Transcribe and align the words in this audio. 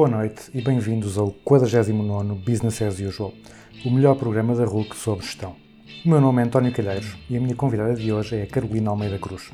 Boa 0.00 0.08
noite 0.08 0.50
e 0.54 0.62
bem-vindos 0.62 1.18
ao 1.18 1.30
49º 1.30 2.34
Business 2.42 2.80
as 2.80 2.98
Usual, 3.00 3.34
o 3.84 3.90
melhor 3.90 4.16
programa 4.16 4.54
da 4.54 4.64
RUC 4.64 4.96
sobre 4.96 5.26
gestão. 5.26 5.54
O 6.06 6.08
meu 6.08 6.18
nome 6.18 6.40
é 6.40 6.46
António 6.46 6.72
Calheiros 6.72 7.18
e 7.28 7.36
a 7.36 7.40
minha 7.40 7.54
convidada 7.54 7.94
de 7.94 8.10
hoje 8.10 8.36
é 8.36 8.46
Carolina 8.46 8.88
Almeida 8.88 9.18
Cruz. 9.18 9.50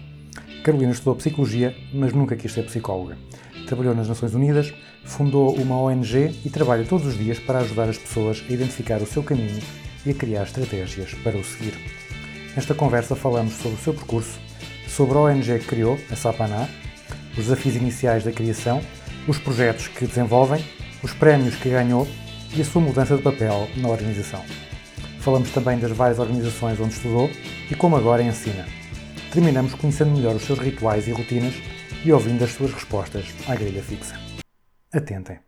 Carolina 0.62 0.92
estudou 0.92 1.16
Psicologia, 1.16 1.74
mas 1.92 2.12
nunca 2.12 2.36
quis 2.36 2.52
ser 2.52 2.62
psicóloga. 2.62 3.18
Trabalhou 3.66 3.92
nas 3.92 4.06
Nações 4.06 4.34
Unidas, 4.34 4.72
fundou 5.04 5.52
uma 5.56 5.80
ONG 5.80 6.40
e 6.44 6.48
trabalha 6.48 6.84
todos 6.84 7.08
os 7.08 7.18
dias 7.18 7.40
para 7.40 7.58
ajudar 7.58 7.88
as 7.88 7.98
pessoas 7.98 8.40
a 8.48 8.52
identificar 8.52 9.02
o 9.02 9.06
seu 9.06 9.24
caminho 9.24 9.60
e 10.06 10.10
a 10.10 10.14
criar 10.14 10.44
estratégias 10.44 11.12
para 11.24 11.36
o 11.36 11.42
seguir. 11.42 11.74
Nesta 12.54 12.72
conversa 12.72 13.16
falamos 13.16 13.54
sobre 13.54 13.80
o 13.80 13.82
seu 13.82 13.92
percurso, 13.92 14.38
sobre 14.86 15.18
a 15.18 15.22
ONG 15.22 15.58
que 15.58 15.66
criou, 15.66 15.98
a 16.08 16.14
Sapaná, 16.14 16.68
os 17.32 17.46
desafios 17.46 17.74
iniciais 17.74 18.22
da 18.22 18.30
criação, 18.30 18.80
os 19.26 19.38
projetos 19.38 19.88
que 19.88 20.06
desenvolvem, 20.06 20.64
os 21.02 21.12
prémios 21.12 21.56
que 21.56 21.70
ganhou 21.70 22.06
e 22.54 22.60
a 22.60 22.64
sua 22.64 22.80
mudança 22.80 23.16
de 23.16 23.22
papel 23.22 23.68
na 23.76 23.88
organização. 23.88 24.42
Falamos 25.20 25.50
também 25.50 25.78
das 25.78 25.90
várias 25.90 26.18
organizações 26.18 26.78
onde 26.80 26.94
estudou 26.94 27.30
e 27.70 27.74
como 27.74 27.96
agora 27.96 28.22
ensina. 28.22 28.66
Terminamos 29.32 29.74
conhecendo 29.74 30.12
melhor 30.12 30.36
os 30.36 30.42
seus 30.42 30.58
rituais 30.58 31.08
e 31.08 31.12
rotinas 31.12 31.54
e 32.04 32.12
ouvindo 32.12 32.44
as 32.44 32.52
suas 32.52 32.72
respostas 32.72 33.26
à 33.48 33.54
grelha 33.54 33.82
fixa. 33.82 34.18
Atentem! 34.92 35.45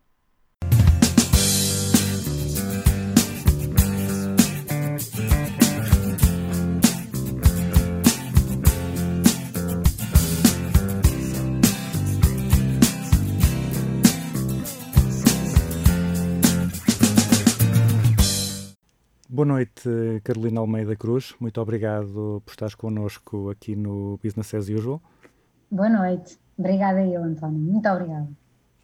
Noite, 19.48 19.82
Carolina 20.22 20.60
Almeida 20.60 20.94
Cruz. 20.94 21.34
Muito 21.41 21.60
obrigado 21.60 22.41
por 22.44 22.52
estares 22.52 22.74
connosco 22.74 23.50
aqui 23.50 23.74
no 23.74 24.20
Business 24.22 24.54
as 24.54 24.68
Usual. 24.68 25.02
Boa 25.70 25.88
noite. 25.88 26.38
Obrigada 26.56 27.04
eu, 27.04 27.24
António. 27.24 27.58
Muito 27.58 27.88
obrigada. 27.88 28.28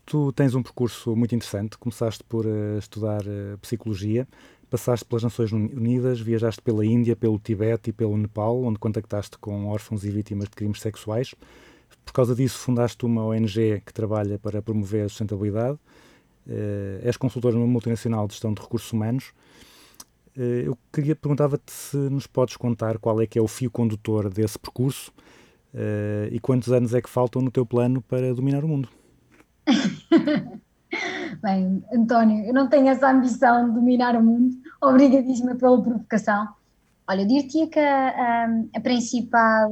Tu 0.04 0.32
tens 0.32 0.54
um 0.54 0.62
percurso 0.62 1.14
muito 1.14 1.34
interessante. 1.34 1.78
Começaste 1.78 2.24
por 2.24 2.46
eh, 2.46 2.78
estudar 2.78 3.22
eh, 3.26 3.56
Psicologia, 3.60 4.26
passaste 4.68 5.04
pelas 5.04 5.22
Nações 5.22 5.52
Unidas, 5.52 6.20
viajaste 6.20 6.60
pela 6.60 6.84
Índia, 6.84 7.14
pelo 7.14 7.38
Tibete 7.38 7.90
e 7.90 7.92
pelo 7.92 8.16
Nepal, 8.16 8.62
onde 8.62 8.78
contactaste 8.78 9.38
com 9.38 9.68
órfãos 9.68 10.04
e 10.04 10.10
vítimas 10.10 10.48
de 10.48 10.56
crimes 10.56 10.80
sexuais. 10.80 11.34
Por 12.04 12.12
causa 12.12 12.34
disso, 12.34 12.58
fundaste 12.58 13.06
uma 13.06 13.24
ONG 13.24 13.80
que 13.84 13.92
trabalha 13.92 14.38
para 14.38 14.60
promover 14.60 15.06
a 15.06 15.08
sustentabilidade. 15.08 15.78
Eh, 16.46 17.00
és 17.02 17.16
consultora 17.16 17.54
numa 17.54 17.66
multinacional 17.66 18.26
de 18.26 18.34
gestão 18.34 18.52
de 18.52 18.60
recursos 18.60 18.92
humanos. 18.92 19.32
Eh, 20.36 20.62
Eu 20.66 20.76
queria 20.92 21.14
perguntava-te 21.16 21.70
se 21.72 21.96
nos 21.96 22.26
podes 22.26 22.56
contar 22.56 22.98
qual 22.98 23.20
é 23.20 23.26
que 23.26 23.38
é 23.38 23.42
o 23.42 23.48
fio 23.48 23.70
condutor 23.70 24.28
desse 24.32 24.58
percurso 24.58 25.12
eh, 25.74 26.28
e 26.32 26.40
quantos 26.40 26.72
anos 26.72 26.94
é 26.94 27.00
que 27.02 27.08
faltam 27.10 27.42
no 27.42 27.50
teu 27.50 27.64
plano 27.66 28.00
para 28.02 28.34
dominar 28.34 28.64
o 28.64 28.68
mundo. 28.68 28.88
Bem, 31.42 31.82
António, 31.92 32.44
eu 32.46 32.54
não 32.54 32.68
tenho 32.68 32.88
essa 32.88 33.10
ambição 33.10 33.68
de 33.68 33.74
dominar 33.74 34.16
o 34.16 34.22
mundo. 34.22 34.54
Obrigadíssima 34.82 35.54
pela 35.56 35.82
provocação. 35.82 36.48
Olha, 37.08 37.22
eu 37.22 37.26
diria 37.26 37.68
que 37.68 37.78
a, 37.78 38.08
a- 38.44 38.62
a 38.76 38.80
principal 38.80 39.70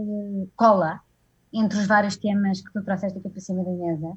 cola 0.57 1.01
entre 1.53 1.79
os 1.79 1.87
vários 1.87 2.17
temas 2.17 2.61
que 2.61 2.73
tu 2.73 2.83
trouxeste 2.83 3.19
aqui 3.19 3.29
para 3.29 3.41
cima 3.41 3.63
da 3.65 3.71
mesa, 3.71 4.13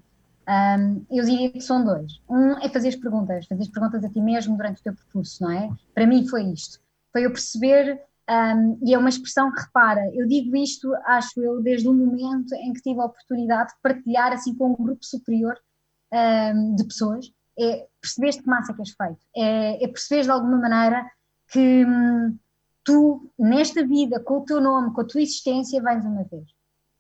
ahm, 0.48 1.06
eu 1.10 1.24
diria 1.24 1.52
que 1.52 1.62
são 1.62 1.84
dois. 1.84 2.22
Um 2.30 2.58
é 2.60 2.70
fazer 2.70 2.90
as 2.90 2.96
perguntas, 2.96 3.46
fazer 3.48 3.64
as 3.64 3.68
perguntas 3.68 4.04
a 4.04 4.10
ti 4.10 4.22
mesmo 4.22 4.56
durante 4.56 4.80
o 4.80 4.84
teu 4.84 4.94
percurso, 4.94 5.44
não 5.44 5.52
é? 5.52 5.70
Para 5.94 6.08
mim 6.08 6.28
foi 6.28 6.44
isto. 6.44 6.80
Foi 7.12 7.26
eu 7.26 7.32
perceber, 7.32 8.02
ahm, 8.28 8.78
e 8.84 8.94
é 8.94 8.98
uma 8.98 9.10
expressão 9.10 9.52
que 9.52 9.62
repara, 9.62 10.10
eu 10.14 10.28
digo 10.28 10.56
isto, 10.56 10.94
acho 11.06 11.42
eu, 11.42 11.62
desde 11.62 11.88
o 11.88 11.94
momento 11.94 12.54
em 12.56 12.74
que 12.74 12.82
tive 12.82 13.00
a 13.00 13.06
oportunidade 13.06 13.70
de 13.70 13.80
partilhar 13.82 14.34
assim 14.34 14.54
com 14.56 14.72
um 14.72 14.76
grupo 14.76 15.06
superior 15.06 15.58
ahm, 16.12 16.76
de 16.76 16.84
pessoas, 16.84 17.32
é 17.58 17.88
perceberes 18.02 18.40
que 18.40 18.48
massa 18.48 18.74
que 18.74 18.82
és 18.82 18.92
feito, 18.92 19.20
é, 19.36 19.84
é 19.84 19.88
perceberes 19.88 20.26
de 20.26 20.32
alguma 20.32 20.58
maneira 20.58 21.10
que 21.52 21.86
hum, 21.86 22.38
tu, 22.84 23.30
nesta 23.38 23.86
vida, 23.86 24.20
com 24.20 24.40
o 24.40 24.46
teu 24.46 24.62
nome, 24.62 24.94
com 24.94 25.02
a 25.02 25.06
tua 25.06 25.22
existência, 25.22 25.82
vais 25.82 26.04
uma 26.06 26.24
vez. 26.24 26.48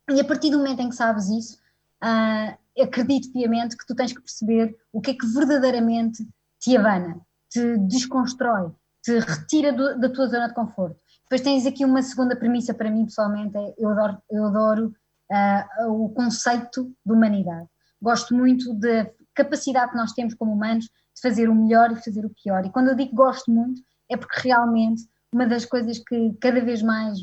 E 0.09 0.19
a 0.19 0.23
partir 0.23 0.50
do 0.50 0.57
momento 0.57 0.81
em 0.81 0.89
que 0.89 0.95
sabes 0.95 1.29
isso, 1.29 1.59
ah, 2.01 2.57
acredito 2.81 3.31
piamente 3.31 3.78
que 3.78 3.86
tu 3.86 3.96
tens 3.96 4.12
que 4.12 4.22
perceber 4.22 4.75
o 4.91 5.02
que 5.02 5.12
é 5.12 5.13
que 5.13 5.25
verdadeiramente 5.28 6.28
te 6.59 6.75
abana, 6.75 7.19
te 7.50 7.78
desconstrói, 7.80 8.72
te 9.03 9.19
retira 9.19 9.72
do- 9.72 10.00
da 10.00 10.09
tua 10.09 10.28
zona 10.28 10.47
de 10.47 10.53
conforto. 10.53 11.00
Depois 11.24 11.41
tens 11.41 11.66
aqui 11.66 11.84
uma 11.86 12.02
segunda 12.02 12.36
premissa 12.36 12.74
para 12.74 12.90
mim, 12.91 13.06
pessoalmente, 13.06 13.58
é 13.58 13.74
eu 13.78 13.90
adoro, 13.90 14.18
eu 14.30 14.46
adoro 14.46 14.96
ah, 15.31 15.68
o 15.88 16.09
conceito 16.09 16.94
de 17.06 17.13
humanidade. 17.13 17.68
Gosto 18.02 18.36
muito 18.36 18.74
da 18.74 19.09
capacidade 19.34 19.92
que 19.92 19.97
nós 19.97 20.13
temos 20.13 20.34
como 20.36 20.53
humanos 20.53 20.86
de 20.86 21.22
fazer 21.22 21.50
o 21.50 21.56
melhor 21.56 21.92
e 21.92 22.03
fazer 22.03 22.25
o 22.25 22.30
pior. 22.30 22.66
E 22.66 22.69
quando 22.69 22.90
eu 22.90 22.96
digo 22.96 23.16
gosto 23.16 23.50
muito, 23.52 23.81
é 24.09 24.16
porque 24.16 24.47
realmente 24.47 25.03
uma 25.35 25.46
das 25.46 25.66
coisas 25.66 26.00
que 26.00 26.34
cada 26.40 26.63
vez 26.63 26.81
mais 26.81 27.19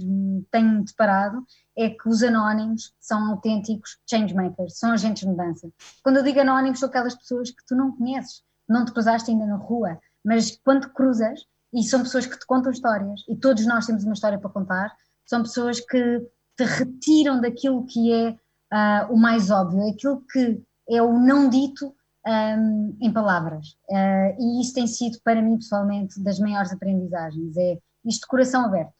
tenho 0.50 0.84
deparado 0.84 1.42
é 1.74 1.88
que 1.88 2.06
os 2.06 2.22
anónimos 2.22 2.92
são 3.00 3.30
autênticos 3.30 3.96
changemakers, 4.06 4.78
são 4.78 4.92
agentes 4.92 5.22
de 5.22 5.28
mudança. 5.28 5.70
Quando 6.02 6.18
eu 6.18 6.22
digo 6.22 6.38
anónimos, 6.38 6.80
são 6.80 6.90
aquelas 6.90 7.14
pessoas 7.14 7.50
que 7.50 7.64
tu 7.66 7.74
não 7.74 7.96
conheces, 7.96 8.42
não 8.68 8.84
te 8.84 8.92
cruzaste 8.92 9.30
ainda 9.30 9.46
na 9.46 9.56
rua, 9.56 9.98
mas 10.22 10.60
quando 10.62 10.90
cruzas, 10.90 11.40
e 11.72 11.82
são 11.84 12.02
pessoas 12.02 12.26
que 12.26 12.38
te 12.38 12.44
contam 12.44 12.70
histórias, 12.70 13.22
e 13.30 13.34
todos 13.34 13.64
nós 13.64 13.86
temos 13.86 14.04
uma 14.04 14.12
história 14.12 14.38
para 14.38 14.50
contar, 14.50 14.94
são 15.24 15.42
pessoas 15.42 15.80
que 15.80 16.20
te 16.54 16.64
retiram 16.64 17.40
daquilo 17.40 17.86
que 17.86 18.12
é 18.12 18.36
ah, 18.70 19.08
o 19.10 19.16
mais 19.16 19.50
óbvio, 19.50 19.88
aquilo 19.88 20.22
que 20.30 20.62
é 20.86 21.02
o 21.02 21.18
não 21.18 21.48
dito 21.48 21.94
ahm, 22.26 22.94
em 23.00 23.10
palavras. 23.10 23.74
Ah, 23.90 24.36
e 24.38 24.60
isso 24.60 24.74
tem 24.74 24.86
sido, 24.86 25.18
para 25.24 25.40
mim, 25.40 25.56
pessoalmente, 25.56 26.22
das 26.22 26.38
maiores 26.38 26.70
aprendizagens. 26.70 27.56
É 27.56 27.78
isto 28.04 28.22
de 28.22 28.26
coração 28.26 28.64
aberto. 28.64 28.92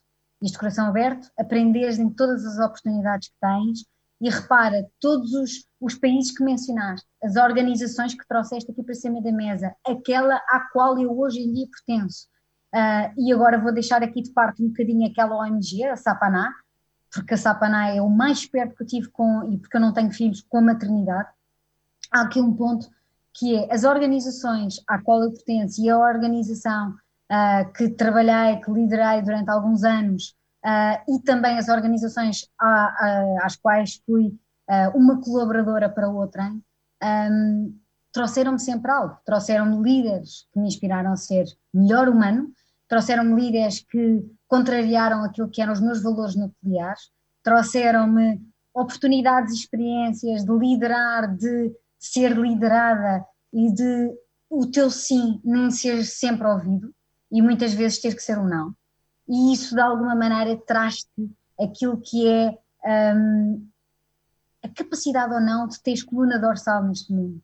Isto 0.43 0.55
de 0.55 0.59
coração 0.59 0.87
aberto, 0.87 1.31
aprenderes 1.39 1.99
em 1.99 2.11
todas 2.11 2.45
as 2.45 2.59
oportunidades 2.59 3.29
que 3.29 3.35
tens 3.41 3.85
e 4.21 4.31
repara, 4.31 4.89
todos 5.01 5.33
os, 5.33 5.67
os 5.81 5.97
países 5.97 6.31
que 6.31 6.45
mencionaste, 6.45 7.07
as 7.23 7.35
organizações 7.35 8.15
que 8.15 8.27
trouxeste 8.27 8.71
aqui 8.71 8.83
para 8.83 8.95
cima 8.95 9.21
da 9.21 9.33
mesa, 9.33 9.75
aquela 9.85 10.37
à 10.49 10.69
qual 10.73 10.97
eu 10.97 11.19
hoje 11.19 11.41
em 11.41 11.53
dia 11.53 11.67
pertenço. 11.69 12.29
Ah, 12.73 13.13
e 13.19 13.33
agora 13.33 13.59
vou 13.59 13.73
deixar 13.73 14.03
aqui 14.03 14.23
de 14.23 14.31
parte 14.31 14.63
um 14.63 14.69
bocadinho 14.69 15.11
aquela 15.11 15.37
ONG, 15.37 15.85
a 15.85 15.97
Sapaná, 15.97 16.53
porque 17.13 17.35
a 17.35 17.37
Sapaná 17.37 17.89
é 17.89 18.01
o 18.01 18.09
mais 18.09 18.47
perto 18.47 18.77
que 18.77 18.83
eu 18.83 18.87
tive 18.87 19.09
com, 19.11 19.53
e 19.53 19.59
porque 19.59 19.77
eu 19.77 19.81
não 19.81 19.93
tenho 19.93 20.13
filhos, 20.13 20.41
com 20.49 20.59
a 20.59 20.63
maternidade. 20.63 21.29
Há 22.11 22.23
aqui 22.23 22.41
um 22.41 22.55
ponto 22.55 22.89
que 23.35 23.57
é 23.57 23.75
as 23.75 23.85
organizações 23.85 24.77
à 24.87 25.03
qual 25.03 25.23
eu 25.23 25.33
pertenço 25.33 25.83
e 25.83 25.91
a 25.91 25.99
organização 25.99 26.95
ah, 27.31 27.65
que 27.77 27.89
trabalhei, 27.91 28.61
que 28.61 28.71
liderei 28.71 29.23
durante 29.23 29.51
alguns 29.51 29.85
anos, 29.85 30.35
ah, 30.65 31.03
e 31.09 31.19
também 31.21 31.59
as 31.59 31.69
organizações 31.69 32.49
a- 32.61 32.87
a- 32.87 33.47
às 33.47 33.57
quais 33.57 34.01
fui 34.07 34.35
ah, 34.69 34.91
uma 34.95 35.21
colaboradora 35.21 35.89
para 35.89 36.09
outra, 36.09 36.51
ahm, 37.03 37.73
trouxeram-me 38.13 38.61
sempre 38.61 38.91
algo. 38.93 39.17
Trouxeram-me 39.27 39.83
líderes 39.83 40.47
que 40.53 40.61
me 40.61 40.69
inspiraram 40.69 41.13
a 41.13 41.17
ser 41.17 41.45
melhor 41.75 42.09
humano, 42.09 42.53
trouxeram-me 42.89 43.35
líderes 43.35 43.81
que 43.81 44.25
contrariaram 44.47 45.25
aquilo 45.25 45.49
que 45.51 45.61
eram 45.61 45.73
os 45.73 45.81
meus 45.81 46.03
valores 46.03 46.37
nucleares, 46.37 47.11
trouxeram-me 47.43 48.41
oportunidades 48.75 49.53
e 49.53 49.57
experiências 49.57 50.45
de 50.45 50.53
liderar, 50.57 51.35
de 51.37 51.73
ser 51.99 52.37
liderada 52.37 53.25
e 53.53 53.73
de 53.73 54.11
o 54.49 54.67
teu 54.71 54.91
sim 54.91 55.41
nem 55.45 55.71
ser 55.71 56.05
sempre 56.05 56.47
ouvido 56.47 56.95
e 57.33 57.41
muitas 57.41 57.73
vezes 57.73 57.99
ter 57.99 58.15
que 58.15 58.23
ser 58.23 58.39
um 58.39 58.47
não. 58.47 58.75
E 59.27 59.55
isso 59.55 59.75
de 59.75 59.81
alguma 59.81 60.15
maneira 60.15 60.61
traz-te 60.67 61.31
aquilo 61.59 61.99
que 62.01 62.29
é 62.29 62.59
hum, 63.17 63.67
a 64.63 64.69
capacidade 64.69 65.33
ou 65.33 65.41
não 65.41 65.67
de 65.67 65.81
teres 65.83 66.03
coluna 66.03 66.39
dorsal 66.39 66.85
neste 66.85 67.13
mundo, 67.13 67.43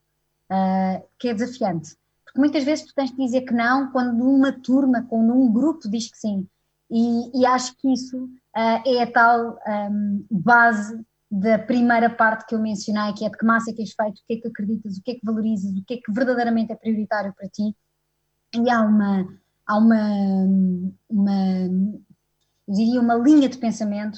uh, 0.51 1.03
que 1.19 1.29
é 1.29 1.35
desafiante. 1.35 1.97
Porque 2.25 2.39
muitas 2.39 2.65
vezes 2.65 2.85
tu 2.85 2.95
tens 2.95 3.11
de 3.11 3.17
dizer 3.17 3.43
que 3.43 3.55
não 3.55 3.91
quando 3.91 4.23
uma 4.23 4.53
turma, 4.53 5.07
quando 5.09 5.33
um 5.33 5.51
grupo 5.51 5.89
diz 5.89 6.11
que 6.11 6.19
sim. 6.19 6.47
E, 6.91 7.41
e 7.41 7.47
acho 7.47 7.75
que 7.77 7.93
isso 7.93 8.25
uh, 8.25 8.83
é 8.87 9.03
a 9.03 9.11
tal 9.11 9.59
um, 9.91 10.25
base 10.31 11.03
da 11.31 11.59
primeira 11.59 12.09
parte 12.09 12.47
que 12.47 12.55
eu 12.55 12.59
mencionei, 12.59 13.13
que 13.13 13.25
é 13.25 13.29
de 13.29 13.37
que 13.37 13.45
massa 13.45 13.71
é 13.71 13.75
que 13.75 13.83
és 13.83 13.93
feito, 13.93 14.19
o 14.19 14.27
que 14.27 14.35
é 14.35 14.37
que 14.41 14.49
acreditas, 14.49 14.97
o 14.97 15.03
que 15.03 15.11
é 15.11 15.15
que 15.15 15.25
valorizas, 15.25 15.71
o 15.73 15.85
que 15.85 15.95
é 15.95 15.97
que 15.99 16.13
verdadeiramente 16.13 16.73
é 16.73 16.77
prioritário 16.77 17.35
para 17.35 17.49
ti. 17.49 17.77
E 18.55 18.71
há 18.71 18.81
uma, 18.81 19.29
há 19.69 19.77
uma, 19.77 20.47
uma 21.09 21.35
diria, 22.67 23.01
uma 23.01 23.15
linha 23.15 23.49
de 23.49 23.59
pensamento 23.59 24.17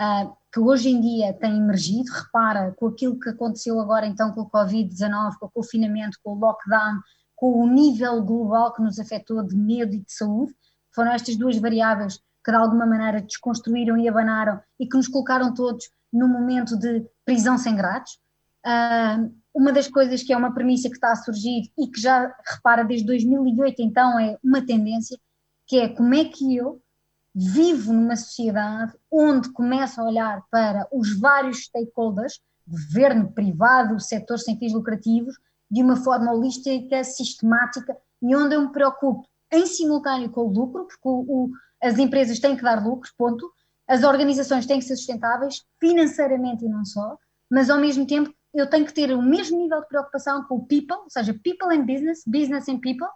uh, 0.00 0.32
que 0.52 0.60
hoje 0.60 0.88
em 0.88 1.00
dia 1.00 1.34
tem 1.34 1.56
emergido. 1.56 2.10
Repara, 2.12 2.72
com 2.76 2.86
aquilo 2.86 3.18
que 3.18 3.28
aconteceu 3.28 3.80
agora 3.80 4.06
então 4.06 4.32
com 4.32 4.42
o 4.42 4.50
Covid-19, 4.50 5.34
com 5.38 5.46
o 5.46 5.50
confinamento, 5.50 6.18
com 6.22 6.34
o 6.34 6.38
lockdown, 6.38 7.00
com 7.34 7.60
o 7.60 7.66
nível 7.66 8.22
global 8.22 8.72
que 8.72 8.82
nos 8.82 9.00
afetou 9.00 9.42
de 9.42 9.56
medo 9.56 9.94
e 9.94 9.98
de 9.98 10.12
saúde, 10.12 10.54
foram 10.94 11.12
estas 11.12 11.36
duas 11.36 11.58
variáveis 11.58 12.20
que 12.44 12.50
de 12.50 12.56
alguma 12.56 12.86
maneira 12.86 13.20
desconstruíram 13.20 13.96
e 13.96 14.08
abanaram 14.08 14.60
e 14.78 14.86
que 14.86 14.96
nos 14.96 15.08
colocaram 15.08 15.52
todos 15.52 15.90
no 16.12 16.28
momento 16.28 16.76
de 16.76 17.04
prisão 17.24 17.58
sem 17.58 17.74
grades. 17.74 18.18
Uh, 18.64 19.32
uma 19.54 19.72
das 19.72 19.88
coisas 19.88 20.22
que 20.22 20.32
é 20.32 20.36
uma 20.36 20.54
premissa 20.54 20.88
que 20.88 20.94
está 20.94 21.12
a 21.12 21.16
surgir 21.16 21.70
e 21.78 21.86
que 21.88 22.00
já 22.00 22.34
repara 22.46 22.84
desde 22.84 23.06
2008 23.06 23.82
então 23.82 24.18
é 24.18 24.38
uma 24.42 24.64
tendência, 24.64 25.18
que 25.66 25.78
é 25.78 25.88
como 25.88 26.14
é 26.14 26.24
que 26.24 26.56
eu 26.56 26.80
vivo 27.34 27.92
numa 27.92 28.16
sociedade 28.16 28.92
onde 29.10 29.50
começo 29.52 30.00
a 30.00 30.04
olhar 30.04 30.42
para 30.50 30.86
os 30.92 31.18
vários 31.18 31.64
stakeholders, 31.64 32.40
governo, 32.66 33.32
privado, 33.32 34.00
setor 34.00 34.38
sem 34.38 34.58
fins 34.58 34.72
lucrativos, 34.72 35.34
de 35.70 35.82
uma 35.82 35.96
forma 35.96 36.32
holística, 36.32 37.02
sistemática 37.02 37.96
e 38.22 38.36
onde 38.36 38.54
eu 38.54 38.62
me 38.62 38.72
preocupo 38.72 39.26
em 39.50 39.66
simultâneo 39.66 40.30
com 40.30 40.42
o 40.42 40.52
lucro, 40.52 40.86
porque 40.86 41.08
o, 41.08 41.20
o, 41.20 41.50
as 41.82 41.98
empresas 41.98 42.38
têm 42.38 42.56
que 42.56 42.62
dar 42.62 42.82
lucros, 42.84 43.12
ponto, 43.16 43.50
as 43.86 44.02
organizações 44.02 44.64
têm 44.64 44.78
que 44.78 44.84
ser 44.84 44.96
sustentáveis, 44.96 45.62
financeiramente 45.78 46.64
e 46.64 46.68
não 46.68 46.84
só, 46.84 47.18
mas 47.50 47.68
ao 47.68 47.78
mesmo 47.78 48.06
tempo 48.06 48.32
eu 48.54 48.68
tenho 48.68 48.84
que 48.84 48.92
ter 48.92 49.12
o 49.12 49.22
mesmo 49.22 49.58
nível 49.58 49.80
de 49.80 49.88
preocupação 49.88 50.44
com 50.44 50.56
o 50.56 50.66
people, 50.66 50.96
ou 50.96 51.10
seja, 51.10 51.32
people 51.32 51.74
and 51.74 51.86
business, 51.86 52.22
business 52.26 52.68
and 52.68 52.78
people, 52.80 53.08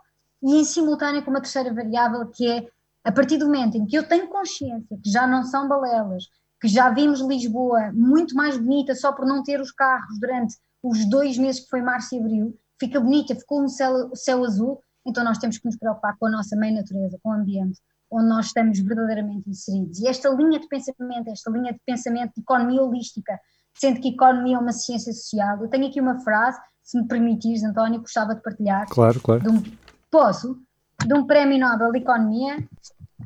e 0.43 0.57
em 0.57 0.65
simultâneo 0.65 1.23
com 1.23 1.31
uma 1.31 1.41
terceira 1.41 1.73
variável 1.73 2.27
que 2.29 2.49
é 2.49 2.67
a 3.05 3.13
partir 3.13 3.39
do 3.39 3.47
momento 3.47 3.77
em 3.77 3.87
que 3.87 3.97
eu 3.97 4.07
tenho 4.07 4.29
consciência 4.29 4.99
que 5.03 5.11
já 5.11 5.27
não 5.27 5.45
são 5.45 5.69
balelas, 5.69 6.25
que 6.61 6.69
já 6.69 6.91
vimos 6.91 7.21
Lisboa 7.21 7.93
muito 7.93 8.35
mais 8.35 8.57
bonita 8.57 8.95
só 8.95 9.13
por 9.13 9.27
não 9.27 9.43
ter 9.43 9.61
os 9.61 9.71
carros 9.71 10.19
durante 10.19 10.57
os 10.83 11.09
dois 11.09 11.39
meses 11.39 11.63
que 11.63 11.69
foi 11.69 11.83
março 11.83 12.15
e 12.15 12.19
abril, 12.19 12.59
fica 12.81 13.01
bonita, 13.01 13.35
ficou 13.35 13.63
um 13.63 13.69
céu, 13.69 14.11
céu 14.15 14.45
azul, 14.45 14.81
então 15.05 15.23
nós 15.23 15.39
temos 15.39 15.59
que 15.59 15.67
nos 15.67 15.77
preocupar 15.77 16.17
com 16.19 16.27
a 16.27 16.31
nossa 16.31 16.57
mãe 16.57 16.73
natureza, 16.73 17.19
com 17.23 17.31
o 17.31 17.33
ambiente 17.33 17.81
onde 18.11 18.29
nós 18.29 18.47
estamos 18.47 18.79
verdadeiramente 18.79 19.49
inseridos. 19.51 19.99
E 19.99 20.07
esta 20.07 20.29
linha 20.29 20.61
de 20.61 20.69
pensamento, 20.69 21.29
esta 21.29 21.51
linha 21.51 21.73
de 21.73 21.81
pensamento 21.85 22.35
de 22.35 22.41
economia 22.41 22.83
holística, 22.83 23.39
sendo 23.79 24.01
que 24.01 24.09
economia 24.09 24.57
é 24.57 24.59
uma 24.59 24.73
ciência 24.73 25.13
social, 25.13 25.63
eu 25.63 25.69
tenho 25.69 25.87
aqui 25.87 26.01
uma 26.01 26.19
frase, 26.21 26.59
se 26.83 27.01
me 27.01 27.07
permitires, 27.07 27.63
António, 27.63 28.01
gostava 28.01 28.35
de 28.35 28.43
partilhar. 28.43 28.87
Claro, 28.89 29.21
claro. 29.21 29.43
De 29.43 29.49
um, 29.49 29.63
posso? 30.11 30.59
De 31.05 31.15
um 31.15 31.27
prémio 31.27 31.59
Nobel 31.59 31.93
de 31.93 31.99
Economia, 31.99 32.67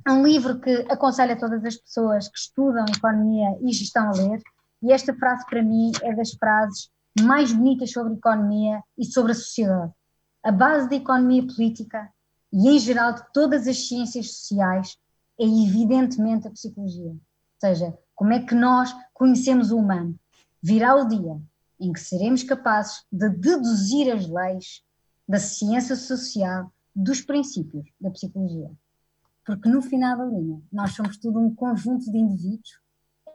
um 0.09 0.23
livro 0.27 0.61
que 0.61 0.87
aconselho 0.89 1.33
a 1.33 1.39
todas 1.39 1.65
as 1.65 1.77
pessoas 1.77 2.29
que 2.29 2.39
estudam 2.39 2.85
economia 2.89 3.57
e 3.63 3.73
gestão 3.73 4.09
a 4.09 4.13
ler, 4.13 4.43
e 4.83 4.93
esta 4.93 5.15
frase 5.15 5.45
para 5.47 5.63
mim 5.63 5.93
é 6.03 6.15
das 6.15 6.33
frases 6.33 6.91
mais 7.21 7.53
bonitas 7.53 7.93
sobre 7.93 8.15
economia 8.15 8.83
e 8.97 9.05
sobre 9.05 9.33
a 9.33 9.35
sociedade. 9.35 9.93
A 10.43 10.51
base 10.51 10.89
da 10.89 10.97
economia 10.97 11.47
política 11.47 12.09
e, 12.53 12.69
em 12.69 12.79
geral, 12.79 13.13
de 13.13 13.23
todas 13.33 13.69
as 13.69 13.87
ciências 13.87 14.39
sociais 14.39 14.97
é 15.39 15.45
evidentemente 15.45 16.49
a 16.49 16.51
psicologia. 16.51 17.11
Ou 17.11 17.21
seja, 17.61 17.99
como 18.15 18.33
é 18.33 18.41
que 18.41 18.55
nós 18.55 18.95
conhecemos 19.13 19.71
o 19.71 19.79
humano? 19.79 20.19
Virá 20.63 20.95
o 20.95 21.09
dia 21.09 21.41
em 21.81 21.93
que 21.93 22.01
seremos 22.01 22.43
capazes 22.43 23.03
de 23.11 23.29
deduzir 23.31 24.15
as 24.15 24.29
leis 24.29 24.83
da 25.27 25.39
ciência 25.39 25.97
social 25.97 26.71
dos 26.95 27.23
princípios 27.23 27.89
da 28.01 28.11
psicologia. 28.11 28.71
Porque 29.47 29.69
no 29.69 29.81
final 29.81 30.19
da 30.19 30.27
linha, 30.27 30.61
nós 30.71 30.93
somos 30.93 31.17
tudo 31.17 31.41
um 31.41 31.55
conjunto 31.55 32.11
de 32.11 32.19
indivíduos. 32.19 32.81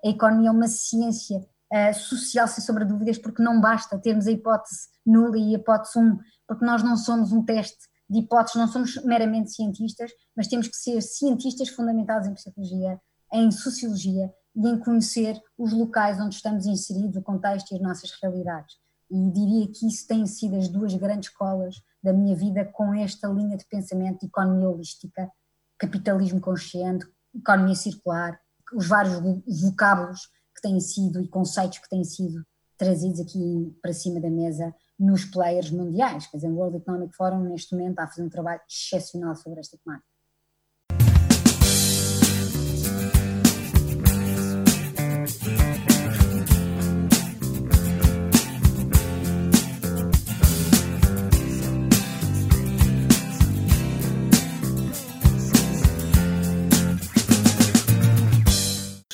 A 0.03 0.09
economia 0.09 0.49
é 0.49 0.51
uma 0.51 0.67
ciência 0.67 1.39
uh, 1.39 1.93
social, 1.93 2.47
sem 2.47 2.63
sombra 2.63 2.85
de 2.85 2.93
dúvidas, 2.93 3.17
porque 3.17 3.41
não 3.41 3.59
basta 3.59 3.97
termos 3.97 4.27
a 4.27 4.31
hipótese 4.31 4.89
nula 5.05 5.37
e 5.37 5.55
a 5.55 5.57
hipótese 5.57 5.97
1, 5.97 6.19
porque 6.47 6.65
nós 6.65 6.83
não 6.83 6.95
somos 6.95 7.31
um 7.31 7.43
teste 7.43 7.87
de 8.07 8.19
hipóteses, 8.19 8.55
não 8.55 8.67
somos 8.67 9.03
meramente 9.03 9.51
cientistas, 9.51 10.11
mas 10.35 10.47
temos 10.47 10.67
que 10.67 10.75
ser 10.75 11.01
cientistas 11.01 11.69
fundamentados 11.69 12.27
em 12.27 12.33
psicologia, 12.35 13.01
em 13.33 13.49
sociologia 13.49 14.31
e 14.55 14.67
em 14.67 14.79
conhecer 14.79 15.41
os 15.57 15.73
locais 15.73 16.19
onde 16.19 16.35
estamos 16.35 16.65
inseridos, 16.65 17.17
o 17.17 17.21
contexto 17.21 17.71
e 17.71 17.75
as 17.75 17.81
nossas 17.81 18.11
realidades. 18.21 18.75
E 19.11 19.31
diria 19.31 19.67
que 19.67 19.87
isso 19.87 20.07
tem 20.07 20.25
sido 20.25 20.55
as 20.55 20.67
duas 20.67 20.93
grandes 20.95 21.29
escolas 21.29 21.75
da 22.01 22.13
minha 22.13 22.35
vida 22.35 22.65
com 22.65 22.93
esta 22.93 23.27
linha 23.27 23.57
de 23.57 23.65
pensamento 23.65 24.21
de 24.21 24.27
economia 24.27 24.69
holística, 24.69 25.29
capitalismo 25.77 26.39
consciente, 26.39 27.05
economia 27.33 27.75
circular, 27.75 28.39
os 28.73 28.87
vários 28.87 29.19
vocábulos 29.61 30.21
que 30.55 30.61
têm 30.61 30.79
sido 30.79 31.21
e 31.21 31.27
conceitos 31.27 31.79
que 31.79 31.89
têm 31.89 32.03
sido 32.03 32.45
trazidos 32.77 33.19
aqui 33.19 33.77
para 33.81 33.93
cima 33.93 34.19
da 34.19 34.29
mesa 34.29 34.73
nos 34.97 35.25
players 35.25 35.69
mundiais. 35.69 36.27
Quer 36.27 36.37
dizer, 36.37 36.49
o 36.49 36.55
World 36.55 36.77
Economic 36.77 37.15
Forum 37.15 37.43
neste 37.43 37.73
momento 37.73 37.91
está 37.91 38.03
a 38.03 38.07
fazer 38.07 38.23
um 38.23 38.29
trabalho 38.29 38.61
excepcional 38.69 39.35
sobre 39.35 39.59
esta 39.59 39.77
temática. 39.77 40.14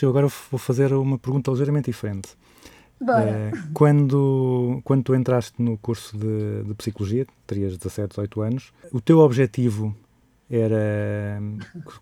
Eu 0.05 0.09
agora 0.09 0.27
vou 0.49 0.59
fazer 0.59 0.93
uma 0.93 1.17
pergunta 1.17 1.51
ligeiramente 1.51 1.85
diferente. 1.85 2.29
Bora. 2.99 3.51
Uh, 3.53 3.69
quando, 3.73 4.79
quando 4.83 5.03
tu 5.03 5.15
entraste 5.15 5.61
no 5.61 5.77
curso 5.77 6.15
de, 6.15 6.63
de, 6.63 6.73
Psicologia, 6.75 7.25
terias 7.47 7.75
17, 7.77 8.09
18 8.09 8.41
anos, 8.41 8.73
o 8.91 9.01
teu 9.01 9.19
objetivo 9.19 9.95
era, 10.49 11.41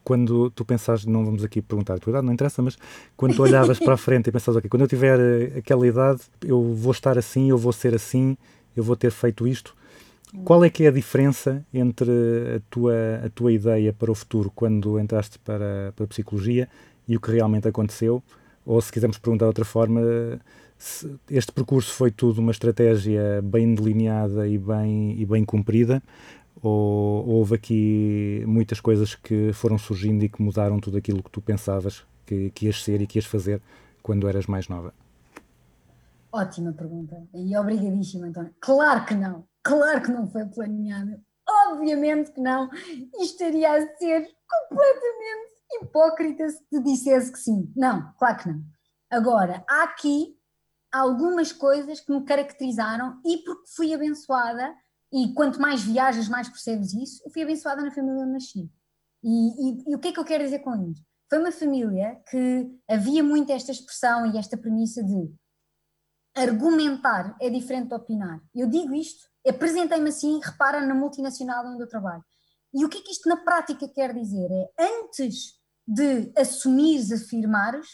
quando 0.03 0.49
tu 0.49 0.65
pensaste, 0.65 1.07
não 1.07 1.23
vamos 1.23 1.43
aqui 1.43 1.61
perguntar 1.61 1.93
a 1.93 1.99
tua 1.99 2.11
idade, 2.11 2.25
não 2.25 2.33
interessa, 2.33 2.61
mas 2.61 2.77
quando 3.15 3.35
tu 3.35 3.43
olhavas 3.43 3.79
para 3.79 3.93
a 3.93 3.97
frente 3.97 4.27
e 4.27 4.31
pensavas, 4.31 4.57
ok, 4.57 4.69
quando 4.69 4.81
eu 4.81 4.87
tiver 4.87 5.19
eh, 5.19 5.59
aquela 5.59 5.87
idade, 5.87 6.21
eu 6.43 6.73
vou 6.73 6.91
estar 6.91 7.17
assim, 7.17 7.49
eu 7.49 7.57
vou 7.57 7.71
ser 7.71 7.93
assim, 7.93 8.35
eu 8.75 8.83
vou 8.83 8.95
ter 8.95 9.11
feito 9.11 9.47
isto. 9.47 9.75
Qual 10.43 10.63
é 10.63 10.69
que 10.69 10.83
é 10.83 10.87
a 10.87 10.91
diferença 10.91 11.63
entre 11.73 12.11
a 12.57 12.59
tua, 12.69 12.93
a 13.25 13.29
tua 13.29 13.51
ideia 13.51 13.93
para 13.93 14.11
o 14.11 14.15
futuro 14.15 14.51
quando 14.53 14.99
entraste 14.99 15.39
para, 15.39 15.93
para 15.95 16.05
a 16.05 16.07
Psicologia 16.07 16.67
e 17.09 17.17
o 17.17 17.19
que 17.19 17.31
realmente 17.31 17.67
aconteceu? 17.67 18.23
Ou 18.63 18.79
se 18.79 18.91
quisermos 18.91 19.17
perguntar 19.17 19.45
de 19.45 19.49
outra 19.49 19.65
forma, 19.65 19.99
este 21.29 21.51
percurso 21.51 21.91
foi 21.91 22.11
tudo 22.11 22.39
uma 22.39 22.51
estratégia 22.51 23.41
bem 23.41 23.73
delineada 23.73 24.47
e 24.47 24.59
bem, 24.59 25.19
e 25.19 25.25
bem 25.25 25.43
cumprida? 25.43 26.03
Ou 26.61 27.27
houve 27.27 27.55
aqui 27.55 28.43
muitas 28.45 28.79
coisas 28.79 29.15
que 29.15 29.51
foram 29.53 29.77
surgindo 29.77 30.23
e 30.23 30.29
que 30.29 30.41
mudaram 30.41 30.79
tudo 30.79 30.97
aquilo 30.97 31.23
que 31.23 31.31
tu 31.31 31.41
pensavas 31.41 32.05
que, 32.27 32.51
que 32.51 32.67
ias 32.67 32.83
ser 32.83 33.01
e 33.01 33.07
que 33.07 33.17
ias 33.17 33.25
fazer 33.25 33.59
quando 34.03 34.27
eras 34.27 34.45
mais 34.45 34.67
nova? 34.67 34.93
Ótima 36.31 36.71
pergunta 36.73 37.23
e 37.33 37.57
obrigadíssima, 37.57 38.27
António. 38.27 38.53
Claro 38.59 39.03
que 39.05 39.15
não, 39.15 39.45
claro 39.63 40.03
que 40.03 40.11
não 40.11 40.27
foi 40.27 40.45
planeado. 40.45 41.19
Obviamente 41.71 42.31
que 42.31 42.39
não. 42.39 42.69
Estaria 43.19 43.71
a 43.71 43.97
ser 43.97 44.27
completamente 44.47 45.58
hipócrita 45.71 46.49
se 46.49 46.63
te 46.69 46.81
dissesse 46.81 47.31
que 47.31 47.39
sim. 47.39 47.71
Não, 47.75 48.13
claro 48.17 48.37
que 48.37 48.49
não. 48.49 48.63
Agora, 49.09 49.63
há 49.67 49.83
aqui 49.83 50.37
algumas 50.91 51.51
coisas 51.51 51.99
que 51.99 52.11
me 52.11 52.23
caracterizaram 52.23 53.19
e 53.25 53.37
porque 53.39 53.69
fui 53.75 53.93
abençoada, 53.93 54.75
e 55.11 55.33
quanto 55.33 55.59
mais 55.59 55.81
viajas, 55.83 56.27
mais 56.27 56.47
percebes 56.49 56.93
isso, 56.93 57.21
eu 57.25 57.31
fui 57.31 57.41
abençoada 57.41 57.81
na 57.81 57.91
família 57.91 58.21
onde 58.21 58.33
nasci. 58.33 58.69
E, 59.23 59.29
e, 59.29 59.91
e, 59.91 59.95
o 59.95 59.99
que 59.99 60.09
é 60.09 60.11
que 60.11 60.19
eu 60.19 60.25
quero 60.25 60.43
dizer 60.43 60.59
com 60.59 60.75
isso? 60.89 61.03
Foi 61.29 61.39
uma 61.39 61.51
família 61.51 62.21
que 62.29 62.71
havia 62.87 63.23
muito 63.23 63.51
esta 63.51 63.71
expressão 63.71 64.25
e 64.27 64.37
esta 64.37 64.57
premissa 64.57 65.03
de 65.03 65.31
argumentar 66.35 67.35
é 67.41 67.49
diferente 67.49 67.89
de 67.89 67.95
opinar. 67.95 68.41
Eu 68.55 68.67
digo 68.67 68.93
isto, 68.93 69.27
apresentei-me 69.47 70.09
assim, 70.09 70.39
repara 70.43 70.81
na 70.85 70.95
multinacional 70.95 71.65
onde 71.67 71.83
eu 71.83 71.87
trabalho. 71.87 72.23
E 72.73 72.85
o 72.85 72.89
que 72.89 72.99
é 72.99 73.01
que 73.01 73.11
isto 73.11 73.27
na 73.27 73.37
prática 73.37 73.87
quer 73.87 74.13
dizer? 74.13 74.49
É 74.51 75.01
antes 75.03 75.58
de 75.89 76.31
assumires, 76.37 77.11
afirmares, 77.11 77.87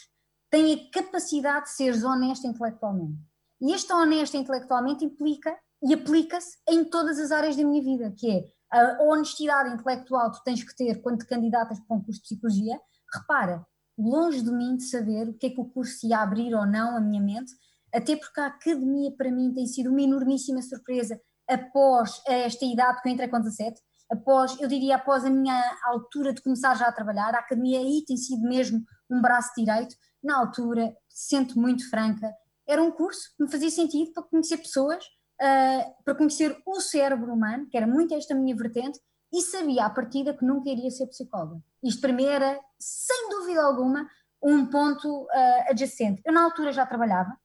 tem 0.50 0.74
a 0.74 0.90
capacidade 0.90 1.64
de 1.64 1.72
seres 1.72 2.04
honesto 2.04 2.46
intelectualmente. 2.46 3.18
E 3.58 3.72
este 3.72 3.90
honesto 3.90 4.36
intelectualmente 4.36 5.02
implica 5.02 5.56
e 5.82 5.94
aplica-se 5.94 6.58
em 6.68 6.84
todas 6.84 7.18
as 7.18 7.32
áreas 7.32 7.56
da 7.56 7.64
minha 7.64 7.82
vida, 7.82 8.12
que 8.14 8.30
é 8.30 8.44
a 8.70 9.02
honestidade 9.02 9.72
intelectual 9.72 10.30
que 10.30 10.44
tens 10.44 10.62
que 10.62 10.76
ter 10.76 11.00
quando 11.00 11.20
te 11.20 11.26
candidatas 11.26 11.80
para 11.80 11.96
um 11.96 12.02
curso 12.02 12.20
de 12.20 12.28
psicologia. 12.28 12.78
Repara, 13.14 13.66
longe 13.96 14.42
de 14.42 14.52
mim 14.52 14.76
de 14.76 14.84
saber 14.84 15.30
o 15.30 15.34
que 15.34 15.46
é 15.46 15.50
que 15.50 15.60
o 15.60 15.64
curso 15.64 16.06
ia 16.06 16.18
abrir 16.18 16.54
ou 16.54 16.66
não 16.66 16.98
a 16.98 17.00
minha 17.00 17.22
mente, 17.22 17.52
até 17.94 18.14
porque 18.14 18.40
a 18.40 18.48
academia 18.48 19.10
para 19.16 19.30
mim 19.30 19.54
tem 19.54 19.66
sido 19.66 19.88
uma 19.88 20.02
enormíssima 20.02 20.60
surpresa 20.60 21.18
após 21.48 22.20
esta 22.26 22.66
idade 22.66 23.00
que 23.00 23.08
eu 23.08 23.12
entrei 23.12 23.28
com 23.28 23.40
17, 23.40 23.80
após, 24.10 24.58
eu 24.60 24.68
diria, 24.68 24.96
após 24.96 25.24
a 25.24 25.30
minha 25.30 25.78
altura 25.84 26.32
de 26.32 26.42
começar 26.42 26.74
já 26.74 26.86
a 26.86 26.92
trabalhar, 26.92 27.34
a 27.34 27.38
academia 27.38 27.78
aí 27.78 28.04
tem 28.06 28.16
sido 28.16 28.42
mesmo 28.42 28.82
um 29.10 29.20
braço 29.20 29.52
direito, 29.56 29.94
na 30.22 30.38
altura, 30.38 30.94
sinto 31.08 31.58
muito 31.58 31.88
franca, 31.88 32.32
era 32.66 32.82
um 32.82 32.90
curso 32.90 33.32
que 33.36 33.44
me 33.44 33.50
fazia 33.50 33.70
sentido 33.70 34.12
para 34.12 34.24
conhecer 34.24 34.56
pessoas, 34.58 35.04
uh, 35.04 36.04
para 36.04 36.14
conhecer 36.14 36.56
o 36.66 36.80
cérebro 36.80 37.32
humano, 37.32 37.66
que 37.70 37.76
era 37.76 37.86
muito 37.86 38.14
esta 38.14 38.34
minha 38.34 38.56
vertente, 38.56 38.98
e 39.32 39.42
sabia 39.42 39.84
à 39.84 39.90
partida 39.90 40.34
que 40.34 40.44
nunca 40.44 40.68
iria 40.70 40.90
ser 40.90 41.06
psicóloga. 41.06 41.62
Isto 41.82 42.00
para 42.00 42.12
mim 42.12 42.24
era, 42.24 42.58
sem 42.78 43.28
dúvida 43.30 43.62
alguma, 43.62 44.08
um 44.42 44.66
ponto 44.66 45.24
uh, 45.24 45.70
adjacente. 45.70 46.22
Eu 46.24 46.32
na 46.32 46.42
altura 46.44 46.72
já 46.72 46.84
trabalhava, 46.84 47.36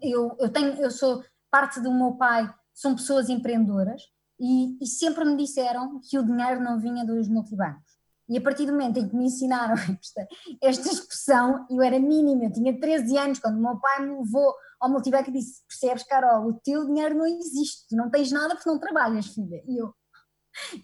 eu, 0.00 0.36
eu, 0.38 0.52
tenho, 0.52 0.74
eu 0.80 0.90
sou 0.90 1.24
parte 1.50 1.80
do 1.80 1.92
meu 1.92 2.12
pai, 2.12 2.52
são 2.72 2.94
pessoas 2.94 3.28
empreendedoras, 3.28 4.02
e, 4.38 4.82
e, 4.82 4.86
sempre 4.86 5.24
me 5.24 5.36
disseram 5.36 6.00
que 6.08 6.18
o 6.18 6.24
dinheiro 6.24 6.60
não 6.60 6.78
vinha 6.78 7.04
dos 7.04 7.28
multibancos. 7.28 7.94
E 8.28 8.38
a 8.38 8.40
partir 8.40 8.66
do 8.66 8.72
momento 8.72 8.98
em 8.98 9.08
que 9.08 9.14
me 9.14 9.26
ensinaram 9.26 9.74
esta, 10.00 10.26
esta 10.62 10.88
expressão, 10.88 11.66
eu 11.70 11.82
era 11.82 11.98
mínima, 11.98 12.44
eu 12.44 12.52
tinha 12.52 12.78
13 12.78 13.16
anos, 13.18 13.38
quando 13.38 13.58
o 13.58 13.62
meu 13.62 13.78
pai 13.78 14.06
me 14.06 14.18
levou 14.18 14.54
ao 14.80 14.90
multibanco 14.90 15.30
e 15.30 15.34
disse: 15.34 15.62
Percebes, 15.68 16.04
Carol, 16.04 16.48
o 16.48 16.54
teu 16.54 16.86
dinheiro 16.86 17.16
não 17.16 17.26
existe, 17.26 17.86
tu 17.88 17.96
não 17.96 18.10
tens 18.10 18.32
nada 18.32 18.54
porque 18.54 18.68
não 18.68 18.78
trabalhas, 18.78 19.26
filha. 19.26 19.62
E 19.66 19.80
eu, 19.80 19.94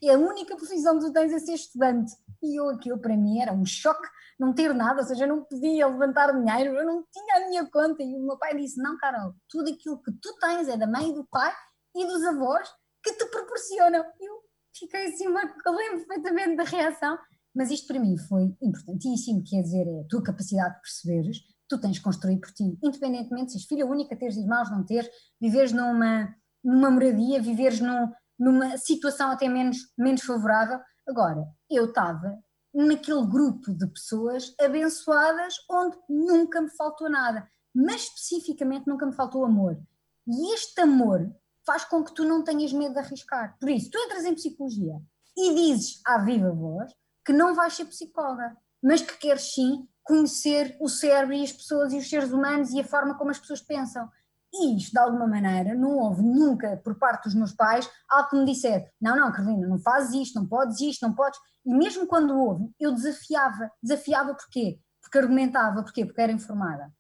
e 0.03 0.11
a 0.11 0.19
única 0.19 0.57
profissão 0.57 0.99
que 0.99 1.07
tu 1.07 1.13
tens 1.13 1.33
é 1.33 1.39
ser 1.39 1.55
estudante. 1.55 2.13
E 2.43 2.59
eu, 2.59 2.69
aquilo 2.71 2.99
para 2.99 3.17
mim 3.17 3.41
era 3.41 3.53
um 3.53 3.65
choque 3.65 4.09
não 4.39 4.55
ter 4.55 4.75
nada, 4.75 5.03
ou 5.03 5.07
seja, 5.07 5.25
eu 5.25 5.29
não 5.29 5.45
podia 5.45 5.87
levantar 5.87 6.33
dinheiro, 6.33 6.75
eu 6.77 6.87
não 6.87 7.05
tinha 7.13 7.37
a 7.37 7.49
minha 7.49 7.71
conta. 7.71 8.03
E 8.03 8.17
o 8.17 8.27
meu 8.27 8.39
pai 8.39 8.57
disse: 8.57 8.83
Não, 8.83 8.97
Carol, 8.99 9.35
tudo 9.49 9.71
aquilo 9.71 10.01
que 10.03 10.13
tu 10.13 10.35
tens 10.41 10.69
é 10.69 10.77
da 10.77 10.87
mãe 10.87 11.11
e 11.11 11.15
do 11.15 11.25
pai 11.27 11.53
e 11.95 12.07
dos 12.07 12.25
avós 12.25 12.69
que 13.03 13.13
te 13.13 13.27
proporcionam. 13.27 14.05
Eu 14.21 14.43
fiquei 14.75 15.07
assim, 15.07 15.25
eu 15.25 15.33
lembro 15.73 16.07
perfeitamente 16.07 16.57
da 16.57 16.65
reação, 16.65 17.19
mas 17.55 17.71
isto 17.71 17.87
para 17.89 18.01
mim 18.01 18.17
foi 18.17 18.55
importantíssimo, 18.63 19.43
quer 19.45 19.63
dizer, 19.63 19.87
é 19.87 20.01
a 20.01 20.09
tua 20.09 20.23
capacidade 20.23 20.75
de 20.75 20.81
perceberes, 20.81 21.39
tu 21.69 21.81
tens 21.81 21.97
de 21.97 22.03
construir 22.03 22.39
por 22.39 22.51
ti, 22.53 22.79
independentemente 22.83 23.53
se 23.53 23.59
és 23.59 23.65
filha 23.65 23.87
única, 23.87 24.17
teres 24.17 24.37
irmãos, 24.37 24.71
não 24.71 24.85
teres, 24.85 25.09
viveres 25.41 25.73
numa, 25.73 26.35
numa 26.63 26.91
moradia, 26.91 27.41
viveres 27.41 27.81
num, 27.81 28.13
numa 28.39 28.77
situação 28.77 29.31
até 29.31 29.49
menos, 29.49 29.79
menos 29.97 30.23
favorável. 30.23 30.81
Agora, 31.09 31.47
eu 31.71 31.87
estava 31.87 32.39
naquele 32.73 33.27
grupo 33.27 33.75
de 33.75 33.87
pessoas 33.89 34.55
abençoadas 34.61 35.55
onde 35.69 35.97
nunca 36.09 36.61
me 36.61 36.71
faltou 36.71 37.11
nada, 37.11 37.49
mas 37.75 38.03
especificamente 38.03 38.87
nunca 38.87 39.07
me 39.07 39.15
faltou 39.15 39.45
amor. 39.45 39.81
E 40.27 40.55
este 40.55 40.81
amor 40.81 41.31
faz 41.71 41.85
com 41.85 42.03
que 42.03 42.13
tu 42.13 42.25
não 42.25 42.43
tenhas 42.43 42.73
medo 42.73 42.95
de 42.95 42.99
arriscar. 42.99 43.57
Por 43.61 43.71
isso, 43.71 43.93
tu 43.93 43.99
entras 43.99 44.25
em 44.25 44.35
psicologia 44.35 45.01
e 45.37 45.55
dizes 45.55 46.01
à 46.05 46.19
viva 46.19 46.51
voz 46.51 46.93
que 47.25 47.33
não 47.33 47.55
vais 47.55 47.75
ser 47.75 47.85
psicóloga, 47.85 48.57
mas 48.83 49.03
que 49.03 49.17
queres 49.19 49.55
sim 49.55 49.89
conhecer 50.03 50.77
o 50.81 50.89
cérebro 50.89 51.33
e 51.33 51.45
as 51.45 51.53
pessoas 51.53 51.93
e 51.93 51.99
os 51.99 52.11
seres 52.11 52.33
humanos 52.33 52.73
e 52.73 52.81
a 52.81 52.85
forma 52.85 53.17
como 53.17 53.31
as 53.31 53.39
pessoas 53.39 53.61
pensam. 53.63 54.11
E 54.53 54.77
isto, 54.77 54.91
de 54.91 54.99
alguma 54.99 55.29
maneira, 55.29 55.73
não 55.73 55.97
houve 55.97 56.23
nunca 56.23 56.77
por 56.79 56.99
parte 56.99 57.27
dos 57.27 57.37
meus 57.37 57.53
pais 57.53 57.89
algo 58.09 58.31
que 58.31 58.37
me 58.37 58.47
dissesse: 58.47 58.91
não, 59.01 59.15
não, 59.15 59.31
Carolina, 59.31 59.69
não 59.69 59.79
fazes 59.79 60.13
isto, 60.13 60.41
não 60.41 60.49
podes 60.49 60.81
isto, 60.81 61.07
não 61.07 61.15
podes. 61.15 61.39
E 61.65 61.73
mesmo 61.73 62.05
quando 62.09 62.37
houve, 62.37 62.69
eu 62.81 62.93
desafiava. 62.93 63.71
Desafiava 63.81 64.35
porquê? 64.35 64.81
Porque 65.01 65.19
argumentava, 65.19 65.85
porquê? 65.85 66.05
Porque 66.05 66.21
era 66.21 66.33
informada. 66.33 66.93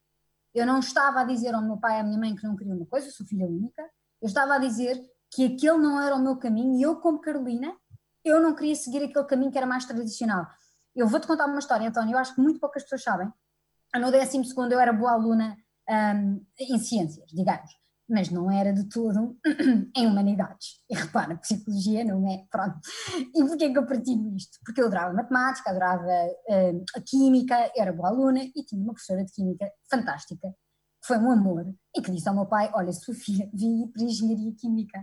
Eu 0.55 0.65
não 0.65 0.79
estava 0.79 1.23
a 1.23 1.25
dizer 1.25 1.57
ao 1.57 1.63
meu 1.63 1.77
pai 1.77 1.97
e 1.97 2.01
à 2.01 2.05
minha 2.05 2.19
mãe 2.19 2.37
que 2.37 2.45
não 2.45 2.55
queria 2.55 2.75
uma 2.75 2.87
coisa, 2.87 3.09
eu 3.09 3.13
sou 3.13 3.27
filha 3.27 3.47
única, 3.47 3.83
eu 4.21 4.27
estava 4.27 4.55
a 4.55 4.59
dizer 4.59 5.01
que 5.31 5.47
aquele 5.47 5.79
não 5.79 6.01
era 6.01 6.15
o 6.15 6.23
meu 6.23 6.37
caminho 6.37 6.79
e 6.79 6.83
eu, 6.83 6.97
como 6.97 7.21
Carolina, 7.21 7.75
eu 8.25 8.41
não 8.41 8.55
queria 8.55 8.75
seguir 8.75 9.05
aquele 9.05 9.25
caminho 9.25 9.51
que 9.51 9.59
era 9.59 9.67
mais 9.67 9.85
tradicional. 9.85 10.47
Eu 10.95 11.07
vou-te 11.07 11.27
contar 11.27 11.47
uma 11.47 11.59
história, 11.59 11.89
António, 11.89 12.15
eu 12.15 12.19
acho 12.19 12.35
que 12.35 12.41
muito 12.41 12.61
poucas 12.61 12.83
pessoas 12.83 13.03
sabem. 13.03 13.33
No 13.95 14.11
12 14.11 14.43
eu 14.71 14.81
era 14.81 14.93
boa 14.93 15.13
aluna 15.13 15.57
um, 15.89 16.45
em 16.59 16.79
ciências, 16.79 17.27
digamos, 17.33 17.71
mas 18.09 18.31
não 18.31 18.51
era 18.51 18.73
de 18.73 18.89
tudo 18.89 19.37
em 19.97 20.07
humanidades. 20.07 20.81
E 20.89 20.95
repara, 20.95 21.37
psicologia 21.39 22.05
não 22.05 22.29
é, 22.29 22.45
pronto. 22.51 22.79
E 23.35 23.45
porquê 23.45 23.71
que 23.71 23.79
eu 23.79 23.87
partilho 23.87 24.37
isto? 24.37 24.59
Porque 24.65 24.81
eu 24.81 24.87
adorava 24.87 25.15
matemática, 25.15 25.71
adorava 25.71 26.05
um, 26.49 26.85
a 26.97 27.01
química, 27.01 27.73
era 27.77 27.93
boa 27.93 28.09
aluna 28.09 28.41
e 28.45 28.65
tinha 28.65 28.83
uma 28.83 28.93
professora 28.93 29.25
de 29.25 29.33
química 29.33 29.71
fantástica, 29.89 30.53
foi 31.03 31.19
um 31.19 31.31
amor, 31.31 31.67
e 31.97 32.03
que 32.03 32.11
disse 32.11 32.29
ao 32.29 32.35
meu 32.35 32.47
pai: 32.47 32.71
Olha, 32.75 32.93
Sofia, 32.93 33.49
vim 33.55 33.87
para 33.89 34.03
engenharia 34.03 34.55
química. 34.59 34.99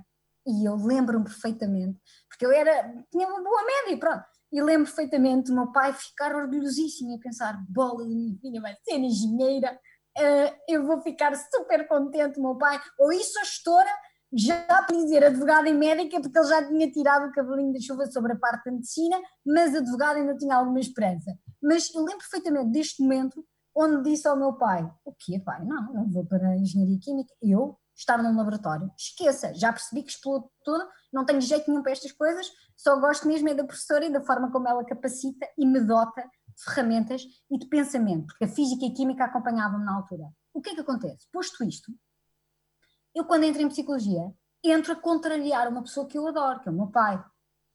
E 0.45 0.67
eu 0.67 0.75
lembro-me 0.75 1.25
perfeitamente, 1.25 1.99
porque 2.29 2.45
eu 2.45 2.51
era, 2.51 3.03
tinha 3.11 3.27
uma 3.27 3.43
boa 3.43 3.63
média, 3.65 3.97
pronto. 3.99 4.23
E 4.51 4.61
lembro 4.61 4.85
perfeitamente 4.85 5.51
o 5.51 5.55
meu 5.55 5.71
pai 5.73 5.91
ficar 5.91 6.33
orgulhosíssimo 6.33 7.11
e 7.11 7.19
pensar: 7.19 7.61
bola 7.67 8.05
minha 8.05 8.37
filha 8.39 8.61
vai 8.61 8.75
ser 8.83 8.97
engenheira, 8.97 9.77
uh, 10.17 10.55
eu 10.69 10.85
vou 10.85 11.01
ficar 11.01 11.35
super 11.35 11.87
contente, 11.87 12.39
meu 12.39 12.57
pai. 12.57 12.79
Ou 12.97 13.11
isso 13.11 13.37
a 13.39 13.43
gestora 13.43 13.89
já 14.33 14.63
para 14.83 14.95
dizer 14.95 15.23
advogada 15.23 15.69
e 15.69 15.73
médica, 15.73 16.19
porque 16.21 16.37
ele 16.37 16.47
já 16.47 16.67
tinha 16.67 16.91
tirado 16.91 17.27
o 17.27 17.31
cavalinho 17.31 17.73
da 17.73 17.79
chuva 17.79 18.05
sobre 18.07 18.33
a 18.33 18.37
parte 18.37 18.65
da 18.65 18.71
medicina, 18.71 19.17
mas 19.45 19.75
advogada 19.75 20.19
ainda 20.19 20.35
tinha 20.35 20.55
alguma 20.55 20.79
esperança. 20.79 21.33
Mas 21.61 21.93
eu 21.93 22.01
lembro 22.01 22.19
perfeitamente 22.19 22.71
deste 22.71 23.01
momento 23.01 23.45
onde 23.77 24.09
disse 24.09 24.27
ao 24.27 24.35
meu 24.35 24.53
pai: 24.53 24.91
O 25.05 25.13
quê, 25.13 25.39
pai? 25.39 25.63
Não, 25.63 25.93
não 25.93 26.09
vou 26.09 26.25
para 26.25 26.49
a 26.49 26.57
engenharia 26.57 26.99
química. 26.99 27.33
Eu 27.41 27.77
estar 27.95 28.21
num 28.21 28.35
laboratório. 28.35 28.91
Esqueça, 28.97 29.53
já 29.53 29.71
percebi 29.71 30.03
que 30.03 30.11
explodiu 30.11 30.49
tudo, 30.63 30.87
não 31.11 31.25
tenho 31.25 31.41
jeito 31.41 31.69
nenhum 31.69 31.81
para 31.81 31.91
estas 31.91 32.11
coisas, 32.11 32.47
só 32.75 32.99
gosto 32.99 33.27
mesmo 33.27 33.49
é 33.49 33.55
da 33.55 33.63
professora 33.63 34.05
e 34.05 34.11
da 34.11 34.21
forma 34.21 34.51
como 34.51 34.67
ela 34.67 34.85
capacita 34.85 35.47
e 35.57 35.65
me 35.65 35.79
dota 35.79 36.21
de 36.21 36.63
ferramentas 36.63 37.23
e 37.49 37.57
de 37.57 37.65
pensamento, 37.67 38.27
porque 38.27 38.45
a 38.45 38.47
física 38.47 38.85
e 38.85 38.89
a 38.89 38.93
química 38.93 39.25
acompanhavam-me 39.25 39.83
na 39.83 39.95
altura. 39.95 40.25
O 40.53 40.61
que 40.61 40.69
é 40.69 40.75
que 40.75 40.81
acontece? 40.81 41.27
Posto 41.31 41.63
isto, 41.63 41.91
eu 43.15 43.25
quando 43.25 43.45
entro 43.45 43.63
em 43.63 43.67
psicologia, 43.67 44.31
entro 44.63 44.93
a 44.93 44.95
contrariar 44.95 45.67
uma 45.67 45.81
pessoa 45.81 46.07
que 46.07 46.19
eu 46.19 46.27
adoro, 46.27 46.59
que 46.59 46.69
é 46.69 46.71
o 46.71 46.75
meu 46.75 46.87
pai. 46.87 47.23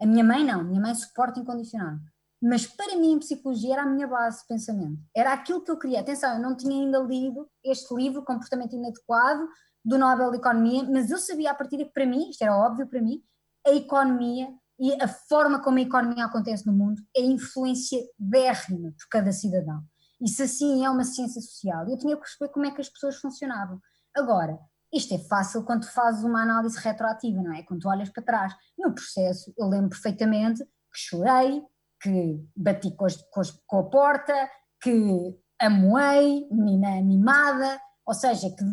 A 0.01 0.07
minha 0.07 0.23
mãe 0.23 0.45
não, 0.45 0.63
minha 0.63 0.81
mãe 0.81 0.95
suporta 0.95 1.41
incondicionado 1.41 2.01
mas 2.43 2.67
para 2.67 2.97
mim 2.97 3.21
psicologia 3.21 3.75
era 3.75 3.83
a 3.83 3.87
minha 3.87 4.09
base 4.09 4.41
de 4.41 4.49
pensamento, 4.49 5.01
era 5.15 5.33
aquilo 5.33 5.63
que 5.63 5.71
eu 5.71 5.79
queria. 5.79 6.01
Atenção, 6.01 6.35
eu 6.35 6.43
não 6.43 6.57
tinha 6.57 6.75
ainda 6.75 6.99
lido 6.99 7.49
este 7.65 7.95
livro, 7.95 8.25
Comportamento 8.25 8.75
Inadequado, 8.75 9.47
do 9.85 9.97
Nobel 9.97 10.33
de 10.33 10.39
Economia, 10.39 10.83
mas 10.85 11.11
eu 11.11 11.19
sabia 11.19 11.53
a 11.53 11.55
partir 11.55 11.77
de 11.77 11.85
que 11.85 11.93
para 11.93 12.05
mim, 12.05 12.31
isto 12.31 12.43
era 12.43 12.57
óbvio 12.57 12.89
para 12.89 13.01
mim, 13.01 13.23
a 13.65 13.71
economia 13.71 14.49
e 14.79 14.93
a 15.01 15.07
forma 15.07 15.63
como 15.63 15.79
a 15.79 15.83
economia 15.83 16.25
acontece 16.25 16.67
no 16.67 16.73
mundo 16.73 17.01
é 17.17 17.21
influência 17.21 18.01
bérrima 18.19 18.91
por 18.91 19.09
cada 19.09 19.31
cidadão. 19.31 19.81
E 20.21 20.29
se 20.29 20.43
assim 20.43 20.85
é 20.85 20.91
uma 20.91 21.05
ciência 21.05 21.41
social, 21.41 21.89
eu 21.89 21.97
tinha 21.97 22.17
que 22.17 22.23
perceber 22.23 22.53
como 22.53 22.67
é 22.67 22.73
que 22.73 22.81
as 22.81 22.89
pessoas 22.89 23.17
funcionavam. 23.17 23.81
Agora, 24.17 24.59
isto 24.93 25.15
é 25.15 25.19
fácil 25.19 25.65
quando 25.65 25.87
fazes 25.87 26.25
uma 26.25 26.43
análise 26.43 26.79
retroativa, 26.79 27.41
não 27.41 27.53
é? 27.53 27.63
Quando 27.63 27.87
olhas 27.87 28.11
para 28.11 28.23
trás. 28.23 28.55
No 28.77 28.93
processo, 28.93 29.53
eu 29.57 29.69
lembro 29.69 29.91
perfeitamente 29.91 30.65
que 30.65 30.99
chorei, 30.99 31.63
que 32.03 32.45
bati 32.57 32.95
com, 32.97 33.07
as, 33.07 33.17
com, 33.31 33.41
as, 33.41 33.51
com 33.67 33.79
a 33.79 33.85
porta, 33.85 34.51
que 34.83 35.39
amoei, 35.61 36.49
menina 36.51 36.89
animada, 36.99 37.81
ou 38.05 38.15
seja, 38.15 38.51
que 38.51 38.65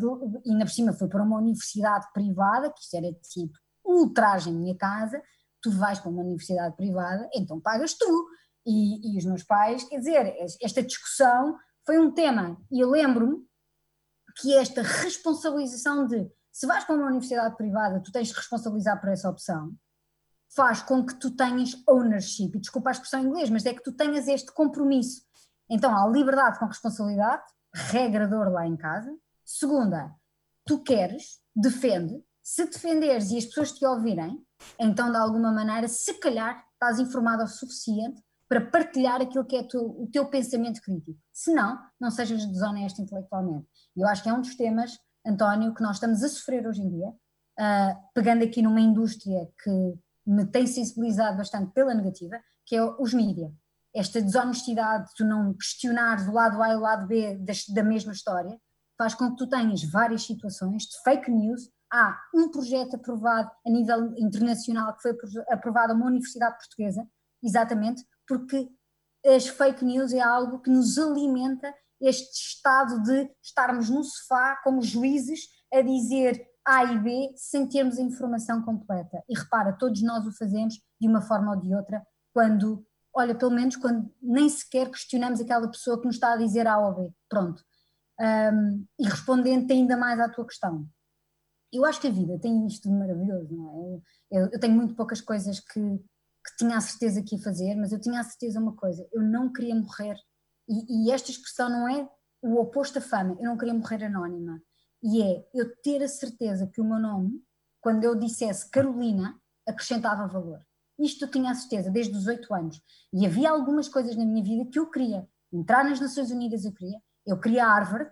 ainda 0.50 0.66
por 0.66 0.72
cima 0.72 0.94
fui 0.94 1.08
para 1.08 1.24
uma 1.24 1.38
universidade 1.38 2.08
privada, 2.12 2.72
que 2.74 2.82
isto 2.82 2.96
era 2.96 3.14
tipo 3.32 3.54
ultraje 3.86 4.50
em 4.50 4.54
minha 4.54 4.76
casa, 4.76 5.22
tu 5.62 5.72
vais 5.72 6.00
para 6.00 6.10
uma 6.10 6.24
universidade 6.24 6.76
privada, 6.76 7.30
então 7.34 7.62
pagas 7.62 7.94
tu. 7.94 8.28
E, 8.66 9.14
e 9.14 9.18
os 9.18 9.26
meus 9.26 9.44
pais, 9.44 9.84
quer 9.84 10.00
dizer, 10.00 10.36
esta 10.62 10.84
discussão 10.84 11.58
foi 11.86 11.98
um 11.98 12.12
tema, 12.12 12.58
e 12.72 12.80
eu 12.80 12.90
lembro-me 12.90 13.38
que 14.38 14.56
esta 14.56 14.82
responsabilização 14.82 16.06
de 16.06 16.30
se 16.52 16.68
vais 16.68 16.84
para 16.84 16.96
uma 16.96 17.08
universidade 17.08 17.56
privada, 17.56 18.02
tu 18.02 18.12
tens 18.12 18.28
de 18.28 18.34
responsabilizar 18.34 19.00
por 19.00 19.10
essa 19.10 19.30
opção, 19.30 19.72
faz 20.56 20.82
com 20.82 21.06
que 21.06 21.16
tu 21.16 21.32
tenhas 21.32 21.76
ownership, 21.88 22.52
e 22.56 22.60
desculpa 22.60 22.90
a 22.90 22.92
expressão 22.92 23.22
em 23.22 23.26
inglês, 23.26 23.50
mas 23.50 23.66
é 23.66 23.74
que 23.74 23.84
tu 23.84 23.92
tenhas 23.92 24.28
este 24.28 24.52
compromisso. 24.52 25.22
Então 25.70 25.96
há 25.96 26.08
liberdade 26.08 26.60
com 26.60 26.66
responsabilidade, 26.66 27.44
regrador 27.74 28.50
lá 28.50 28.66
em 28.66 28.76
casa. 28.76 29.16
Segunda, 29.46 30.12
tu 30.66 30.82
queres, 30.82 31.40
defende. 31.56 32.24
Se 32.42 32.66
defenderes 32.66 33.30
e 33.30 33.38
as 33.38 33.46
pessoas 33.46 33.72
te 33.72 33.86
ouvirem, 33.86 34.44
então 34.80 35.12
de 35.12 35.18
alguma 35.18 35.52
maneira, 35.52 35.88
se 35.88 36.16
calhar, 36.16 36.66
estás 36.74 37.00
informado 37.00 37.44
o 37.44 37.48
suficiente 37.48 38.22
para 38.48 38.66
partilhar 38.66 39.22
aquilo 39.22 39.46
que 39.46 39.56
é 39.56 39.64
tu, 39.64 39.78
o 39.80 40.10
teu 40.12 40.26
pensamento 40.28 40.82
crítico. 40.82 41.20
Se 41.32 41.54
não, 41.54 41.78
não 42.00 42.10
sejas 42.10 42.44
desonesto 42.48 43.00
intelectualmente. 43.00 43.68
E 43.96 44.02
eu 44.02 44.08
acho 44.08 44.24
que 44.24 44.30
é 44.30 44.34
um 44.34 44.42
dos 44.42 44.56
temas 44.56 44.98
António, 45.26 45.74
que 45.74 45.82
nós 45.82 45.98
estamos 45.98 46.24
a 46.24 46.30
sofrer 46.30 46.66
hoje 46.68 46.82
em 46.82 46.90
dia, 46.90 47.14
ah, 47.60 47.96
pegando 48.14 48.44
aqui 48.44 48.62
numa 48.62 48.82
indústria 48.82 49.48
que 49.64 49.94
me 50.30 50.46
tem 50.46 50.68
sensibilizado 50.68 51.38
bastante 51.38 51.72
pela 51.74 51.94
negativa, 51.94 52.40
que 52.66 52.76
é 52.76 52.84
os 52.84 53.14
mídia. 53.14 53.52
Esta 53.96 54.22
desonestidade, 54.22 55.10
tu 55.16 55.26
não 55.26 55.54
questionares 55.56 56.28
o 56.28 56.32
lado 56.32 56.62
A 56.62 56.70
e 56.70 56.76
o 56.76 56.80
lado 56.80 57.08
B 57.08 57.36
das- 57.38 57.68
da 57.68 57.84
mesma 57.84 58.14
história, 58.14 58.60
faz 58.98 59.16
com 59.16 59.32
que 59.32 59.38
tu 59.38 59.48
tenhas 59.50 59.84
várias 59.84 60.24
situações 60.24 60.84
de 60.84 61.02
fake 61.04 61.32
news. 61.32 61.70
Há 61.92 62.16
um 62.36 62.52
projeto 62.52 62.96
aprovado 62.96 63.50
a 63.66 63.70
nível 63.70 64.14
internacional 64.18 64.96
que 64.96 65.02
foi 65.02 65.12
apro- 65.12 65.46
aprovado 65.50 65.94
a 65.94 65.96
uma 65.96 66.06
universidade 66.06 66.58
portuguesa, 66.58 67.08
exatamente, 67.42 68.06
porque 68.28 68.70
as 69.26 69.48
fake 69.48 69.84
news 69.84 70.14
é 70.14 70.20
algo 70.20 70.60
que 70.62 70.70
nos 70.70 70.98
alimenta 71.00 71.74
este 72.00 72.56
estado 72.56 73.02
de 73.02 73.30
estarmos 73.42 73.90
no 73.90 74.04
sofá 74.04 74.58
como 74.64 74.82
juízes 74.82 75.48
a 75.74 75.82
dizer 75.82 76.46
A 76.70 76.84
e 76.84 77.00
B 77.00 77.34
sem 77.36 77.68
termos 77.68 77.98
a 77.98 78.02
informação 78.02 78.62
completa. 78.62 79.24
E 79.28 79.38
repara, 79.38 79.74
todos 79.74 80.04
nós 80.04 80.26
o 80.28 80.32
fazemos 80.32 80.76
de 81.02 81.08
uma 81.08 81.20
forma 81.20 81.56
ou 81.56 81.60
de 81.60 81.74
outra, 81.74 82.06
quando, 82.32 82.86
olha, 83.12 83.34
pelo 83.34 83.50
menos 83.50 83.76
quando 83.76 84.14
nem 84.22 84.48
sequer 84.48 84.90
questionamos 84.92 85.42
aquela 85.42 85.68
pessoa 85.68 86.00
que 86.00 86.06
nos 86.06 86.16
está 86.16 86.34
a 86.34 86.38
dizer 86.38 86.68
A 86.68 86.78
ou 86.78 86.94
B. 86.94 87.12
Pronto. 87.28 87.64
Um, 88.20 88.86
e 89.00 89.06
respondendo 89.06 89.72
ainda 89.72 89.98
mais 89.98 90.20
à 90.20 90.30
tua 90.30 90.46
questão. 90.46 90.88
Eu 91.74 91.86
acho 91.86 92.00
que 92.00 92.08
a 92.08 92.12
vida 92.12 92.38
tem 92.40 92.68
isto 92.68 92.88
de 92.88 92.96
maravilhoso, 92.96 93.56
não 93.56 94.02
é? 94.32 94.40
Eu, 94.40 94.50
eu 94.52 94.60
tenho 94.60 94.76
muito 94.76 94.96
poucas 94.96 95.22
coisas 95.22 95.60
que, 95.60 95.80
que 95.80 96.58
tinha 96.58 96.78
a 96.78 96.82
certeza 96.82 97.24
que 97.24 97.36
ia 97.36 97.42
fazer, 97.42 97.76
mas 97.76 97.92
eu 97.92 98.00
tinha 98.00 98.20
a 98.20 98.24
certeza 98.24 98.60
uma 98.60 98.76
coisa: 98.76 99.08
eu 99.12 99.24
não 99.24 99.52
queria 99.52 99.74
morrer. 99.74 100.18
E, 100.68 101.08
e 101.08 101.12
esta 101.12 101.32
expressão 101.32 101.70
não 101.70 101.88
é 101.88 102.08
o 102.42 102.60
oposto 102.60 103.00
da 103.00 103.02
fama, 103.02 103.36
eu 103.40 103.46
não 103.46 103.58
queria 103.58 103.74
morrer 103.74 104.04
anónima. 104.04 104.62
E 105.02 105.22
é 105.22 105.48
eu 105.54 105.76
ter 105.82 106.04
a 106.04 106.08
certeza 106.08 106.68
que 106.68 106.82
o 106.82 106.86
meu 106.86 107.00
nome, 107.00 107.42
quando 107.82 108.04
eu 108.04 108.16
dissesse 108.16 108.70
Carolina, 108.70 109.40
acrescentava 109.68 110.28
valor. 110.28 110.66
Isto 111.00 111.26
eu 111.26 111.32
tinha 111.32 111.52
a 111.52 111.56
certeza 111.56 111.90
desde 111.90 112.16
os 112.18 112.28
oito 112.28 112.54
anos. 112.54 112.82
E 113.14 113.26
havia 113.26 113.50
algumas 113.52 113.88
coisas 113.88 114.16
na 114.16 114.26
minha 114.26 114.44
vida 114.44 114.70
que 114.70 114.78
eu 114.78 114.90
queria. 114.90 115.28
Entrar 115.52 115.84
nas 115.86 116.00
Nações 116.00 116.30
Unidas 116.30 116.66
eu 116.66 116.74
queria, 116.74 117.02
eu 117.26 117.40
queria 117.40 117.66
Harvard 117.66 118.12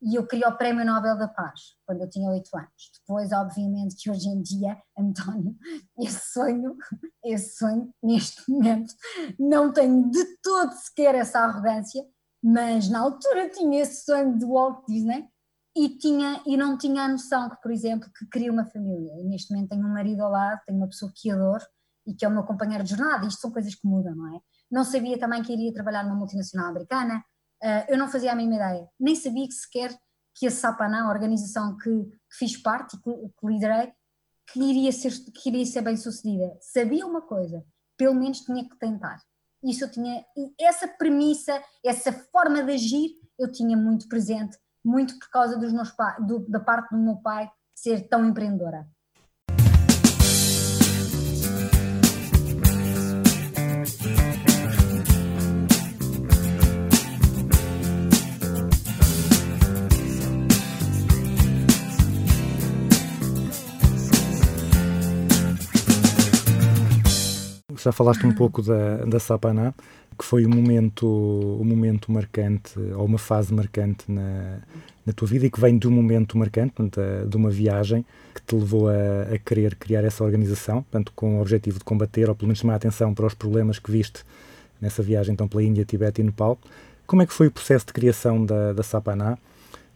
e 0.00 0.14
eu 0.14 0.26
queria 0.26 0.48
o 0.48 0.56
Prémio 0.56 0.84
Nobel 0.84 1.16
da 1.16 1.26
Paz, 1.26 1.76
quando 1.84 2.02
eu 2.02 2.10
tinha 2.10 2.30
oito 2.30 2.56
anos. 2.56 2.90
Depois, 3.00 3.32
obviamente, 3.32 3.96
que 3.96 4.10
hoje 4.10 4.28
em 4.28 4.40
dia, 4.40 4.80
António, 4.96 5.56
esse 5.98 6.32
sonho, 6.32 6.76
esse 7.24 7.56
sonho, 7.56 7.92
neste 8.02 8.48
momento, 8.48 8.94
não 9.38 9.72
tenho 9.72 10.08
de 10.10 10.24
todo 10.40 10.72
sequer 10.72 11.14
essa 11.16 11.40
arrogância, 11.40 12.04
mas 12.40 12.88
na 12.88 13.00
altura 13.00 13.48
tinha 13.48 13.80
esse 13.80 14.04
sonho 14.04 14.38
de 14.38 14.44
Walt 14.44 14.84
Disney 14.86 15.28
e, 15.84 15.98
tinha, 15.98 16.42
e 16.46 16.56
não 16.56 16.76
tinha 16.76 17.02
a 17.02 17.08
noção 17.08 17.48
que, 17.48 17.60
por 17.62 17.70
exemplo, 17.70 18.10
que 18.16 18.26
queria 18.26 18.52
uma 18.52 18.64
família. 18.64 19.12
E 19.20 19.24
neste 19.24 19.52
momento 19.52 19.70
tenho 19.70 19.86
um 19.86 19.92
marido 19.92 20.22
ao 20.22 20.30
lado, 20.30 20.60
tenho 20.66 20.78
uma 20.78 20.88
pessoa 20.88 21.12
que 21.14 21.30
adoro 21.30 21.64
e 22.06 22.14
que 22.14 22.24
é 22.24 22.28
o 22.28 22.32
meu 22.32 22.42
companheiro 22.42 22.84
de 22.84 22.90
jornada. 22.90 23.26
Isto 23.26 23.42
são 23.42 23.50
coisas 23.50 23.74
que 23.74 23.86
mudam, 23.86 24.14
não 24.14 24.34
é? 24.34 24.40
Não 24.70 24.84
sabia 24.84 25.18
também 25.18 25.42
que 25.42 25.52
iria 25.52 25.72
trabalhar 25.72 26.02
numa 26.02 26.16
multinacional 26.16 26.68
americana, 26.68 27.22
Uh, 27.62 27.82
eu 27.88 27.98
não 27.98 28.08
fazia 28.08 28.32
a 28.32 28.36
mínima 28.36 28.54
ideia, 28.54 28.88
nem 29.00 29.16
sabia 29.16 29.46
que 29.46 29.52
sequer 29.52 29.92
que 30.34 30.46
a 30.46 30.50
Sapaná, 30.50 31.02
a 31.02 31.10
organização 31.10 31.76
que, 31.76 31.90
que 31.90 32.36
fiz 32.38 32.56
parte 32.56 32.96
e 32.96 33.00
que, 33.00 33.10
que 33.10 33.46
liderei, 33.46 33.92
que 34.52 34.60
iria, 34.60 34.92
ser, 34.92 35.12
que 35.32 35.48
iria 35.48 35.66
ser 35.66 35.82
bem 35.82 35.96
sucedida. 35.96 36.56
Sabia 36.60 37.04
uma 37.04 37.20
coisa, 37.20 37.64
pelo 37.96 38.14
menos 38.14 38.40
tinha 38.40 38.66
que 38.66 38.78
tentar. 38.78 39.20
Isso 39.64 39.84
eu 39.84 39.90
tinha, 39.90 40.24
essa 40.60 40.86
premissa, 40.86 41.60
essa 41.84 42.12
forma 42.12 42.62
de 42.62 42.72
agir, 42.72 43.10
eu 43.36 43.50
tinha 43.50 43.76
muito 43.76 44.06
presente, 44.06 44.56
muito 44.88 45.18
por 45.18 45.28
causa 45.28 45.58
dos 45.58 45.70
meus 45.70 45.90
pa, 45.90 46.16
do, 46.18 46.46
da 46.48 46.58
parte 46.58 46.96
do 46.96 46.98
meu 46.98 47.16
pai 47.16 47.50
ser 47.74 48.08
tão 48.08 48.26
empreendedora. 48.26 48.86
Já 67.76 67.92
falaste 67.92 68.26
um 68.26 68.34
pouco 68.34 68.62
da, 68.62 69.04
da 69.04 69.20
Sapaná, 69.20 69.74
que 70.18 70.24
foi 70.24 70.44
um 70.44 70.50
momento, 70.50 71.06
um 71.06 71.64
momento 71.64 72.10
marcante, 72.10 72.78
ou 72.96 73.04
uma 73.04 73.18
fase 73.18 73.54
marcante 73.54 74.10
na, 74.10 74.58
na 75.06 75.12
tua 75.12 75.28
vida 75.28 75.46
e 75.46 75.50
que 75.50 75.60
vem 75.60 75.78
de 75.78 75.86
um 75.86 75.92
momento 75.92 76.36
marcante, 76.36 76.72
portanto, 76.74 77.00
de 77.28 77.36
uma 77.36 77.50
viagem 77.50 78.04
que 78.34 78.42
te 78.42 78.54
levou 78.54 78.88
a, 78.88 79.34
a 79.34 79.38
querer 79.38 79.76
criar 79.76 80.04
essa 80.04 80.24
organização, 80.24 80.82
portanto, 80.82 81.12
com 81.14 81.38
o 81.38 81.40
objetivo 81.40 81.78
de 81.78 81.84
combater, 81.84 82.28
ou 82.28 82.34
pelo 82.34 82.48
menos 82.48 82.58
chamar 82.58 82.74
a 82.74 82.76
atenção 82.76 83.14
para 83.14 83.26
os 83.26 83.34
problemas 83.34 83.78
que 83.78 83.90
viste 83.90 84.24
nessa 84.80 85.02
viagem 85.02 85.32
então 85.32 85.46
pela 85.46 85.62
Índia, 85.62 85.84
Tibete 85.84 86.20
e 86.20 86.24
Nepal. 86.24 86.58
Como 87.06 87.22
é 87.22 87.26
que 87.26 87.32
foi 87.32 87.46
o 87.46 87.50
processo 87.50 87.86
de 87.86 87.92
criação 87.92 88.44
da, 88.44 88.72
da 88.72 88.82
Sapaná? 88.82 89.38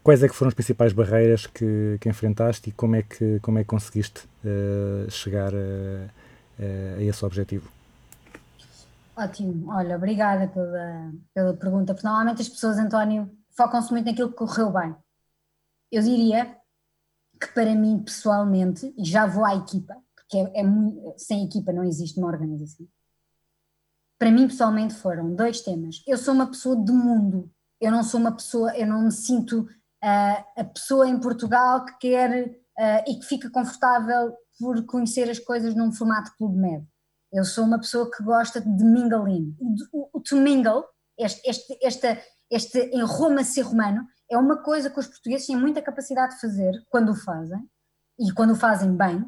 Quais 0.02 0.22
é 0.22 0.28
que 0.28 0.34
foram 0.34 0.48
as 0.48 0.54
principais 0.54 0.92
barreiras 0.92 1.46
que, 1.46 1.96
que 2.00 2.08
enfrentaste 2.08 2.70
e 2.70 2.72
como 2.72 2.96
é 2.96 3.02
que, 3.02 3.38
como 3.40 3.58
é 3.58 3.62
que 3.62 3.68
conseguiste 3.68 4.22
uh, 4.44 5.10
chegar 5.10 5.52
a, 5.54 6.98
a 6.98 7.02
esse 7.02 7.24
objetivo? 7.24 7.68
Ótimo, 9.14 9.70
olha, 9.70 9.96
obrigada 9.96 10.48
pela, 10.48 11.12
pela 11.34 11.54
pergunta, 11.54 11.92
porque 11.92 12.06
normalmente 12.06 12.40
as 12.40 12.48
pessoas, 12.48 12.78
António, 12.78 13.30
focam-se 13.50 13.90
muito 13.90 14.06
naquilo 14.06 14.30
que 14.30 14.36
correu 14.36 14.72
bem. 14.72 14.96
Eu 15.90 16.02
diria 16.02 16.56
que 17.38 17.48
para 17.48 17.74
mim, 17.74 18.02
pessoalmente, 18.02 18.94
e 18.96 19.04
já 19.04 19.26
vou 19.26 19.44
à 19.44 19.54
equipa, 19.54 19.94
porque 20.14 20.38
é, 20.38 20.60
é 20.60 20.62
muito, 20.62 21.14
sem 21.18 21.44
equipa 21.44 21.72
não 21.72 21.84
existe 21.84 22.18
uma 22.18 22.28
organização. 22.28 22.86
Para 24.18 24.30
mim, 24.30 24.46
pessoalmente, 24.46 24.94
foram 24.94 25.34
dois 25.34 25.60
temas. 25.60 26.02
Eu 26.06 26.16
sou 26.16 26.32
uma 26.32 26.46
pessoa 26.46 26.76
do 26.76 26.94
mundo, 26.94 27.50
eu 27.80 27.90
não 27.90 28.02
sou 28.02 28.18
uma 28.20 28.32
pessoa, 28.32 28.74
eu 28.76 28.86
não 28.86 29.02
me 29.02 29.12
sinto 29.12 29.62
uh, 29.62 30.44
a 30.56 30.64
pessoa 30.64 31.08
em 31.08 31.18
Portugal 31.20 31.84
que 31.84 31.98
quer 31.98 32.46
uh, 32.48 33.10
e 33.10 33.18
que 33.18 33.26
fica 33.26 33.50
confortável 33.50 34.32
por 34.58 34.82
conhecer 34.86 35.28
as 35.28 35.38
coisas 35.38 35.74
num 35.74 35.92
formato 35.92 36.32
clube 36.38 36.56
médio. 36.56 36.91
Eu 37.32 37.44
sou 37.44 37.64
uma 37.64 37.78
pessoa 37.78 38.10
que 38.10 38.22
gosta 38.22 38.60
de 38.60 38.84
mingling. 38.84 39.56
O, 39.92 40.20
to 40.20 40.36
mingle, 40.36 40.84
este, 41.18 41.48
este, 41.48 41.78
este, 41.80 42.18
este 42.50 42.90
enroma 42.92 43.42
ser 43.42 43.62
romano, 43.62 44.06
é 44.30 44.36
uma 44.36 44.62
coisa 44.62 44.90
que 44.90 45.00
os 45.00 45.06
portugueses 45.06 45.46
têm 45.46 45.56
muita 45.56 45.80
capacidade 45.80 46.34
de 46.34 46.40
fazer 46.40 46.72
quando 46.90 47.10
o 47.10 47.14
fazem, 47.14 47.66
e 48.18 48.30
quando 48.32 48.52
o 48.52 48.56
fazem 48.56 48.94
bem, 48.94 49.24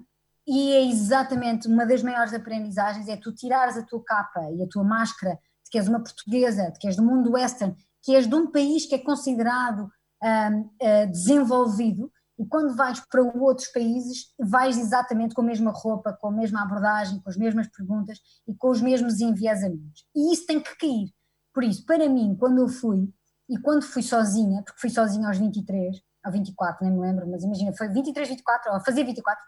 e 0.47 0.73
é 0.73 0.85
exatamente 0.85 1.67
uma 1.67 1.87
das 1.87 2.03
maiores 2.03 2.35
aprendizagens, 2.35 3.09
é 3.09 3.17
tu 3.17 3.33
tirares 3.33 3.77
a 3.77 3.83
tua 3.83 4.03
capa 4.05 4.51
e 4.53 4.63
a 4.63 4.69
tua 4.69 4.85
máscara 4.85 5.39
de 5.65 5.71
que 5.71 5.79
és 5.79 5.89
uma 5.89 6.03
portuguesa, 6.03 6.71
de 6.71 6.79
que 6.79 6.87
és 6.87 6.97
do 6.97 7.03
mundo 7.03 7.33
western, 7.33 7.75
que 8.03 8.15
és 8.15 8.27
de 8.27 8.35
um 8.35 8.51
país 8.51 8.85
que 8.85 8.95
é 8.95 8.99
considerado 8.99 9.91
um, 10.23 10.61
uh, 10.61 11.11
desenvolvido, 11.11 12.13
e 12.39 12.45
quando 12.47 12.75
vais 12.75 13.01
para 13.09 13.23
outros 13.23 13.69
países, 13.69 14.33
vais 14.39 14.77
exatamente 14.77 15.35
com 15.35 15.43
a 15.43 15.45
mesma 15.45 15.71
roupa, 15.71 16.13
com 16.13 16.29
a 16.29 16.33
mesma 16.33 16.63
abordagem, 16.63 17.21
com 17.21 17.31
as 17.31 17.37
mesmas 17.37 17.69
perguntas 17.69 18.19
e 18.47 18.55
com 18.55 18.71
os 18.71 18.81
mesmos 18.81 19.21
enviesamentos. 19.21 20.05
E 20.15 20.33
isso 20.33 20.47
tem 20.47 20.61
que 20.61 20.77
cair. 20.77 21.13
Por 21.53 21.63
isso, 21.63 21.85
para 21.87 22.09
mim, 22.09 22.37
quando 22.37 22.59
eu 22.59 22.69
fui, 22.69 23.09
e 23.49 23.57
quando 23.59 23.83
fui 23.83 24.03
sozinha, 24.03 24.63
porque 24.63 24.81
fui 24.81 24.91
sozinha 24.91 25.29
aos 25.29 25.39
23, 25.39 25.97
ou 26.27 26.33
24, 26.33 26.85
nem 26.85 26.93
me 26.93 27.01
lembro, 27.01 27.31
mas 27.31 27.45
imagina, 27.45 27.73
foi 27.77 27.89
23, 27.89 28.29
24, 28.29 28.73
ou 28.73 28.81
fazia 28.81 29.05
24, 29.05 29.45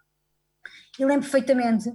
e 0.98 1.04
lembro 1.04 1.22
perfeitamente 1.22 1.92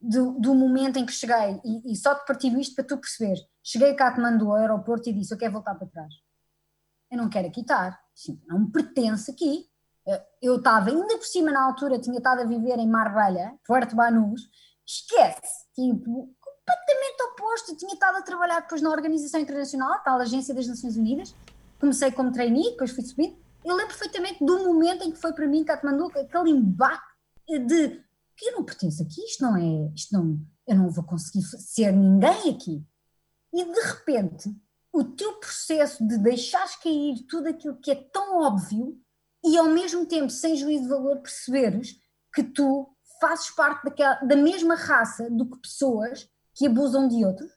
do, 0.00 0.32
do 0.40 0.54
momento 0.54 0.98
em 0.98 1.06
que 1.06 1.12
cheguei, 1.12 1.60
e, 1.64 1.92
e 1.92 1.96
só 1.96 2.14
te 2.14 2.26
partilho 2.26 2.58
isto 2.58 2.74
para 2.74 2.84
tu 2.84 2.98
perceber, 2.98 3.36
cheguei 3.62 3.94
cá, 3.94 4.12
te 4.12 4.20
mandou 4.20 4.50
ao 4.50 4.56
aeroporto 4.56 5.08
e 5.08 5.12
disse, 5.12 5.32
eu 5.32 5.38
quero 5.38 5.52
voltar 5.52 5.74
para 5.76 5.86
trás. 5.86 6.12
Eu 7.10 7.18
não 7.18 7.28
quero 7.28 7.46
aqui 7.46 7.60
estar, 7.60 8.00
não 8.48 8.60
me 8.60 8.72
pertence 8.72 9.30
aqui, 9.30 9.66
eu 10.40 10.56
estava, 10.56 10.90
ainda 10.90 11.16
por 11.16 11.24
cima 11.24 11.50
na 11.50 11.64
altura, 11.64 11.98
tinha 11.98 12.18
estado 12.18 12.40
a 12.40 12.44
viver 12.44 12.78
em 12.78 12.88
Marbella, 12.88 13.54
Puerto 13.64 13.94
Banús, 13.94 14.48
esquece, 14.86 15.66
tipo, 15.74 16.34
completamente 16.40 17.22
oposto, 17.32 17.76
tinha 17.76 17.94
estado 17.94 18.18
a 18.18 18.22
trabalhar 18.22 18.60
depois 18.60 18.82
na 18.82 18.90
Organização 18.90 19.40
Internacional, 19.40 20.02
tal 20.02 20.20
Agência 20.20 20.54
das 20.54 20.66
Nações 20.66 20.96
Unidas, 20.96 21.34
comecei 21.78 22.10
como 22.10 22.32
trainee, 22.32 22.70
depois 22.70 22.90
fui 22.90 23.04
subindo, 23.04 23.36
eu 23.64 23.76
lembro 23.76 23.96
perfeitamente 23.96 24.44
do 24.44 24.58
momento 24.64 25.04
em 25.04 25.12
que 25.12 25.18
foi 25.18 25.32
para 25.32 25.46
mim, 25.46 25.64
Katmandu, 25.64 26.06
aquele 26.18 26.50
embate 26.50 27.02
de 27.46 28.02
que 28.36 28.46
eu 28.46 28.52
não 28.56 28.64
pertenço 28.64 29.02
aqui, 29.02 29.20
isto 29.24 29.42
não 29.42 29.56
é, 29.56 29.92
isto 29.94 30.12
não, 30.12 30.40
eu 30.66 30.76
não 30.76 30.90
vou 30.90 31.04
conseguir 31.04 31.42
ser 31.42 31.92
ninguém 31.92 32.54
aqui. 32.54 32.84
E 33.52 33.64
de 33.64 33.80
repente, 33.80 34.52
o 34.92 35.04
teu 35.04 35.34
processo 35.34 36.06
de 36.06 36.18
deixares 36.18 36.76
cair 36.76 37.24
tudo 37.28 37.48
aquilo 37.48 37.76
que 37.76 37.90
é 37.90 37.94
tão 37.94 38.40
óbvio 38.40 39.00
e 39.44 39.56
ao 39.58 39.66
mesmo 39.66 40.06
tempo, 40.06 40.30
sem 40.30 40.56
juízo 40.56 40.84
de 40.84 40.88
valor, 40.88 41.18
perceberes 41.20 41.96
que 42.34 42.42
tu 42.42 42.88
fazes 43.20 43.50
parte 43.50 43.84
daquela, 43.84 44.14
da 44.16 44.36
mesma 44.36 44.74
raça 44.74 45.28
do 45.30 45.48
que 45.50 45.60
pessoas 45.60 46.28
que 46.54 46.66
abusam 46.66 47.08
de 47.08 47.24
outros, 47.24 47.50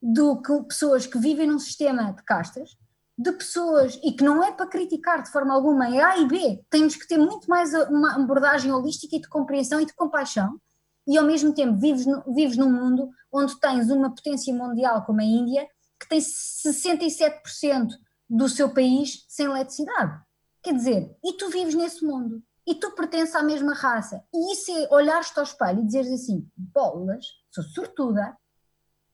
do 0.00 0.40
que 0.42 0.62
pessoas 0.64 1.06
que 1.06 1.18
vivem 1.18 1.46
num 1.46 1.58
sistema 1.58 2.12
de 2.12 2.22
castas, 2.24 2.70
de 3.16 3.30
pessoas 3.32 4.00
e 4.02 4.12
que 4.12 4.24
não 4.24 4.42
é 4.42 4.50
para 4.52 4.66
criticar 4.66 5.22
de 5.22 5.30
forma 5.30 5.54
alguma, 5.54 5.94
é 5.94 6.02
A 6.02 6.16
e 6.18 6.26
B. 6.26 6.64
Temos 6.70 6.96
que 6.96 7.06
ter 7.06 7.18
muito 7.18 7.48
mais 7.48 7.72
uma 7.88 8.14
abordagem 8.16 8.72
holística 8.72 9.14
e 9.16 9.20
de 9.20 9.28
compreensão 9.28 9.80
e 9.80 9.86
de 9.86 9.94
compaixão. 9.94 10.58
E 11.06 11.18
ao 11.18 11.24
mesmo 11.24 11.54
tempo 11.54 11.78
vives, 11.78 12.06
no- 12.06 12.22
vives 12.34 12.56
num 12.56 12.70
mundo 12.72 13.10
onde 13.32 13.58
tens 13.60 13.90
uma 13.90 14.14
potência 14.14 14.52
mundial 14.54 15.04
como 15.04 15.20
a 15.20 15.24
Índia, 15.24 15.66
que 16.00 16.08
tem 16.08 16.20
67% 16.20 17.88
do 18.28 18.48
seu 18.48 18.72
país 18.72 19.24
sem 19.28 19.46
eletricidade. 19.46 20.20
Quer 20.62 20.74
dizer, 20.74 21.16
e 21.24 21.32
tu 21.34 21.50
vives 21.50 21.74
nesse 21.74 22.04
mundo, 22.04 22.42
e 22.66 22.74
tu 22.74 22.92
pertences 22.92 23.34
à 23.34 23.42
mesma 23.42 23.74
raça, 23.74 24.22
e 24.32 24.52
isso 24.52 24.70
é 24.70 24.94
olhar-te 24.94 25.36
ao 25.36 25.44
espelho 25.44 25.80
e 25.80 25.86
dizeres 25.86 26.12
assim: 26.12 26.48
bolas, 26.56 27.26
sou 27.50 27.64
sortuda, 27.64 28.36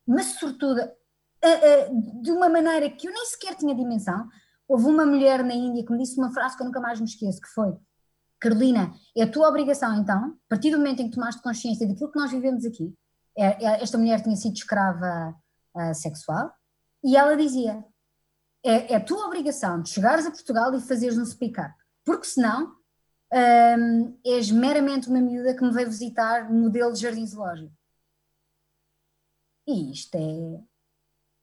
mas 0.07 0.27
sortuda 0.39 0.95
ah, 1.43 1.49
ah, 1.49 2.21
de 2.23 2.31
uma 2.31 2.49
maneira 2.49 2.91
que 2.91 3.09
eu 3.09 3.13
nem 3.13 3.25
sequer 3.27 3.55
tinha 3.55 3.75
dimensão. 3.75 4.29
Houve 4.67 4.85
uma 4.87 5.07
mulher 5.07 5.43
na 5.43 5.55
Índia 5.55 5.85
que 5.85 5.91
me 5.93 5.99
disse 5.99 6.19
uma 6.19 6.31
frase 6.31 6.57
que 6.57 6.63
eu 6.63 6.67
nunca 6.67 6.81
mais 6.81 7.01
me 7.01 7.07
esqueço, 7.07 7.41
que 7.41 7.49
foi 7.49 7.75
Carolina, 8.39 8.93
é 9.17 9.23
a 9.23 9.31
tua 9.31 9.49
obrigação 9.49 9.95
então, 9.95 10.19
a 10.19 10.49
partir 10.49 10.71
do 10.71 10.77
momento 10.77 11.01
em 11.01 11.09
que 11.09 11.15
tomaste 11.15 11.43
consciência 11.43 11.89
daquilo 11.89 12.13
que 12.13 12.19
nós 12.19 12.31
vivemos 12.31 12.65
aqui, 12.65 12.95
é- 13.37 13.83
esta 13.83 13.97
mulher 13.99 14.23
tinha 14.23 14.37
sido 14.37 14.55
escrava 14.55 15.35
sexual, 15.95 16.53
e 17.03 17.17
ela 17.17 17.37
dizia, 17.37 17.85
é, 18.65 18.93
é 18.93 18.97
a 18.97 19.05
tua 19.05 19.27
obrigação 19.27 19.81
de 19.83 19.91
chegares 19.91 20.27
a 20.27 20.31
Portugal 20.31 20.75
e 20.75 20.81
fazeres 20.81 21.19
um 21.19 21.25
speak 21.25 21.61
up, 21.61 21.73
porque 22.05 22.27
senão 22.27 22.75
hum, 23.33 24.19
és 24.25 24.51
meramente 24.51 25.09
uma 25.09 25.21
miúda 25.21 25.55
que 25.55 25.63
me 25.63 25.73
veio 25.73 25.89
visitar 25.89 26.51
modelo 26.53 26.93
de 26.93 27.01
jardim 27.01 27.27
zoológico. 27.27 27.73
E 29.67 29.93
isto 29.93 30.15
é, 30.15 30.61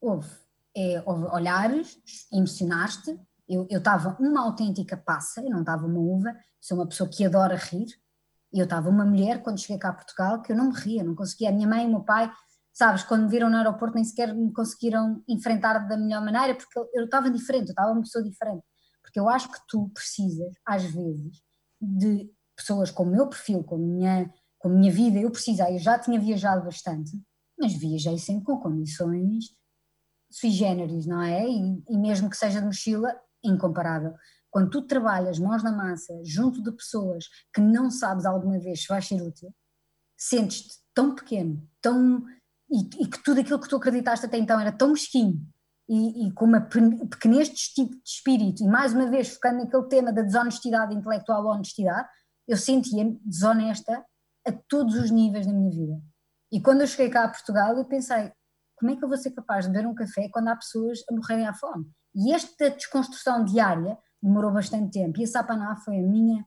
houve, 0.01 0.29
é, 0.75 1.01
olhares, 1.05 1.99
emocionaste, 2.31 3.19
eu 3.47 3.67
eu 3.69 3.77
estava 3.77 4.17
uma 4.19 4.41
autêntica 4.43 4.97
passa, 4.97 5.41
eu 5.41 5.51
não 5.51 5.59
estava 5.59 5.85
uma 5.85 5.99
uva, 5.99 6.35
sou 6.59 6.79
uma 6.79 6.87
pessoa 6.87 7.07
que 7.09 7.23
adora 7.23 7.55
rir, 7.55 7.87
e 8.51 8.59
eu 8.59 8.63
estava 8.63 8.89
uma 8.89 9.05
mulher 9.05 9.43
quando 9.43 9.59
cheguei 9.59 9.77
cá 9.77 9.89
a 9.89 9.93
Portugal 9.93 10.41
que 10.41 10.51
eu 10.51 10.55
não 10.55 10.69
me 10.69 10.75
ria, 10.79 11.03
não 11.03 11.13
conseguia, 11.13 11.49
a 11.49 11.51
minha 11.51 11.67
mãe 11.67 11.83
e 11.83 11.87
o 11.87 11.91
meu 11.91 12.01
pai, 12.01 12.31
sabes, 12.75 13.03
quando 13.03 13.23
me 13.23 13.29
viram 13.29 13.49
no 13.49 13.55
aeroporto 13.57 13.95
nem 13.95 14.03
sequer 14.03 14.35
me 14.35 14.51
conseguiram 14.51 15.23
enfrentar 15.27 15.79
da 15.87 15.97
melhor 15.97 16.23
maneira, 16.23 16.55
porque 16.55 16.77
eu- 16.77 17.05
estava 17.05 17.31
diferente, 17.31 17.67
eu 17.67 17.71
estava 17.71 17.91
uma 17.93 18.01
pessoa 18.01 18.23
diferente, 18.23 18.63
porque 19.01 19.19
eu 19.19 19.29
acho 19.29 19.49
que 19.51 19.59
tu 19.67 19.89
precisas, 19.93 20.53
às 20.65 20.83
vezes, 20.83 21.41
de 21.81 22.29
pessoas 22.55 22.91
com 22.91 23.03
o 23.03 23.07
meu 23.09 23.27
perfil, 23.29 23.63
com 23.63 23.75
a 23.75 23.79
minha, 23.79 24.33
com 24.59 24.67
a 24.67 24.71
minha 24.71 24.91
vida, 24.91 25.17
eu 25.19 25.31
precisei, 25.31 25.75
eu 25.75 25.79
já 25.79 25.97
tinha 25.97 26.19
viajado 26.19 26.65
bastante, 26.65 27.11
mas 27.57 27.73
viajei 27.73 28.17
sempre 28.17 28.43
com 28.43 28.59
condições 28.59 29.55
sui 30.29 30.49
generis, 30.51 31.05
não 31.05 31.21
é? 31.21 31.47
E, 31.47 31.83
e 31.89 31.97
mesmo 31.97 32.29
que 32.29 32.35
seja 32.37 32.59
de 32.59 32.65
mochila, 32.65 33.15
incomparável. 33.43 34.13
Quando 34.49 34.69
tu 34.69 34.81
trabalhas 34.81 35.39
mãos 35.39 35.63
na 35.63 35.71
massa, 35.71 36.13
junto 36.25 36.61
de 36.61 36.71
pessoas 36.71 37.25
que 37.53 37.61
não 37.61 37.89
sabes 37.89 38.25
alguma 38.25 38.59
vez 38.59 38.81
se 38.81 38.87
vais 38.87 39.05
ser 39.07 39.21
útil, 39.21 39.53
sentes-te 40.17 40.79
tão 40.93 41.15
pequeno, 41.15 41.67
tão 41.81 42.25
e, 42.69 43.03
e 43.03 43.07
que 43.07 43.23
tudo 43.23 43.41
aquilo 43.41 43.59
que 43.59 43.69
tu 43.69 43.75
acreditaste 43.75 44.25
até 44.25 44.37
então 44.37 44.59
era 44.59 44.71
tão 44.71 44.89
mesquinho 44.89 45.39
e, 45.87 46.27
e 46.27 46.31
com 46.33 46.45
uma 46.45 46.61
pe- 46.61 47.05
pequenez 47.07 47.49
de 47.49 47.55
esti- 47.55 47.89
de 47.89 48.01
espírito, 48.03 48.63
e 48.63 48.67
mais 48.67 48.93
uma 48.93 49.09
vez 49.09 49.29
focando 49.29 49.59
naquele 49.59 49.87
tema 49.87 50.11
da 50.11 50.21
desonestidade 50.21 50.95
intelectual 50.95 51.45
ou 51.45 51.51
honestidade, 51.51 52.07
eu 52.47 52.57
sentia-me 52.57 53.19
desonesta 53.23 54.03
a 54.47 54.51
todos 54.67 54.95
os 54.95 55.11
níveis 55.11 55.45
da 55.45 55.53
minha 55.53 55.71
vida. 55.71 56.01
E 56.51 56.61
quando 56.61 56.81
eu 56.81 56.87
cheguei 56.87 57.09
cá 57.09 57.25
a 57.25 57.29
Portugal, 57.29 57.77
eu 57.77 57.85
pensei, 57.85 58.31
como 58.75 58.91
é 58.91 58.95
que 58.95 59.03
eu 59.03 59.07
vou 59.07 59.17
ser 59.17 59.31
capaz 59.31 59.65
de 59.65 59.71
beber 59.71 59.87
um 59.87 59.95
café 59.95 60.29
quando 60.31 60.47
há 60.47 60.55
pessoas 60.55 60.99
a 61.09 61.13
morrerem 61.13 61.47
à 61.47 61.53
fome? 61.53 61.85
E 62.13 62.33
esta 62.33 62.69
desconstrução 62.69 63.43
diária 63.43 63.97
demorou 64.21 64.51
bastante 64.51 64.91
tempo, 64.91 65.19
e 65.19 65.23
a 65.23 65.27
Sapaná 65.27 65.75
foi 65.77 65.99
a 65.99 66.03
minha 66.03 66.45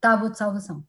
tábua 0.00 0.30
de 0.30 0.38
salvação. 0.38 0.84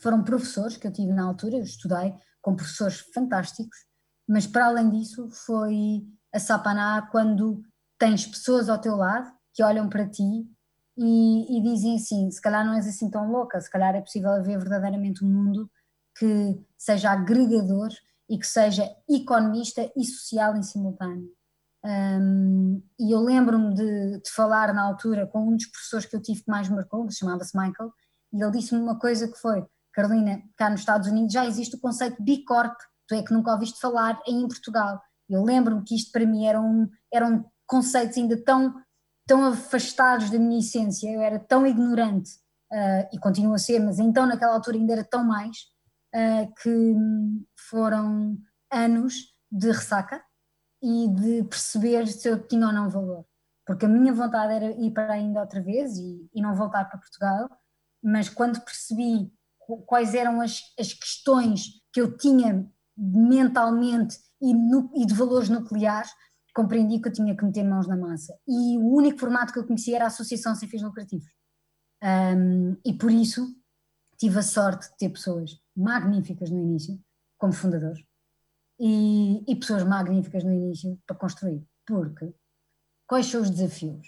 Foram 0.00 0.22
professores 0.22 0.76
que 0.76 0.86
eu 0.86 0.92
tive 0.92 1.12
na 1.12 1.24
altura, 1.24 1.56
eu 1.56 1.62
estudei 1.62 2.14
com 2.42 2.56
professores 2.56 2.98
fantásticos, 3.14 3.78
mas 4.28 4.46
para 4.46 4.66
além 4.66 4.90
disso 4.90 5.28
foi 5.46 6.04
a 6.34 6.38
Sapaná 6.38 7.08
quando 7.10 7.62
tens 7.98 8.26
pessoas 8.26 8.68
ao 8.68 8.80
teu 8.80 8.96
lado 8.96 9.32
que 9.54 9.62
olham 9.62 9.88
para 9.88 10.08
ti 10.08 10.46
e, 10.96 11.58
e 11.58 11.62
dizem 11.62 11.96
assim, 11.96 12.30
se 12.30 12.40
calhar 12.40 12.64
não 12.66 12.74
és 12.74 12.86
assim 12.86 13.08
tão 13.08 13.30
louca, 13.30 13.60
se 13.60 13.70
calhar 13.70 13.94
é 13.94 14.00
possível 14.00 14.30
haver 14.30 14.58
verdadeiramente 14.58 15.24
um 15.24 15.28
mundo 15.28 15.70
que 16.18 16.60
seja 16.76 17.10
agregador 17.10 17.90
e 18.28 18.38
que 18.38 18.46
seja 18.46 18.84
economista 19.08 19.90
e 19.96 20.04
social 20.04 20.56
em 20.56 20.62
simultâneo. 20.62 21.30
Um, 21.84 22.82
e 22.98 23.12
eu 23.12 23.20
lembro-me 23.20 23.74
de, 23.74 24.20
de 24.20 24.30
falar 24.30 24.72
na 24.72 24.82
altura 24.82 25.26
com 25.26 25.48
um 25.48 25.56
dos 25.56 25.66
professores 25.66 26.06
que 26.06 26.14
eu 26.14 26.22
tive 26.22 26.42
que 26.42 26.50
mais 26.50 26.68
marcou, 26.68 27.10
chamava-se 27.10 27.56
Michael, 27.56 27.92
e 28.32 28.42
ele 28.42 28.52
disse-me 28.52 28.80
uma 28.80 28.98
coisa 28.98 29.28
que 29.28 29.38
foi, 29.38 29.64
Carolina, 29.92 30.42
cá 30.56 30.70
nos 30.70 30.80
Estados 30.80 31.08
Unidos 31.08 31.32
já 31.32 31.46
existe 31.46 31.76
o 31.76 31.80
conceito 31.80 32.22
B 32.22 32.44
Corp, 32.46 32.74
tu 33.06 33.14
é 33.14 33.22
que 33.22 33.32
nunca 33.32 33.52
ouviste 33.52 33.78
falar 33.78 34.20
em 34.26 34.46
Portugal. 34.48 35.00
Eu 35.28 35.44
lembro-me 35.44 35.84
que 35.84 35.94
isto 35.94 36.10
para 36.10 36.26
mim 36.26 36.46
eram, 36.46 36.88
eram 37.12 37.44
conceitos 37.66 38.16
ainda 38.16 38.42
tão, 38.42 38.74
tão 39.26 39.44
afastados 39.44 40.30
da 40.30 40.38
minha 40.38 40.60
essência, 40.60 41.10
eu 41.10 41.20
era 41.20 41.38
tão 41.38 41.66
ignorante, 41.66 42.30
ah, 42.72 43.08
e 43.12 43.18
continuo 43.18 43.54
a 43.54 43.58
ser, 43.58 43.80
mas 43.80 43.98
então 43.98 44.26
naquela 44.26 44.54
altura 44.54 44.76
ainda 44.76 44.92
era 44.94 45.04
tão 45.04 45.24
mais, 45.24 45.56
ah, 46.14 46.46
que 46.62 46.94
foram 47.68 48.38
anos 48.70 49.14
de 49.50 49.70
ressaca 49.70 50.22
e 50.82 51.08
de 51.08 51.44
perceber 51.44 52.06
se 52.06 52.28
eu 52.28 52.46
tinha 52.46 52.66
ou 52.66 52.72
não 52.72 52.90
valor. 52.90 53.24
Porque 53.66 53.86
a 53.86 53.88
minha 53.88 54.12
vontade 54.12 54.54
era 54.54 54.70
ir 54.72 54.90
para 54.90 55.12
ainda 55.12 55.40
outra 55.40 55.62
vez 55.62 55.96
e, 55.96 56.28
e 56.34 56.40
não 56.42 56.54
voltar 56.54 56.86
para 56.86 56.98
Portugal, 56.98 57.48
mas 58.02 58.28
quando 58.28 58.60
percebi 58.60 59.32
quais 59.86 60.14
eram 60.14 60.40
as, 60.40 60.60
as 60.78 60.92
questões 60.92 61.80
que 61.92 62.00
eu 62.00 62.16
tinha 62.16 62.68
mentalmente 62.96 64.16
e, 64.40 64.54
nu- 64.54 64.90
e 64.94 65.06
de 65.06 65.14
valores 65.14 65.48
nucleares, 65.48 66.10
compreendi 66.54 67.00
que 67.00 67.08
eu 67.08 67.12
tinha 67.12 67.36
que 67.36 67.44
meter 67.44 67.64
mãos 67.64 67.88
na 67.88 67.96
massa. 67.96 68.36
E 68.46 68.76
o 68.76 68.86
único 68.94 69.18
formato 69.18 69.52
que 69.52 69.58
eu 69.58 69.66
conhecia 69.66 69.96
era 69.96 70.04
a 70.04 70.08
associação 70.08 70.54
sem 70.54 70.68
fins 70.68 70.82
lucrativos. 70.82 71.30
Um, 72.02 72.76
e 72.84 72.92
por 72.92 73.10
isso 73.10 73.46
tive 74.18 74.38
a 74.38 74.42
sorte 74.42 74.90
de 74.90 74.96
ter 74.96 75.08
pessoas 75.08 75.58
magníficas 75.74 76.50
no 76.50 76.58
início, 76.58 77.00
como 77.38 77.52
fundadores, 77.52 78.04
e, 78.78 79.42
e 79.50 79.56
pessoas 79.56 79.84
magníficas 79.84 80.44
no 80.44 80.52
início 80.52 81.00
para 81.06 81.16
construir. 81.16 81.66
Porque 81.86 82.34
quais 83.06 83.26
são 83.26 83.40
os 83.40 83.50
desafios? 83.50 84.06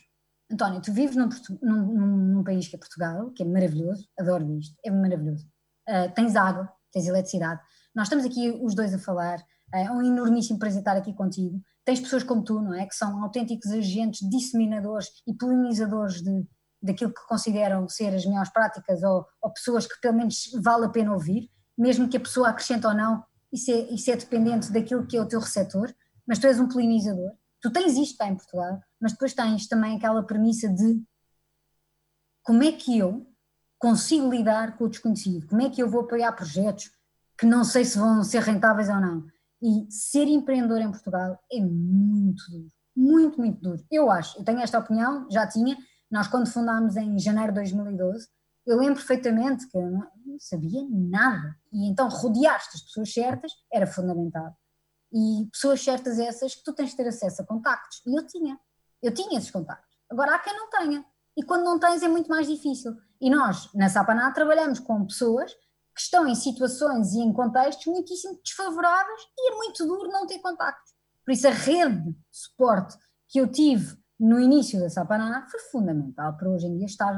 António, 0.50 0.80
tu 0.80 0.92
vives 0.92 1.16
num, 1.16 1.28
num- 1.62 2.26
num- 2.35 2.44
país 2.44 2.68
que 2.68 2.76
é 2.76 2.78
Portugal, 2.78 3.30
que 3.30 3.42
é 3.42 3.46
maravilhoso, 3.46 4.07
adoro 4.18 4.59
isto, 4.59 4.76
é 4.85 4.90
maravilhoso. 4.90 5.46
Ah, 5.88 6.09
tens 6.09 6.37
água, 6.37 6.70
tens 6.92 7.07
eletricidade. 7.07 7.61
Nós 7.94 8.07
estamos 8.07 8.24
aqui 8.24 8.50
os 8.62 8.74
dois 8.74 8.92
a 8.92 8.98
falar, 8.98 9.38
ah, 9.72 9.80
é 9.80 9.90
um 9.90 10.02
enormíssimo 10.02 10.59
prazer 10.59 10.80
estar 10.80 10.96
aqui 10.96 11.14
contigo. 11.14 11.61
Tens 11.85 12.00
pessoas 12.00 12.22
como 12.22 12.42
tu, 12.42 12.61
não 12.61 12.74
é? 12.74 12.87
Que 12.87 12.94
são 12.94 13.22
autênticos 13.22 13.70
agentes 13.70 14.28
disseminadores 14.28 15.09
e 15.26 15.35
polinizadores 15.35 16.22
de, 16.22 16.46
daquilo 16.83 17.12
que 17.12 17.26
consideram 17.26 17.88
ser 17.88 18.14
as 18.14 18.26
melhores 18.26 18.50
práticas 18.50 19.02
ou, 19.02 19.26
ou 19.40 19.50
pessoas 19.50 19.87
que 19.87 19.98
pelo 20.00 20.16
menos 20.16 20.50
vale 20.62 20.87
a 20.87 20.90
pena 20.90 21.12
ouvir, 21.12 21.50
mesmo 21.76 22.09
que 22.09 22.16
a 22.16 22.20
pessoa 22.20 22.50
acrescente 22.50 22.87
ou 22.87 22.94
não, 22.94 23.24
isso 23.52 23.70
é, 23.70 23.80
isso 23.94 24.11
é 24.11 24.16
dependente 24.16 24.70
daquilo 24.72 25.07
que 25.07 25.16
é 25.16 25.20
o 25.22 25.26
teu 25.26 25.40
receptor, 25.40 25.92
mas 26.26 26.38
tu 26.38 26.46
és 26.46 26.61
um 26.61 26.68
polinizador. 26.68 27.33
Tu 27.64 27.70
tens 27.70 27.96
isto 27.96 28.18
cá 28.18 28.29
em 28.29 28.37
Portugal, 28.37 28.79
mas 29.00 29.12
depois 29.12 29.33
tens 29.33 29.66
também 29.66 29.96
aquela 29.96 30.22
premissa 30.22 30.68
de 30.68 31.03
como 32.42 32.62
é 32.62 32.70
que 32.70 32.98
eu 32.98 33.27
consigo 33.79 34.31
lidar 34.31 34.77
com 34.77 34.85
o 34.85 34.88
desconhecido, 34.90 35.46
como 35.46 35.62
é 35.62 35.70
que 35.70 35.83
eu 35.83 35.88
vou 35.88 36.03
apoiar 36.03 36.31
projetos 36.33 36.90
que 37.38 37.46
não 37.46 37.64
sei 37.64 37.87
se 37.87 37.96
vão 37.96 38.22
ser 38.22 38.42
rentáveis 38.42 38.90
ou 38.90 39.00
não. 39.00 39.27
E 39.62 39.90
ser 39.90 40.24
empreendedor 40.29 40.83
em 40.83 40.90
Portugal 40.90 41.40
é 41.50 41.59
muito 41.59 42.42
duro, 42.50 42.70
muito, 42.94 43.40
muito 43.40 43.61
duro. 43.62 43.83
Eu 43.90 44.11
acho, 44.11 44.38
eu 44.38 44.44
tenho 44.44 44.61
esta 44.61 44.79
opinião, 44.79 45.27
já 45.31 45.46
tinha, 45.46 45.74
nós 46.11 46.29
quando 46.29 46.46
fundámos 46.46 46.96
em 46.96 47.18
janeiro 47.18 47.50
de 47.50 47.61
2012, 47.61 48.29
eu 48.66 48.77
lembro 48.77 48.96
perfeitamente 48.96 49.66
que 49.70 49.79
eu 49.79 49.90
não 49.90 50.38
sabia 50.38 50.87
nada. 50.90 51.57
E 51.72 51.88
então 51.88 52.11
rodear-te 52.11 52.72
das 52.74 52.83
pessoas 52.83 53.11
certas 53.11 53.53
era 53.72 53.87
fundamental. 53.87 54.55
E 55.14 55.46
pessoas 55.53 55.81
certas 55.81 56.18
essas 56.18 56.55
que 56.57 56.64
tu 56.64 56.72
tens 56.72 56.90
de 56.90 56.96
ter 56.96 57.07
acesso 57.07 57.42
a 57.42 57.46
contactos. 57.46 58.03
E 58.05 58.18
eu 58.18 58.27
tinha, 58.27 58.59
eu 59.00 59.14
tinha 59.14 59.38
esses 59.38 59.50
contactos. 59.50 59.96
Agora 60.11 60.35
há 60.35 60.38
quem 60.40 60.53
não 60.53 60.68
tenha. 60.68 61.05
E 61.37 61.42
quando 61.42 61.64
não 61.64 61.79
tens 61.79 62.03
é 62.03 62.09
muito 62.09 62.29
mais 62.29 62.46
difícil. 62.46 62.96
E 63.20 63.31
nós, 63.31 63.72
na 63.74 63.88
Sapaná, 63.88 64.33
trabalhamos 64.33 64.81
com 64.81 65.07
pessoas 65.07 65.53
que 65.94 66.00
estão 66.00 66.27
em 66.27 66.35
situações 66.35 67.12
e 67.12 67.20
em 67.20 67.33
contextos 67.33 67.87
muitíssimo 67.87 68.40
desfavoráveis 68.44 69.20
e 69.38 69.53
é 69.53 69.57
muito 69.57 69.87
duro 69.87 70.11
não 70.11 70.27
ter 70.27 70.40
contactos. 70.40 70.92
Por 71.24 71.33
isso 71.33 71.46
a 71.46 71.50
rede 71.50 72.11
de 72.11 72.16
suporte 72.31 72.96
que 73.29 73.40
eu 73.40 73.50
tive 73.50 73.96
no 74.18 74.40
início 74.40 74.81
da 74.81 74.90
Sapaná 74.90 75.46
foi 75.48 75.61
fundamental 75.61 76.37
para 76.37 76.48
hoje 76.48 76.66
em 76.66 76.77
dia 76.77 76.87
estar 76.87 77.14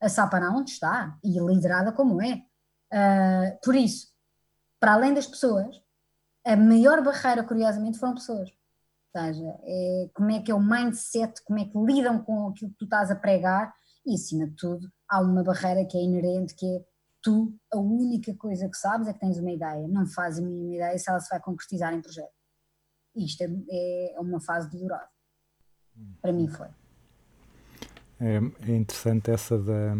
a 0.00 0.08
Sapaná 0.08 0.50
onde 0.50 0.72
está 0.72 1.16
e 1.22 1.38
liderada 1.38 1.92
como 1.92 2.20
é. 2.20 2.42
Ah, 2.92 3.56
por 3.64 3.74
isso, 3.74 4.08
para 4.78 4.94
além 4.94 5.14
das 5.14 5.26
pessoas, 5.26 5.80
a 6.46 6.56
maior 6.56 7.02
barreira, 7.02 7.42
curiosamente, 7.42 7.98
foram 7.98 8.14
pessoas. 8.14 8.50
seja, 9.10 9.58
é 9.64 10.10
como 10.14 10.30
é 10.30 10.40
que 10.40 10.50
é 10.50 10.54
o 10.54 10.62
mindset, 10.62 11.42
como 11.44 11.58
é 11.58 11.64
que 11.64 11.76
lidam 11.76 12.22
com 12.22 12.48
aquilo 12.48 12.70
que 12.70 12.76
tu 12.78 12.84
estás 12.84 13.10
a 13.10 13.16
pregar 13.16 13.74
e, 14.06 14.14
acima 14.14 14.46
de 14.46 14.54
tudo, 14.54 14.88
há 15.08 15.20
uma 15.20 15.42
barreira 15.42 15.84
que 15.84 15.98
é 15.98 16.02
inerente, 16.02 16.54
que 16.54 16.64
é 16.64 16.84
tu, 17.20 17.52
a 17.72 17.78
única 17.78 18.32
coisa 18.36 18.68
que 18.68 18.76
sabes 18.76 19.08
é 19.08 19.12
que 19.12 19.18
tens 19.18 19.38
uma 19.38 19.50
ideia, 19.50 19.88
não 19.88 20.06
fazes 20.06 20.38
a 20.38 20.46
mínima 20.46 20.74
ideia 20.76 20.96
se 20.96 21.10
ela 21.10 21.18
se 21.18 21.28
vai 21.28 21.40
concretizar 21.40 21.92
em 21.92 22.00
projeto. 22.00 22.30
Isto 23.16 23.42
é, 23.42 24.14
é 24.14 24.20
uma 24.20 24.40
fase 24.40 24.70
dolorosa. 24.70 25.08
Para 26.22 26.32
mim 26.32 26.46
foi. 26.46 26.68
É, 28.20 28.36
é 28.68 28.76
interessante 28.76 29.30
essa 29.30 29.58
da, 29.58 29.96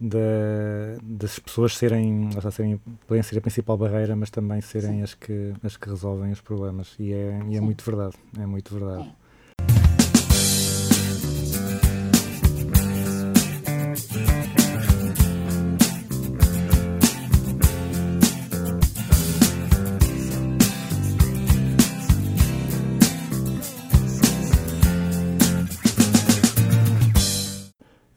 da- 0.00 0.98
das 1.02 1.38
pessoas 1.38 1.76
serem, 1.76 2.28
está, 2.28 2.50
serem, 2.50 2.80
podem 3.06 3.22
ser 3.22 3.38
a 3.38 3.40
principal 3.40 3.76
barreira, 3.76 4.14
mas 4.16 4.30
também 4.30 4.60
serem 4.60 5.02
as 5.02 5.14
que, 5.14 5.52
as 5.62 5.76
que 5.76 5.88
resolvem 5.88 6.30
os 6.32 6.40
problemas. 6.40 6.94
E 6.98 7.12
é, 7.12 7.40
e 7.48 7.56
é 7.56 7.60
muito 7.60 7.84
verdade. 7.84 8.16
É 8.38 8.46
muito 8.46 8.74
verdade. 8.74 9.12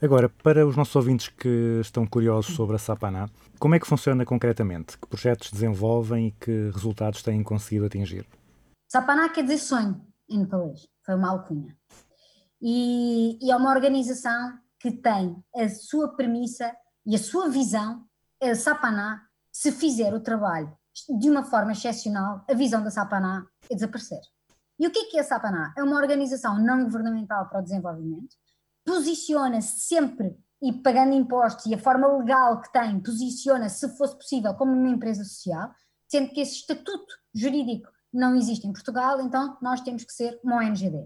Agora, 0.08 0.30
para 0.30 0.66
os 0.66 0.78
nossos 0.78 0.96
ouvintes 0.96 1.28
que 1.28 1.82
estão 1.82 2.08
curiosos 2.08 2.56
sobre 2.56 2.78
a 2.78 2.80
Sapaná, 2.80 3.28
como 3.60 3.76
é 3.76 3.80
que 3.80 3.86
funciona 3.86 4.24
concretamente? 4.24 4.98
Que 4.98 5.06
projetos 5.06 5.52
desenvolvem 5.52 6.28
e 6.28 6.32
que 6.32 6.72
resultados 6.74 7.22
têm 7.22 7.44
conseguido 7.44 7.88
atingir? 7.88 8.26
Sapaná 8.88 9.28
quer 9.28 9.42
dizer 9.42 9.58
sonho 9.58 10.02
em 10.30 10.40
nepalês, 10.40 10.88
foi 11.06 11.14
uma 11.14 11.30
alcunha. 11.30 11.78
E, 12.62 13.38
e 13.42 13.52
é 13.52 13.56
uma 13.58 13.70
organização 13.70 14.58
que 14.80 14.92
tem 14.92 15.44
a 15.54 15.68
sua 15.68 16.16
premissa 16.16 16.74
e 17.06 17.14
a 17.14 17.20
sua 17.20 17.50
visão. 17.50 18.06
A 18.42 18.56
Sapaná, 18.56 19.22
se 19.52 19.74
fizer 19.74 20.14
o 20.14 20.22
trabalho 20.22 20.72
de 21.20 21.30
uma 21.30 21.44
forma 21.44 21.74
excepcional, 21.74 22.46
a 22.50 22.54
visão 22.54 22.82
da 22.82 22.92
Sapaná 22.92 23.46
é 23.70 23.76
desaparecer. 23.76 24.22
E 24.80 24.88
o 24.88 24.90
que 24.90 25.00
é 25.00 25.04
que 25.10 25.18
é 25.18 25.20
a 25.20 25.26
Sapaná? 25.26 25.74
É 25.78 25.84
uma 25.84 25.98
organização 25.98 26.58
não 26.64 26.86
governamental 26.86 27.50
para 27.50 27.60
o 27.60 27.64
desenvolvimento, 27.64 28.38
posiciona-se 28.88 29.82
sempre 29.82 30.42
e 30.62 30.72
pagando 30.72 31.14
impostos 31.14 31.66
e 31.66 31.76
a 31.76 31.78
forma 31.78 32.08
legal 32.08 32.62
que 32.62 32.72
tem, 32.72 33.00
posiciona-se, 33.02 33.80
se 33.80 33.98
fosse 33.98 34.16
possível, 34.16 34.54
como 34.56 34.72
uma 34.72 34.88
empresa 34.88 35.26
social, 35.26 35.70
sendo 36.08 36.30
que 36.30 36.40
esse 36.40 36.56
estatuto 36.56 37.14
jurídico 37.36 37.90
não 38.14 38.34
existe 38.34 38.66
em 38.66 38.72
Portugal, 38.72 39.20
então 39.20 39.58
nós 39.62 39.82
temos 39.82 40.06
que 40.06 40.14
ser 40.14 40.40
uma 40.42 40.56
ONGD. 40.56 41.06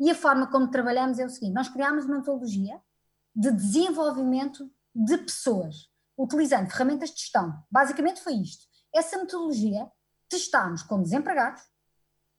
E 0.00 0.10
a 0.10 0.14
forma 0.14 0.50
como 0.50 0.70
trabalhamos 0.70 1.18
é 1.18 1.26
o 1.26 1.28
seguinte: 1.28 1.52
nós 1.52 1.68
criámos 1.68 2.06
uma 2.06 2.16
metodologia 2.16 2.80
de 3.34 3.50
desenvolvimento 3.52 4.68
de 4.94 5.18
pessoas, 5.18 5.90
utilizando 6.16 6.70
ferramentas 6.70 7.10
de 7.10 7.20
gestão. 7.20 7.62
Basicamente 7.70 8.22
foi 8.22 8.36
isto. 8.36 8.64
Essa 8.92 9.18
metodologia 9.18 9.86
testámos 10.30 10.82
com 10.82 11.02
desempregados, 11.02 11.62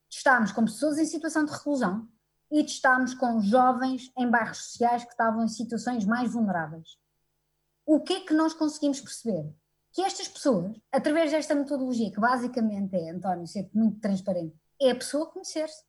testámos 0.10 0.52
com 0.52 0.66
pessoas 0.66 0.98
em 0.98 1.06
situação 1.06 1.46
de 1.46 1.52
reclusão 1.52 2.10
e 2.52 2.64
testámos 2.64 3.14
com 3.14 3.42
jovens 3.42 4.12
em 4.18 4.30
bairros 4.30 4.58
sociais 4.58 5.04
que 5.04 5.12
estavam 5.12 5.44
em 5.44 5.48
situações 5.48 6.06
mais 6.06 6.32
vulneráveis. 6.32 6.98
O 7.86 8.02
que 8.02 8.14
é 8.14 8.20
que 8.22 8.34
nós 8.34 8.54
conseguimos 8.54 9.00
perceber? 9.00 9.54
Que 9.94 10.02
estas 10.02 10.28
pessoas, 10.28 10.76
através 10.92 11.32
desta 11.32 11.56
metodologia, 11.56 12.12
que 12.12 12.20
basicamente 12.20 12.96
é, 12.96 13.10
António, 13.10 13.48
ser 13.48 13.70
muito 13.74 14.00
transparente, 14.00 14.56
é 14.80 14.92
a 14.92 14.96
pessoa 14.96 15.32
conhecer-se. 15.32 15.84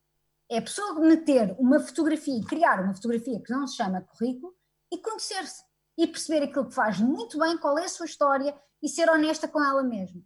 É 0.49 0.57
a 0.57 0.61
pessoa 0.61 0.99
meter 0.99 1.55
uma 1.59 1.79
fotografia, 1.79 2.43
criar 2.43 2.83
uma 2.83 2.93
fotografia 2.93 3.39
que 3.39 3.51
não 3.51 3.67
se 3.67 3.75
chama 3.75 4.01
currículo 4.01 4.55
e 4.91 4.97
conhecer-se. 4.97 5.63
E 5.97 6.07
perceber 6.07 6.45
aquilo 6.45 6.67
que 6.67 6.73
faz 6.73 6.99
muito 6.99 7.37
bem, 7.37 7.57
qual 7.57 7.77
é 7.77 7.85
a 7.85 7.89
sua 7.89 8.05
história 8.05 8.57
e 8.81 8.87
ser 8.87 9.09
honesta 9.09 9.47
com 9.47 9.63
ela 9.63 9.83
mesma. 9.83 10.23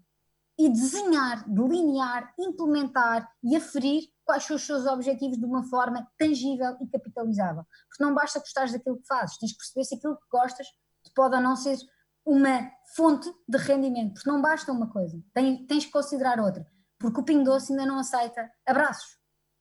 E 0.57 0.69
desenhar, 0.69 1.43
delinear, 1.49 2.33
implementar 2.39 3.27
e 3.43 3.55
aferir 3.55 4.12
quais 4.25 4.43
são 4.43 4.55
os 4.55 4.65
seus 4.65 4.85
objetivos 4.85 5.37
de 5.37 5.45
uma 5.45 5.63
forma 5.63 6.07
tangível 6.17 6.75
e 6.79 6.87
capitalizável. 6.87 7.63
Porque 7.89 8.03
não 8.03 8.13
basta 8.13 8.39
gostares 8.39 8.71
daquilo 8.71 8.97
que 8.99 9.07
fazes, 9.07 9.37
tens 9.37 9.51
que 9.51 9.57
perceber 9.57 9.83
se 9.85 9.95
aquilo 9.95 10.15
que 10.15 10.27
gostas 10.31 10.67
te 10.67 11.11
pode 11.13 11.35
ou 11.35 11.41
não 11.41 11.55
ser 11.55 11.77
uma 12.25 12.71
fonte 12.95 13.29
de 13.47 13.57
rendimento, 13.57 14.13
porque 14.13 14.29
não 14.29 14.41
basta 14.41 14.71
uma 14.71 14.89
coisa, 14.89 15.21
tens, 15.67 15.85
que 15.85 15.91
considerar 15.91 16.39
outra, 16.39 16.65
porque 16.97 17.19
o 17.19 17.23
Pingo 17.23 17.43
Doce 17.43 17.73
ainda 17.73 17.85
não 17.85 17.99
aceita 17.99 18.49
abraços, 18.65 19.17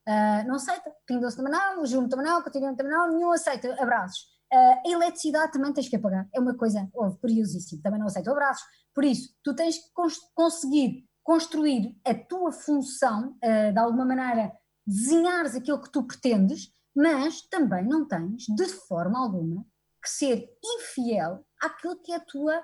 Ah, 0.07 0.44
não 0.44 0.55
aceita, 0.57 0.90
Pingo 1.07 1.22
Doce 1.22 1.37
também 1.37 1.53
não, 1.53 1.83
o 1.83 1.87
Júlio 1.87 2.09
também 2.09 2.27
não, 2.27 2.38
o 2.38 2.44
Continente 2.44 2.77
também 2.77 2.92
não, 2.92 3.09
nenhum 3.09 3.33
aceita 3.33 3.75
abraços. 3.83 4.27
Ah, 4.53 4.81
a 4.87 4.88
eletricidade 4.88 5.51
também 5.53 5.72
tens 5.72 5.88
que 5.88 5.96
apagar, 5.96 6.29
é 6.33 6.38
uma 6.38 6.55
coisa 6.57 6.88
curiosíssima, 7.20 7.83
também 7.83 7.98
não 7.98 8.07
aceita 8.07 8.31
abraços, 8.31 8.64
por 8.94 9.03
isso 9.05 9.35
tu 9.42 9.55
tens 9.57 9.79
que 9.79 9.92
cons- 9.92 10.20
conseguir 10.35 11.09
construir 11.23 11.97
a 12.05 12.15
tua 12.15 12.53
função, 12.53 13.37
ah, 13.43 13.71
de 13.71 13.79
alguma 13.79 14.05
maneira 14.05 14.53
desenhares 14.87 15.55
aquilo 15.55 15.81
que 15.81 15.91
tu 15.91 16.03
pretendes, 16.03 16.73
mas 16.95 17.43
também 17.43 17.87
não 17.87 18.07
tens, 18.07 18.45
de 18.49 18.67
forma 18.67 19.19
alguma, 19.19 19.65
que 20.03 20.11
ser 20.11 20.49
infiel 20.63 21.45
àquilo 21.61 22.01
que 22.03 22.13
é 22.13 22.17
a 22.17 22.21
tua 22.21 22.63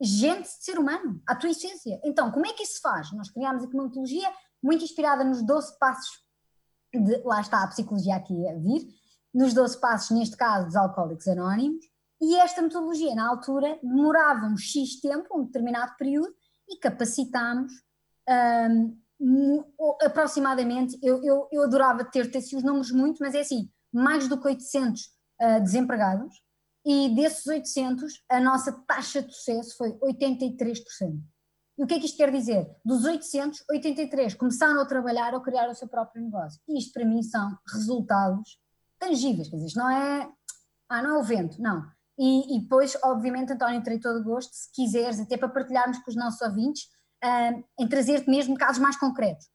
gente 0.00 0.42
de 0.42 0.64
ser 0.64 0.78
humano, 0.78 1.20
à 1.26 1.34
tua 1.34 1.50
essência. 1.50 2.00
Então, 2.04 2.30
como 2.30 2.46
é 2.46 2.52
que 2.52 2.62
isso 2.62 2.74
se 2.74 2.80
faz? 2.80 3.10
Nós 3.12 3.30
criámos 3.30 3.64
aqui 3.64 3.74
uma 3.74 3.84
metodologia 3.84 4.30
muito 4.62 4.84
inspirada 4.84 5.24
nos 5.24 5.42
12 5.42 5.78
passos, 5.78 6.22
de, 6.92 7.22
lá 7.24 7.40
está 7.40 7.62
a 7.62 7.68
psicologia 7.68 8.16
aqui 8.16 8.48
a 8.48 8.54
vir, 8.54 8.86
nos 9.32 9.54
12 9.54 9.80
passos, 9.80 10.10
neste 10.10 10.36
caso, 10.36 10.66
dos 10.66 10.76
alcoólicos 10.76 11.26
anónimos, 11.26 11.84
e 12.20 12.36
esta 12.36 12.62
metodologia, 12.62 13.14
na 13.14 13.28
altura, 13.28 13.78
demorava 13.82 14.46
um 14.46 14.56
X 14.56 15.00
tempo, 15.00 15.38
um 15.38 15.44
determinado 15.44 15.96
período, 15.96 16.32
e 16.68 16.78
capacitámos 16.78 17.72
o- 19.78 19.98
aproximadamente, 20.02 20.98
eu, 21.02 21.22
eu, 21.24 21.48
eu 21.52 21.62
adorava 21.62 22.04
ter, 22.04 22.30
assim 22.36 22.56
os 22.56 22.62
números 22.62 22.90
muito, 22.90 23.18
mas 23.20 23.34
é 23.34 23.40
assim, 23.40 23.70
mais 23.92 24.28
do 24.28 24.40
que 24.40 24.48
800 24.48 25.10
ah, 25.40 25.58
desempregados, 25.58 26.34
e 26.84 27.14
desses 27.14 27.46
800, 27.46 28.22
a 28.28 28.40
nossa 28.40 28.72
taxa 28.86 29.22
de 29.22 29.34
sucesso 29.34 29.76
foi 29.76 29.92
83%. 30.00 30.84
E 31.76 31.82
o 31.82 31.86
que 31.86 31.94
é 31.94 31.98
que 31.98 32.06
isto 32.06 32.16
quer 32.16 32.30
dizer? 32.30 32.70
Dos 32.84 33.04
800, 33.04 33.64
83 33.68 34.34
começaram 34.34 34.80
a 34.80 34.86
trabalhar 34.86 35.34
ou 35.34 35.40
criar 35.40 35.68
o 35.68 35.74
seu 35.74 35.88
próprio 35.88 36.22
negócio. 36.22 36.60
E 36.68 36.78
isto 36.78 36.92
para 36.92 37.04
mim 37.04 37.22
são 37.22 37.58
resultados 37.72 38.58
tangíveis, 38.98 39.48
quer 39.48 39.56
dizer, 39.56 39.68
isto 39.68 39.78
não 39.78 39.90
é, 39.90 40.30
ah, 40.88 41.02
não 41.02 41.16
é 41.16 41.18
o 41.18 41.22
vento, 41.22 41.60
não. 41.60 41.84
E, 42.18 42.56
e 42.56 42.60
depois, 42.60 42.96
obviamente, 43.02 43.52
António, 43.52 43.82
terei 43.82 43.98
todo 43.98 44.20
o 44.20 44.24
gosto, 44.24 44.52
se 44.52 44.70
quiseres, 44.72 45.18
até 45.18 45.36
para 45.36 45.48
partilharmos 45.48 45.98
com 45.98 46.10
os 46.10 46.16
nossos 46.16 46.40
ouvintes, 46.42 46.88
em 47.78 47.88
trazer-te 47.88 48.28
mesmo 48.28 48.56
casos 48.56 48.80
mais 48.80 48.96
concretos. 48.96 49.48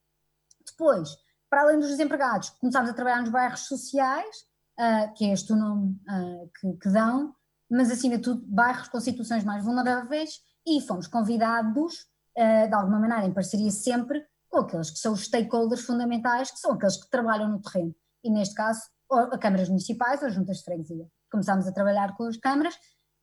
Depois, 0.65 1.09
para 1.49 1.61
além 1.61 1.79
dos 1.79 1.89
desempregados, 1.89 2.51
começámos 2.51 2.89
a 2.89 2.93
trabalhar 2.93 3.21
nos 3.21 3.29
bairros 3.29 3.61
sociais, 3.61 4.45
ah, 4.77 5.07
que 5.09 5.25
é 5.25 5.33
este 5.33 5.51
o 5.51 5.55
nome 5.55 5.99
ah, 6.07 6.45
que, 6.59 6.73
que 6.73 6.89
dão, 6.89 7.35
mas 7.69 7.91
acima 7.91 8.17
de 8.17 8.23
tudo, 8.23 8.45
bairros 8.47 8.87
com 8.87 8.99
situações 8.99 9.43
mais 9.43 9.63
vulneráveis, 9.63 10.41
e 10.65 10.79
fomos 10.81 11.07
convidados, 11.07 12.07
ah, 12.37 12.67
de 12.67 12.73
alguma 12.73 12.99
maneira, 12.99 13.25
em 13.25 13.33
parceria 13.33 13.71
sempre, 13.71 14.23
com 14.47 14.59
aqueles 14.59 14.89
que 14.89 14.99
são 14.99 15.13
os 15.13 15.25
stakeholders 15.25 15.81
fundamentais, 15.81 16.51
que 16.51 16.59
são 16.59 16.73
aqueles 16.73 16.97
que 16.97 17.09
trabalham 17.09 17.49
no 17.49 17.61
terreno. 17.61 17.95
E 18.23 18.29
neste 18.29 18.55
caso, 18.55 18.81
a 19.11 19.37
câmaras 19.37 19.69
municipais 19.69 20.21
ou 20.21 20.27
as 20.27 20.33
juntas 20.33 20.57
de 20.57 20.63
freguesia. 20.63 21.07
Começámos 21.31 21.67
a 21.67 21.71
trabalhar 21.71 22.15
com 22.15 22.25
as 22.25 22.37
câmaras, 22.37 22.75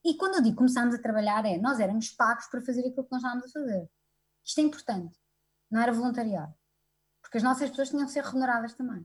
e 0.05 0.17
quando 0.17 0.37
eu 0.37 0.43
digo 0.43 0.57
começámos 0.57 0.95
a 0.95 0.99
trabalhar, 0.99 1.45
é 1.45 1.59
nós 1.59 1.81
éramos 1.81 2.11
pagos 2.11 2.47
para 2.47 2.61
fazer 2.61 2.81
aquilo 2.81 3.05
que 3.05 3.13
nós 3.13 3.23
estávamos 3.23 3.47
a 3.47 3.61
fazer. 3.61 3.89
Isto 4.47 4.61
é 4.61 4.63
importante, 4.63 5.19
não 5.71 5.81
era 5.81 5.93
voluntariado. 5.93 6.55
Porque 7.21 7.39
as 7.39 7.43
nossas 7.43 7.69
pessoas 7.71 7.91
tinham 7.91 8.07
que 8.07 8.13
ser 8.13 8.23
remuneradas 8.23 8.75
também. 8.75 9.05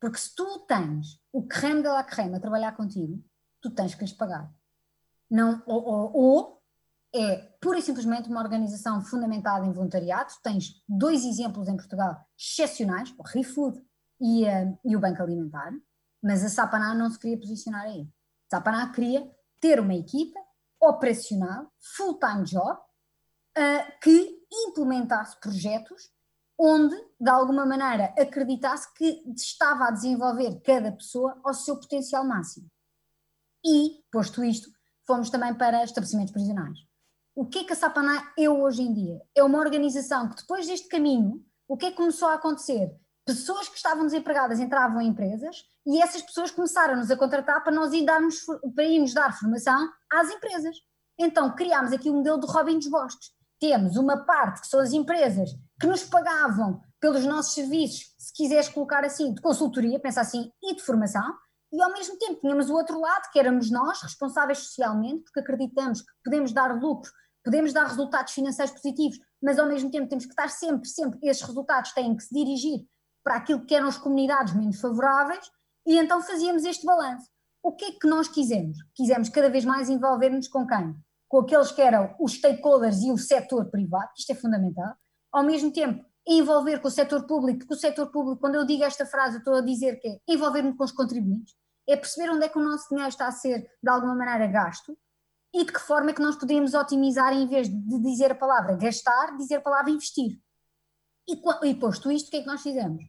Porque 0.00 0.18
se 0.18 0.34
tu 0.34 0.66
tens 0.66 1.22
o 1.32 1.46
creme 1.46 1.82
de 1.82 1.88
la 1.88 2.02
creme 2.02 2.36
a 2.36 2.40
trabalhar 2.40 2.76
contigo, 2.76 3.24
tu 3.60 3.70
tens 3.70 3.94
que 3.94 4.02
lhes 4.02 4.12
pagar. 4.12 4.52
Não, 5.30 5.62
ou, 5.66 5.84
ou, 5.84 6.16
ou 6.16 6.62
é 7.14 7.36
pura 7.60 7.78
e 7.78 7.82
simplesmente 7.82 8.28
uma 8.28 8.42
organização 8.42 9.00
fundamentada 9.00 9.64
em 9.64 9.72
voluntariado. 9.72 10.32
Tens 10.42 10.82
dois 10.88 11.24
exemplos 11.24 11.68
em 11.68 11.76
Portugal 11.76 12.26
excepcionais, 12.36 13.14
o 13.18 13.22
ReFood 13.22 13.80
e, 14.20 14.44
eh, 14.44 14.78
e 14.84 14.96
o 14.96 15.00
Banco 15.00 15.22
Alimentar, 15.22 15.72
mas 16.22 16.44
a 16.44 16.48
Sapaná 16.48 16.94
não 16.94 17.10
se 17.10 17.18
queria 17.18 17.38
posicionar 17.38 17.84
aí. 17.84 18.02
A 18.50 18.56
Sapaná 18.56 18.92
queria 18.92 19.30
ter 19.60 19.80
uma 19.80 19.94
equipa 19.94 20.38
operacional, 20.80 21.72
full-time 21.96 22.44
job, 22.44 22.78
ah, 23.56 23.92
que 24.02 24.37
implementasse 24.52 25.38
projetos 25.40 26.10
onde, 26.58 26.96
de 27.20 27.30
alguma 27.30 27.64
maneira, 27.64 28.12
acreditasse 28.18 28.92
que 28.94 29.22
estava 29.36 29.86
a 29.86 29.90
desenvolver 29.90 30.60
cada 30.62 30.90
pessoa 30.90 31.40
ao 31.44 31.54
seu 31.54 31.78
potencial 31.78 32.24
máximo. 32.24 32.68
E, 33.64 34.02
posto 34.10 34.42
isto, 34.42 34.68
fomos 35.06 35.30
também 35.30 35.54
para 35.54 35.84
estabelecimentos 35.84 36.32
prisionais. 36.32 36.78
O 37.34 37.46
que 37.46 37.60
é 37.60 37.64
que 37.64 37.72
a 37.72 37.76
Sapaná 37.76 38.32
é 38.36 38.50
hoje 38.50 38.82
em 38.82 38.92
dia? 38.92 39.22
É 39.36 39.44
uma 39.44 39.58
organização 39.58 40.28
que, 40.28 40.36
depois 40.36 40.66
deste 40.66 40.88
caminho, 40.88 41.44
o 41.68 41.76
que 41.76 41.86
é 41.86 41.90
que 41.90 41.96
começou 41.96 42.28
a 42.28 42.34
acontecer? 42.34 42.92
pessoas 43.28 43.68
que 43.68 43.76
estavam 43.76 44.06
desempregadas 44.06 44.58
entravam 44.58 45.02
em 45.02 45.08
empresas 45.08 45.62
e 45.86 46.00
essas 46.00 46.22
pessoas 46.22 46.50
começaram-nos 46.50 47.10
a 47.10 47.16
contratar 47.16 47.62
para 47.62 47.74
nós 47.74 47.92
ir 47.92 48.06
darmos, 48.06 48.36
para 48.74 48.84
irmos 48.84 49.12
dar 49.12 49.38
formação 49.38 49.86
às 50.10 50.30
empresas. 50.30 50.78
Então 51.18 51.54
criámos 51.54 51.92
aqui 51.92 52.08
o 52.08 52.14
modelo 52.14 52.38
do 52.38 52.46
Robin 52.46 52.78
dos 52.78 52.88
Bosques. 52.88 53.30
Temos 53.60 53.96
uma 53.96 54.24
parte 54.24 54.60
que 54.60 54.68
são 54.68 54.80
as 54.80 54.92
empresas 54.92 55.50
que 55.80 55.86
nos 55.86 56.04
pagavam 56.04 56.80
pelos 57.00 57.24
nossos 57.24 57.54
serviços, 57.54 58.14
se 58.18 58.32
quiseres 58.32 58.68
colocar 58.68 59.04
assim, 59.04 59.32
de 59.32 59.40
consultoria, 59.40 60.00
pensa 60.00 60.20
assim, 60.20 60.52
e 60.62 60.74
de 60.74 60.82
formação, 60.82 61.34
e 61.72 61.82
ao 61.82 61.92
mesmo 61.92 62.16
tempo 62.18 62.40
tínhamos 62.40 62.70
o 62.70 62.74
outro 62.74 62.98
lado, 63.00 63.30
que 63.30 63.38
éramos 63.38 63.70
nós, 63.70 64.00
responsáveis 64.02 64.58
socialmente, 64.58 65.24
porque 65.24 65.40
acreditamos 65.40 66.00
que 66.00 66.08
podemos 66.24 66.52
dar 66.52 66.74
lucro, 66.80 67.10
podemos 67.44 67.72
dar 67.72 67.86
resultados 67.86 68.32
financeiros 68.32 68.72
positivos, 68.72 69.18
mas 69.42 69.58
ao 69.58 69.66
mesmo 69.66 69.90
tempo 69.90 70.08
temos 70.08 70.24
que 70.24 70.32
estar 70.32 70.48
sempre, 70.48 70.88
sempre, 70.88 71.18
esses 71.22 71.42
resultados 71.42 71.92
têm 71.92 72.16
que 72.16 72.22
se 72.22 72.34
dirigir 72.34 72.86
para 73.22 73.36
aquilo 73.36 73.64
que 73.64 73.74
eram 73.74 73.88
as 73.88 73.98
comunidades 73.98 74.54
menos 74.54 74.80
favoráveis, 74.80 75.50
e 75.86 75.98
então 75.98 76.22
fazíamos 76.22 76.64
este 76.64 76.84
balanço. 76.84 77.28
O 77.62 77.72
que 77.72 77.84
é 77.84 77.92
que 77.92 78.06
nós 78.06 78.28
quisemos? 78.28 78.76
Quisemos 78.94 79.28
cada 79.28 79.50
vez 79.50 79.64
mais 79.64 79.90
envolver-nos 79.90 80.48
com 80.48 80.66
quem? 80.66 80.94
Com 81.28 81.40
aqueles 81.40 81.70
que 81.70 81.82
eram 81.82 82.14
os 82.18 82.32
stakeholders 82.32 83.02
e 83.02 83.12
o 83.12 83.18
setor 83.18 83.66
privado, 83.70 84.10
isto 84.16 84.32
é 84.32 84.34
fundamental, 84.34 84.94
ao 85.30 85.44
mesmo 85.44 85.72
tempo 85.72 86.04
envolver 86.26 86.80
com 86.80 86.88
o 86.88 86.90
setor 86.90 87.26
público, 87.26 87.60
porque 87.60 87.74
o 87.74 87.78
setor 87.78 88.10
público, 88.10 88.40
quando 88.40 88.56
eu 88.56 88.66
digo 88.66 88.84
esta 88.84 89.06
frase, 89.06 89.38
estou 89.38 89.54
a 89.54 89.60
dizer 89.60 89.98
que 90.00 90.08
é 90.08 90.18
envolver-me 90.28 90.76
com 90.76 90.84
os 90.84 90.92
contribuintes, 90.92 91.54
é 91.88 91.96
perceber 91.96 92.30
onde 92.30 92.44
é 92.44 92.48
que 92.48 92.58
o 92.58 92.62
nosso 92.62 92.88
dinheiro 92.88 93.08
está 93.08 93.28
a 93.28 93.32
ser, 93.32 93.66
de 93.82 93.90
alguma 93.90 94.14
maneira, 94.14 94.46
gasto 94.46 94.96
e 95.54 95.64
de 95.64 95.72
que 95.72 95.80
forma 95.80 96.10
é 96.10 96.12
que 96.12 96.22
nós 96.22 96.36
podemos 96.36 96.74
otimizar 96.74 97.32
em 97.32 97.46
vez 97.46 97.68
de 97.68 98.02
dizer 98.02 98.32
a 98.32 98.34
palavra 98.34 98.76
gastar, 98.76 99.36
dizer 99.36 99.56
a 99.56 99.60
palavra 99.60 99.90
investir. 99.90 100.38
E, 101.26 101.34
e 101.68 101.74
posto 101.74 102.10
isto, 102.10 102.28
o 102.28 102.30
que 102.30 102.36
é 102.38 102.40
que 102.40 102.46
nós 102.46 102.62
fizemos? 102.62 103.02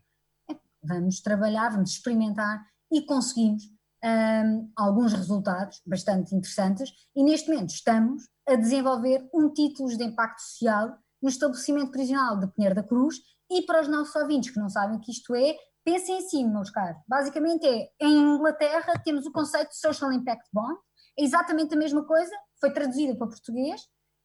É, 0.49 0.55
vamos 0.83 1.21
trabalhar, 1.21 1.69
vamos 1.71 1.91
experimentar 1.91 2.65
e 2.91 3.05
conseguimos 3.05 3.63
hum, 4.03 4.71
alguns 4.75 5.13
resultados 5.13 5.81
bastante 5.85 6.35
interessantes 6.35 6.91
e 7.15 7.23
neste 7.23 7.49
momento 7.49 7.69
estamos 7.69 8.23
a 8.47 8.55
desenvolver 8.55 9.27
um 9.33 9.51
título 9.51 9.89
de 9.89 10.03
impacto 10.03 10.41
social 10.41 10.97
no 11.21 11.29
estabelecimento 11.29 11.91
prisional 11.91 12.39
de 12.39 12.47
Pinheiro 12.47 12.75
da 12.75 12.83
Cruz 12.83 13.17
e 13.49 13.61
para 13.63 13.81
os 13.81 13.87
nossos 13.87 14.15
ouvintes 14.15 14.51
que 14.51 14.59
não 14.59 14.69
sabem 14.69 14.97
o 14.97 15.01
que 15.01 15.11
isto 15.11 15.35
é, 15.35 15.55
pensem 15.83 16.17
assim, 16.17 16.47
meus 16.47 16.69
caros. 16.69 17.01
Basicamente 17.07 17.65
é, 17.65 17.89
em 17.99 18.35
Inglaterra 18.35 18.93
temos 19.03 19.25
o 19.25 19.31
conceito 19.31 19.69
de 19.69 19.77
Social 19.77 20.11
Impact 20.11 20.47
Bond, 20.53 20.79
é 21.17 21.23
exatamente 21.23 21.73
a 21.73 21.77
mesma 21.77 22.05
coisa, 22.05 22.33
foi 22.59 22.71
traduzido 22.71 23.17
para 23.17 23.27
português 23.27 23.81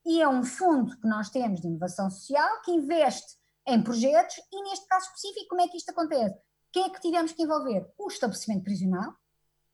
e 0.06 0.20
é 0.20 0.28
um 0.28 0.44
fundo 0.44 0.98
que 1.00 1.08
nós 1.08 1.30
temos 1.30 1.60
de 1.60 1.66
inovação 1.66 2.10
social 2.10 2.60
que 2.62 2.72
investe 2.72 3.36
em 3.66 3.82
projetos 3.82 4.36
e 4.52 4.62
neste 4.62 4.86
caso 4.86 5.06
específico 5.06 5.48
como 5.48 5.62
é 5.62 5.68
que 5.68 5.78
isto 5.78 5.90
acontece? 5.90 6.38
Quem 6.72 6.84
é 6.84 6.90
que 6.90 7.00
tivemos 7.00 7.32
que 7.32 7.42
envolver? 7.42 7.86
O 7.98 8.08
estabelecimento 8.08 8.64
prisional, 8.64 9.14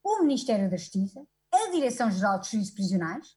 o 0.04 0.22
Ministério 0.22 0.70
da 0.70 0.76
Justiça, 0.76 1.22
a 1.52 1.70
Direção-Geral 1.70 2.38
dos 2.38 2.48
Serviços 2.48 2.74
Prisionais 2.74 3.36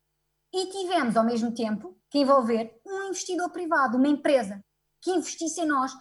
e 0.53 0.67
tivemos 0.67 1.17
ao 1.17 1.25
mesmo 1.25 1.53
tempo 1.53 1.97
que 2.09 2.19
envolver 2.19 2.79
um 2.85 3.07
investidor 3.07 3.49
privado, 3.51 3.97
uma 3.97 4.07
empresa, 4.07 4.63
que 5.01 5.11
investisse 5.11 5.61
em 5.61 5.65
nós 5.65 5.91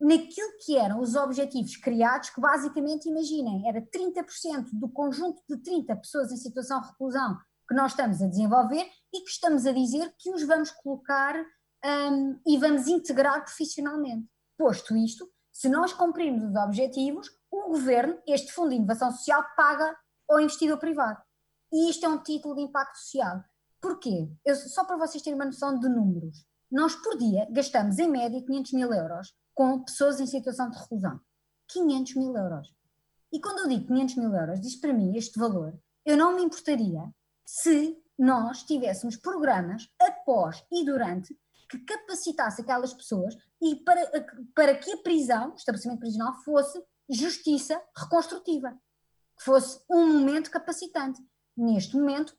naquilo 0.00 0.56
que 0.64 0.76
eram 0.76 1.00
os 1.00 1.14
objetivos 1.14 1.76
criados, 1.76 2.30
que 2.30 2.40
basicamente, 2.40 3.08
imaginem, 3.08 3.68
era 3.68 3.80
30% 3.82 4.70
do 4.72 4.88
conjunto 4.88 5.42
de 5.48 5.58
30 5.58 5.94
pessoas 5.96 6.32
em 6.32 6.36
situação 6.36 6.80
de 6.80 6.88
reclusão 6.88 7.38
que 7.68 7.74
nós 7.74 7.92
estamos 7.92 8.20
a 8.20 8.26
desenvolver 8.26 8.84
e 9.14 9.20
que 9.20 9.30
estamos 9.30 9.66
a 9.66 9.72
dizer 9.72 10.12
que 10.18 10.30
os 10.30 10.42
vamos 10.42 10.70
colocar 10.70 11.36
hum, 11.84 12.40
e 12.46 12.58
vamos 12.58 12.88
integrar 12.88 13.44
profissionalmente. 13.44 14.26
Posto 14.58 14.96
isto, 14.96 15.30
se 15.52 15.68
nós 15.68 15.92
cumprirmos 15.92 16.42
os 16.42 16.56
objetivos, 16.56 17.30
o 17.50 17.68
governo, 17.68 18.18
este 18.26 18.52
Fundo 18.52 18.70
de 18.70 18.76
Inovação 18.76 19.12
Social, 19.12 19.44
paga 19.56 19.96
ao 20.30 20.40
investidor 20.40 20.78
privado. 20.78 21.20
E 21.72 21.90
isto 21.90 22.04
é 22.04 22.08
um 22.08 22.22
título 22.22 22.54
de 22.54 22.62
impacto 22.62 22.96
social. 22.96 23.42
Porquê? 23.80 24.30
Eu- 24.44 24.56
só 24.56 24.84
para 24.84 24.96
vocês 24.96 25.22
terem 25.22 25.38
uma 25.38 25.46
noção 25.46 25.78
de 25.78 25.88
números. 25.88 26.44
Nós, 26.70 26.94
por 26.96 27.16
dia, 27.16 27.46
gastamos 27.50 27.98
em 27.98 28.08
média 28.08 28.42
500 28.44 28.72
mil 28.72 28.92
euros 28.92 29.34
com 29.54 29.82
pessoas 29.82 30.20
em 30.20 30.26
situação 30.26 30.70
de 30.70 30.78
reclusão. 30.78 31.20
500 31.68 32.14
mil 32.16 32.36
euros. 32.36 32.72
E 33.32 33.40
quando 33.40 33.60
eu 33.60 33.68
digo 33.68 33.86
500 33.86 34.16
mil 34.16 34.34
euros, 34.34 34.60
diz 34.60 34.76
para 34.80 34.92
mim 34.92 35.16
este 35.16 35.38
valor, 35.38 35.78
eu 36.04 36.16
não 36.16 36.34
me 36.34 36.42
importaria 36.42 37.02
se 37.44 37.96
nós 38.18 38.62
tivéssemos 38.64 39.16
programas 39.16 39.88
após 40.00 40.64
e 40.70 40.84
durante 40.84 41.36
que 41.68 41.78
capacitasse 41.78 42.60
aquelas 42.60 42.92
pessoas 42.92 43.34
e 43.62 43.76
para, 43.76 44.10
para 44.54 44.74
que 44.76 44.92
a 44.92 44.96
prisão, 44.98 45.52
o 45.52 45.54
estabelecimento 45.54 46.00
prisional, 46.00 46.34
fosse 46.44 46.82
justiça 47.08 47.80
reconstrutiva, 47.96 48.76
que 49.40 49.44
fosse 49.44 49.80
um 49.88 50.06
momento 50.06 50.50
capacitante. 50.50 51.18
Neste 51.56 51.96
momento, 51.96 52.36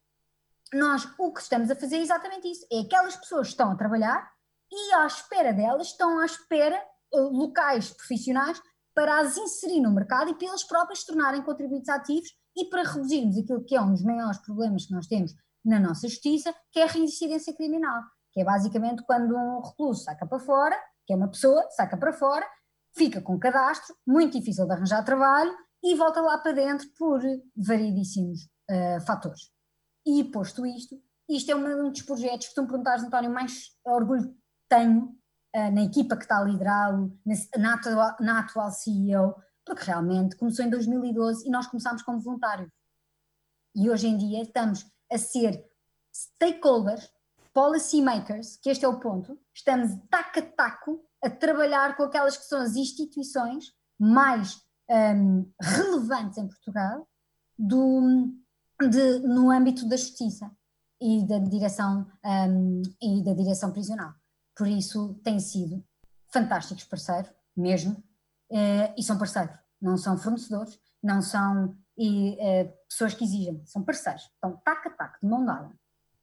nós 0.71 1.07
o 1.17 1.33
que 1.33 1.41
estamos 1.41 1.71
a 1.71 1.75
fazer 1.75 1.97
é 1.97 2.01
exatamente 2.01 2.49
isso: 2.49 2.65
é 2.71 2.81
aquelas 2.81 3.15
pessoas 3.15 3.47
que 3.47 3.53
estão 3.53 3.71
a 3.71 3.75
trabalhar 3.75 4.31
e 4.71 4.93
à 4.93 5.07
espera 5.07 5.51
delas 5.51 5.87
estão 5.87 6.19
à 6.19 6.25
espera 6.25 6.77
eh, 6.77 7.19
locais 7.19 7.89
profissionais 7.89 8.61
para 8.93 9.19
as 9.19 9.35
inserir 9.35 9.81
no 9.81 9.91
mercado 9.91 10.29
e 10.29 10.35
para 10.35 10.47
eles 10.47 10.63
próprios 10.63 10.99
se 10.99 11.07
tornarem 11.07 11.41
contribuintes 11.41 11.89
ativos 11.89 12.29
e 12.55 12.65
para 12.65 12.83
reduzirmos 12.83 13.37
aquilo 13.37 13.63
que 13.63 13.75
é 13.75 13.81
um 13.81 13.91
dos 13.91 14.03
maiores 14.03 14.37
problemas 14.39 14.85
que 14.85 14.93
nós 14.93 15.07
temos 15.07 15.33
na 15.65 15.79
nossa 15.79 16.07
justiça, 16.07 16.53
que 16.71 16.79
é 16.79 16.83
a 16.83 16.87
reincidência 16.87 17.55
criminal, 17.55 18.01
que 18.31 18.41
é 18.41 18.43
basicamente 18.43 19.03
quando 19.05 19.35
um 19.35 19.61
recluso 19.61 20.03
saca 20.03 20.25
para 20.25 20.39
fora, 20.39 20.77
que 21.05 21.13
é 21.13 21.15
uma 21.15 21.29
pessoa, 21.29 21.65
saca 21.71 21.97
para 21.97 22.13
fora, 22.13 22.45
fica 22.95 23.21
com 23.21 23.39
cadastro, 23.39 23.95
muito 24.05 24.37
difícil 24.37 24.65
de 24.65 24.73
arranjar 24.73 25.03
trabalho 25.03 25.55
e 25.83 25.95
volta 25.95 26.21
lá 26.21 26.37
para 26.37 26.51
dentro 26.51 26.87
por 26.97 27.21
variedíssimos 27.55 28.47
eh, 28.69 28.99
fatores. 29.01 29.51
E 30.05 30.23
posto 30.25 30.65
isto, 30.65 31.01
isto 31.29 31.51
é 31.51 31.55
um 31.55 31.91
dos 31.91 32.01
projetos 32.01 32.49
que 32.49 32.55
tu 32.55 32.61
me 32.61 32.67
perguntares, 32.67 33.03
António, 33.03 33.31
mais 33.31 33.71
orgulho 33.85 34.35
tenho 34.69 35.15
eh, 35.53 35.69
na 35.71 35.83
equipa 35.83 36.15
que 36.15 36.23
está 36.23 36.39
a 36.39 36.43
liderá-lo, 36.43 37.17
na 37.57 37.73
atual, 37.73 38.15
na 38.19 38.39
atual 38.39 38.71
CEO, 38.71 39.35
porque 39.65 39.83
realmente 39.83 40.35
começou 40.37 40.65
em 40.65 40.69
2012 40.69 41.47
e 41.47 41.51
nós 41.51 41.67
começámos 41.67 42.01
como 42.03 42.21
voluntários. 42.21 42.71
E 43.75 43.89
hoje 43.89 44.07
em 44.07 44.17
dia 44.17 44.43
estamos 44.43 44.85
a 45.11 45.17
ser 45.17 45.63
stakeholders, 46.13 47.11
policy 47.53 48.01
makers, 48.01 48.57
que 48.57 48.69
este 48.69 48.85
é 48.85 48.87
o 48.87 48.99
ponto, 48.99 49.37
estamos 49.53 49.91
taco 50.09 50.39
a 50.39 50.41
taco 50.41 51.05
a 51.23 51.29
trabalhar 51.29 51.95
com 51.95 52.03
aquelas 52.03 52.37
que 52.37 52.45
são 52.45 52.61
as 52.61 52.75
instituições 52.75 53.73
mais 53.99 54.61
hum, 54.91 55.51
relevantes 55.61 56.37
em 56.37 56.47
Portugal 56.47 57.07
do, 57.57 58.31
de- 58.89 59.19
no 59.19 59.49
âmbito 59.49 59.87
da 59.87 59.95
justiça 59.95 60.51
e 61.01 61.25
da 61.25 61.39
direção 61.39 62.05
hum, 62.23 62.81
e 63.01 63.23
da 63.23 63.33
direção 63.33 63.71
prisional. 63.71 64.13
Por 64.55 64.67
isso 64.67 65.15
têm 65.23 65.39
sido 65.39 65.83
fantásticos 66.31 66.83
parceiros, 66.83 67.31
mesmo, 67.55 68.01
eh, 68.51 68.93
e 68.97 69.03
são 69.03 69.17
parceiros, 69.17 69.57
não 69.81 69.97
são 69.97 70.17
fornecedores, 70.17 70.79
não 71.03 71.21
são 71.21 71.75
e, 71.97 72.37
eh, 72.39 72.65
pessoas 72.87 73.13
que 73.13 73.23
exigem, 73.23 73.61
são 73.65 73.83
parceiros, 73.83 74.23
estão 74.23 74.55
taco 74.63 74.89
a 74.89 74.91
taco, 74.91 75.17
de 75.21 75.27
mão 75.27 75.45
dada. 75.45 75.73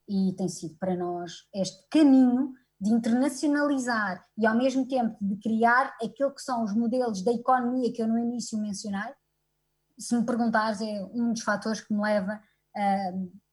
E 0.07 0.33
tem 0.37 0.47
sido 0.49 0.75
para 0.77 0.95
nós 0.95 1.47
este 1.53 1.85
caminho 1.89 2.53
de 2.79 2.91
internacionalizar 2.91 4.25
e 4.37 4.45
ao 4.45 4.55
mesmo 4.55 4.87
tempo 4.87 5.17
de 5.19 5.37
criar 5.37 5.95
aquilo 6.01 6.33
que 6.33 6.41
são 6.41 6.63
os 6.63 6.73
modelos 6.73 7.21
da 7.23 7.31
economia 7.31 7.91
que 7.91 8.01
eu 8.01 8.07
no 8.07 8.17
início 8.17 8.57
mencionei, 8.57 9.13
se 9.97 10.15
me 10.15 10.25
perguntares, 10.25 10.79
é 10.81 11.03
um 11.13 11.33
dos 11.33 11.41
fatores 11.41 11.81
que 11.81 11.93
me 11.93 12.01
leva 12.01 12.41
a, 12.75 13.11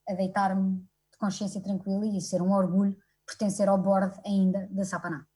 a 0.08 0.14
deitar-me 0.14 0.76
de 0.76 1.18
consciência 1.18 1.60
tranquila 1.60 2.06
e 2.06 2.20
ser 2.20 2.40
um 2.40 2.52
orgulho 2.52 2.96
pertencer 3.26 3.68
ao 3.68 3.76
board 3.76 4.16
ainda 4.24 4.68
da 4.70 4.84
Sapaná. 4.84 5.26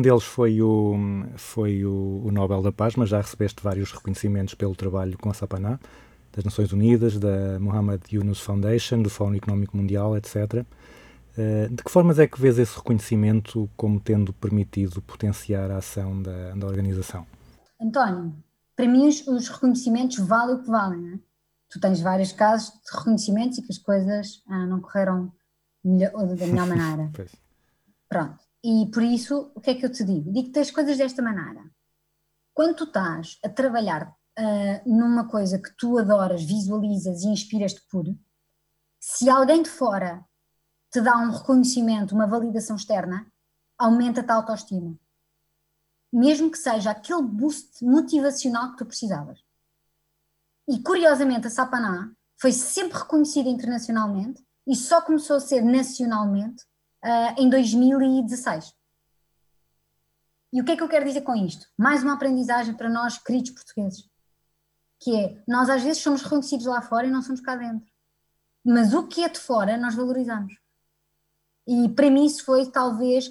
Nenhum 0.00 0.16
deles 0.16 0.24
foi 0.24 0.62
o, 0.62 0.94
foi 1.36 1.84
o, 1.84 2.22
o 2.24 2.30
Nobel 2.32 2.62
da 2.62 2.72
Paz, 2.72 2.96
mas 2.96 3.10
já 3.10 3.18
recebeste 3.18 3.62
vários 3.62 3.92
reconhecimentos 3.92 4.54
pelo 4.54 4.74
trabalho 4.74 5.18
com 5.18 5.28
a 5.28 5.34
Sapaná, 5.34 5.78
das 6.32 6.42
Nações 6.42 6.72
Unidas, 6.72 7.18
da 7.18 7.60
Muhammad 7.60 8.00
Yunus 8.10 8.40
Foundation, 8.40 9.02
do 9.02 9.10
Fórum 9.10 9.34
Económico 9.34 9.76
Mundial, 9.76 10.16
etc. 10.16 10.64
Eh, 11.36 11.68
De 11.70 11.82
que 11.84 11.90
formas 11.90 12.18
é 12.18 12.26
que 12.26 12.40
vês 12.40 12.58
esse 12.58 12.74
reconhecimento 12.76 13.68
como 13.76 14.00
tendo 14.00 14.32
permitido 14.32 15.02
potenciar 15.02 15.70
a 15.70 15.76
ação 15.76 16.22
da, 16.22 16.52
da 16.54 16.66
organização? 16.66 17.26
António, 17.78 18.32
para 18.74 18.88
mim 18.88 19.06
os, 19.06 19.26
os 19.26 19.48
reconhecimentos 19.48 20.16
valem 20.18 20.54
o 20.56 20.62
que 20.62 20.70
valem, 20.70 21.00
não 21.00 21.14
é? 21.16 21.18
Tu 21.68 21.78
tens 21.78 22.00
vários 22.00 22.32
casos 22.32 22.70
de 22.70 22.98
reconhecimentos 22.98 23.58
e 23.58 23.62
que 23.62 23.70
as 23.70 23.78
coisas 23.78 24.42
ah, 24.48 24.64
não 24.66 24.80
correram 24.80 25.30
melhor- 25.84 26.12
da 26.12 26.46
melhor 26.46 26.66
maneira. 26.74 27.10
Pois. 27.12 27.32
Pronto. 28.08 28.49
E 28.62 28.90
por 28.92 29.02
isso, 29.02 29.50
o 29.54 29.60
que 29.60 29.70
é 29.70 29.74
que 29.74 29.86
eu 29.86 29.92
te 29.92 30.04
digo? 30.04 30.32
Digo-te 30.32 30.58
as 30.58 30.70
coisas 30.70 30.98
desta 30.98 31.22
maneira. 31.22 31.64
Quando 32.52 32.76
tu 32.76 32.84
estás 32.84 33.38
a 33.44 33.48
trabalhar 33.48 34.14
ah, 34.36 34.82
numa 34.86 35.28
coisa 35.28 35.58
que 35.58 35.70
tu 35.76 35.98
adoras, 35.98 36.42
visualizas 36.42 37.22
e 37.22 37.28
inspiras-te 37.28 37.82
por, 37.90 38.04
se 38.98 39.30
alguém 39.30 39.62
de 39.62 39.70
fora 39.70 40.24
te 40.90 41.00
dá 41.00 41.16
um 41.18 41.30
reconhecimento, 41.30 42.14
uma 42.14 42.26
validação 42.26 42.76
externa, 42.76 43.26
aumenta-te 43.78 44.30
a 44.30 44.34
autoestima. 44.34 44.98
Mesmo 46.12 46.50
que 46.50 46.58
seja 46.58 46.90
aquele 46.90 47.22
boost 47.22 47.84
motivacional 47.84 48.72
que 48.72 48.78
tu 48.78 48.86
precisavas. 48.86 49.42
E 50.68 50.80
curiosamente, 50.82 51.46
a 51.46 51.50
Sapaná 51.50 52.12
foi 52.36 52.52
sempre 52.52 52.98
reconhecida 52.98 53.48
internacionalmente 53.48 54.44
e 54.66 54.74
só 54.76 55.00
começou 55.00 55.36
a 55.36 55.40
ser 55.40 55.62
nacionalmente 55.62 56.64
ah, 57.02 57.34
em 57.38 57.48
2016. 57.48 58.74
E 60.52 60.60
o 60.60 60.64
que 60.64 60.72
é 60.72 60.76
que 60.76 60.82
eu 60.82 60.88
quero 60.88 61.04
dizer 61.04 61.20
com 61.20 61.34
isto? 61.36 61.66
Mais 61.78 62.02
uma 62.02 62.14
aprendizagem 62.14 62.74
para 62.74 62.90
nós, 62.90 63.18
queridos 63.18 63.52
portugueses, 63.52 64.08
que 64.98 65.16
é, 65.16 65.42
nós 65.46 65.70
às 65.70 65.82
vezes 65.82 66.02
somos 66.02 66.22
reconhecidos 66.22 66.66
lá 66.66 66.82
fora 66.82 67.06
e 67.06 67.10
não 67.10 67.22
somos 67.22 67.40
cá 67.40 67.54
dentro. 67.54 67.88
Mas 68.64 68.92
o 68.92 69.06
que 69.06 69.22
é 69.24 69.28
de 69.28 69.38
fora, 69.38 69.76
nós 69.76 69.94
valorizamos. 69.94 70.52
E 71.66 71.88
para 71.90 72.10
mim 72.10 72.26
isso 72.26 72.44
foi 72.44 72.70
talvez 72.70 73.30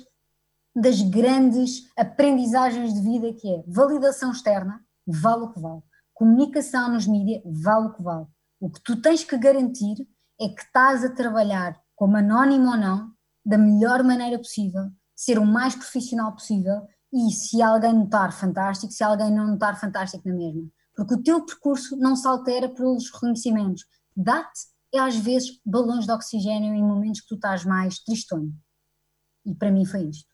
das 0.76 1.01
grandes 1.01 1.89
aprendizagens 1.97 2.93
de 2.93 3.01
vida 3.01 3.34
que 3.34 3.53
é 3.53 3.63
validação 3.67 4.32
externa, 4.32 4.84
vale 5.05 5.43
o 5.43 5.51
que 5.51 5.59
vale. 5.59 5.82
Comunicação 6.13 6.91
nos 6.93 7.05
mídias, 7.05 7.41
vale 7.45 7.88
o 7.88 7.93
que 7.93 8.01
vale. 8.01 8.28
O 8.59 8.70
que 8.70 8.82
tu 8.82 9.01
tens 9.01 9.24
que 9.24 9.38
garantir 9.38 10.07
é 10.39 10.47
que 10.47 10.61
estás 10.61 11.03
a 11.03 11.13
trabalhar, 11.13 11.80
como 11.95 12.17
anónimo 12.17 12.72
ou 12.72 12.78
não, 12.78 13.13
da 13.45 13.57
melhor 13.57 14.03
maneira 14.03 14.37
possível, 14.37 14.89
ser 15.15 15.37
o 15.39 15.45
mais 15.45 15.75
profissional 15.75 16.31
possível 16.33 16.87
e 17.11 17.31
se 17.31 17.61
alguém 17.61 17.93
notar, 17.93 18.31
fantástico, 18.31 18.93
se 18.93 19.03
alguém 19.03 19.31
não 19.31 19.47
notar, 19.47 19.79
fantástico 19.79 20.27
na 20.27 20.35
mesma. 20.35 20.69
Porque 20.95 21.13
o 21.13 21.23
teu 21.23 21.45
percurso 21.45 21.97
não 21.97 22.15
se 22.15 22.27
altera 22.27 22.69
pelos 22.69 23.11
reconhecimentos. 23.11 23.85
Dá-te, 24.15 24.61
é 24.93 24.99
às 24.99 25.15
vezes, 25.15 25.59
balões 25.65 26.05
de 26.05 26.11
oxigênio 26.11 26.73
em 26.73 26.83
momentos 26.83 27.21
que 27.21 27.27
tu 27.27 27.35
estás 27.35 27.63
mais 27.63 27.99
tristonho. 27.99 28.53
E 29.45 29.55
para 29.55 29.71
mim 29.71 29.85
foi 29.85 30.03
isto. 30.03 30.27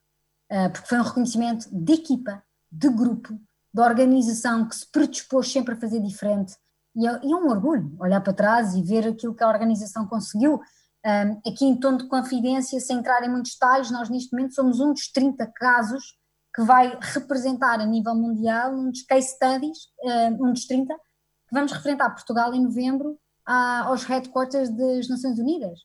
Uh, 0.52 0.70
porque 0.72 0.88
foi 0.88 1.00
um 1.00 1.04
reconhecimento 1.04 1.68
de 1.72 1.94
equipa, 1.94 2.44
de 2.72 2.90
grupo, 2.90 3.40
de 3.74 3.82
organização 3.82 4.68
que 4.68 4.76
se 4.76 4.90
predispôs 4.92 5.52
sempre 5.52 5.74
a 5.74 5.78
fazer 5.78 6.00
diferente. 6.02 6.56
E 6.96 7.08
é, 7.08 7.12
é 7.12 7.36
um 7.36 7.50
orgulho 7.50 7.96
olhar 8.00 8.22
para 8.22 8.34
trás 8.34 8.74
e 8.74 8.82
ver 8.82 9.08
aquilo 9.08 9.36
que 9.36 9.44
a 9.44 9.50
organização 9.50 10.08
conseguiu. 10.08 10.62
Um, 11.06 11.40
aqui 11.48 11.66
em 11.66 11.80
tom 11.80 11.98
de 11.98 12.08
confidência, 12.08 12.80
sem 12.80 12.98
entrar 12.98 13.24
em 13.24 13.30
muitos 13.30 13.54
detalhes, 13.54 13.92
nós 13.92 14.10
neste 14.10 14.34
momento 14.34 14.56
somos 14.56 14.80
um 14.80 14.92
dos 14.92 15.12
30 15.12 15.46
casos 15.56 16.18
que 16.56 16.64
vai 16.64 16.98
representar 17.00 17.80
a 17.80 17.86
nível 17.86 18.16
mundial 18.16 18.74
um 18.74 18.90
dos 18.90 19.04
case 19.04 19.28
studies, 19.28 19.78
um 20.40 20.54
dos 20.54 20.66
30, 20.66 20.96
que 20.96 21.54
vamos 21.54 21.72
representar 21.74 22.10
Portugal 22.12 22.54
em 22.54 22.64
novembro 22.64 23.20
aos 23.46 24.06
headquarters 24.06 24.70
das 24.70 25.08
Nações 25.10 25.38
Unidas. 25.38 25.80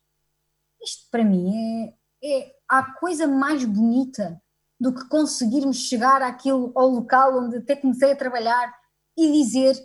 Isto 0.82 1.10
para 1.10 1.24
mim 1.24 1.52
é, 1.54 1.94
é 2.24 2.52
a 2.68 2.94
coisa 2.94 3.26
mais 3.26 3.64
bonita 3.64 4.40
do 4.78 4.94
que 4.94 5.06
conseguirmos 5.08 5.76
chegar 5.76 6.22
àquilo, 6.22 6.72
ao 6.74 6.88
local 6.88 7.38
onde 7.38 7.58
até 7.58 7.76
comecei 7.76 8.12
a 8.12 8.16
trabalhar 8.16 8.74
e 9.16 9.30
dizer, 9.32 9.76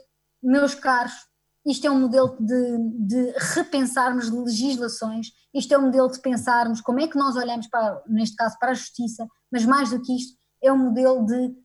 meus 0.42 0.74
caros, 0.74 1.14
isto 1.66 1.88
é 1.88 1.90
um 1.92 2.00
modelo 2.00 2.38
de, 2.40 2.78
de 3.00 3.34
repensarmos 3.54 4.30
legislações, 4.30 5.32
isto 5.54 5.74
é 5.74 5.78
um 5.78 5.84
modelo 5.84 6.12
de 6.12 6.22
pensarmos 6.22 6.80
como 6.80 7.00
é 7.00 7.08
que 7.08 7.18
nós 7.18 7.36
olhamos 7.36 7.68
para, 7.68 8.04
neste 8.08 8.36
caso, 8.36 8.56
para 8.60 8.72
a 8.72 8.76
justiça, 8.76 9.28
mas 9.52 9.66
mais 9.66 9.90
do 9.90 10.02
que 10.02 10.16
isto, 10.16 10.38
é 10.62 10.72
um 10.72 10.78
modelo 10.78 11.26
de 11.26 11.48
uh, 11.48 11.56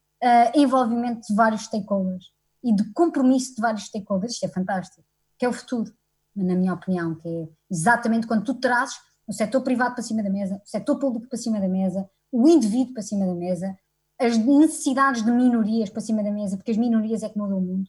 envolvimento 0.55 1.26
de 1.28 1.34
vários 1.34 1.62
stakeholders 1.62 2.26
e 2.64 2.74
de 2.74 2.92
compromisso 2.92 3.55
de 3.55 3.61
vários 3.61 3.84
stakeholders, 3.84 4.34
isto 4.34 4.46
é 4.46 4.48
fantástico, 4.48 5.05
que 5.38 5.44
é 5.44 5.48
o 5.48 5.53
futuro, 5.53 5.92
na 6.34 6.55
minha 6.55 6.74
opinião, 6.74 7.14
que 7.14 7.28
é 7.28 7.48
exatamente 7.70 8.26
quando 8.26 8.44
tu 8.44 8.55
trazes 8.55 8.96
o 9.26 9.32
setor 9.32 9.61
privado 9.62 9.94
para 9.94 10.03
cima 10.03 10.22
da 10.22 10.30
mesa, 10.30 10.61
o 10.64 10.68
setor 10.68 10.98
público 10.98 11.28
para 11.28 11.38
cima 11.38 11.61
da 11.61 11.68
mesa, 11.68 12.09
o 12.32 12.48
indivíduo 12.48 12.94
para 12.94 13.03
cima 13.03 13.26
da 13.26 13.34
mesa, 13.34 13.76
as 14.18 14.36
necessidades 14.36 15.24
de 15.24 15.30
minorias 15.30 15.88
para 15.88 16.01
cima 16.01 16.22
da 16.22 16.30
mesa, 16.30 16.57
porque 16.57 16.70
as 16.70 16.76
minorias 16.76 17.22
é 17.22 17.28
que 17.28 17.38
mudam 17.38 17.59
o 17.59 17.62
mundo, 17.62 17.88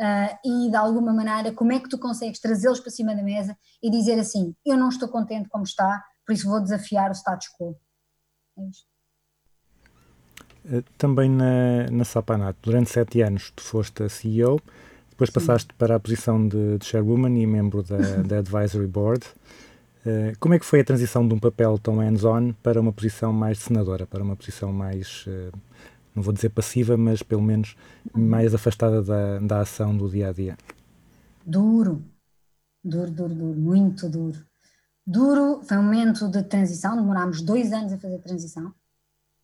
uh, 0.00 0.38
e 0.44 0.70
de 0.70 0.76
alguma 0.76 1.12
maneira, 1.12 1.52
como 1.52 1.72
é 1.72 1.80
que 1.80 1.88
tu 1.88 1.98
consegues 1.98 2.40
trazê-los 2.40 2.80
para 2.80 2.90
cima 2.90 3.14
da 3.14 3.22
mesa 3.22 3.56
e 3.82 3.90
dizer 3.90 4.18
assim: 4.18 4.54
eu 4.64 4.76
não 4.76 4.88
estou 4.88 5.08
contente 5.08 5.48
como 5.48 5.64
está, 5.64 6.02
por 6.26 6.32
isso 6.32 6.48
vou 6.48 6.60
desafiar 6.60 7.10
o 7.10 7.14
status 7.14 7.48
quo. 7.58 7.76
É 8.58 8.62
isto. 8.68 8.96
Eh, 10.72 10.82
também 10.98 11.30
na, 11.30 11.88
na 11.90 12.04
Sapanato, 12.04 12.58
durante 12.62 12.90
sete 12.90 13.20
anos 13.22 13.52
tu 13.54 13.62
foste 13.62 14.02
a 14.02 14.08
CEO, 14.08 14.60
depois 15.10 15.30
Sim. 15.30 15.34
passaste 15.34 15.74
para 15.74 15.96
a 15.96 16.00
posição 16.00 16.46
de, 16.46 16.78
de 16.78 16.84
chairwoman 16.84 17.38
e 17.38 17.46
membro 17.46 17.82
da, 17.82 17.98
da 18.26 18.38
advisory 18.38 18.86
board. 18.86 19.24
Uh, 20.04 20.38
como 20.38 20.54
é 20.54 20.58
que 20.58 20.64
foi 20.64 20.80
a 20.80 20.84
transição 20.84 21.26
de 21.26 21.34
um 21.34 21.38
papel 21.38 21.78
tão 21.78 21.96
hands-on 21.96 22.52
para 22.62 22.80
uma 22.80 22.92
posição 22.92 23.32
mais 23.32 23.58
senadora, 23.58 24.06
para 24.06 24.22
uma 24.22 24.36
posição 24.36 24.72
mais, 24.72 25.24
uh, 25.26 25.52
não 26.16 26.22
vou 26.22 26.32
dizer 26.32 26.48
passiva, 26.48 26.96
mas 26.96 27.22
pelo 27.22 27.42
menos 27.42 27.76
mais 28.14 28.54
afastada 28.54 29.02
da, 29.02 29.38
da 29.38 29.60
ação 29.60 29.94
do 29.94 30.08
dia 30.08 30.30
a 30.30 30.32
dia? 30.32 30.56
Duro, 31.44 32.02
duro, 32.82 33.10
duro, 33.10 33.34
duro, 33.34 33.60
muito 33.60 34.08
duro. 34.08 34.38
Duro, 35.06 35.62
foi 35.62 35.76
um 35.76 35.82
momento 35.82 36.28
de 36.28 36.42
transição, 36.42 36.96
demorámos 36.96 37.42
dois 37.42 37.72
anos 37.72 37.92
a 37.92 37.98
fazer 37.98 38.16
a 38.16 38.22
transição. 38.22 38.74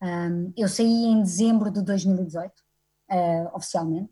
Um, 0.01 0.51
eu 0.57 0.67
saí 0.67 1.05
em 1.05 1.21
dezembro 1.21 1.71
de 1.71 1.81
2018, 1.81 2.49
uh, 2.49 2.53
ah, 3.09 3.51
oficialmente, 3.53 4.11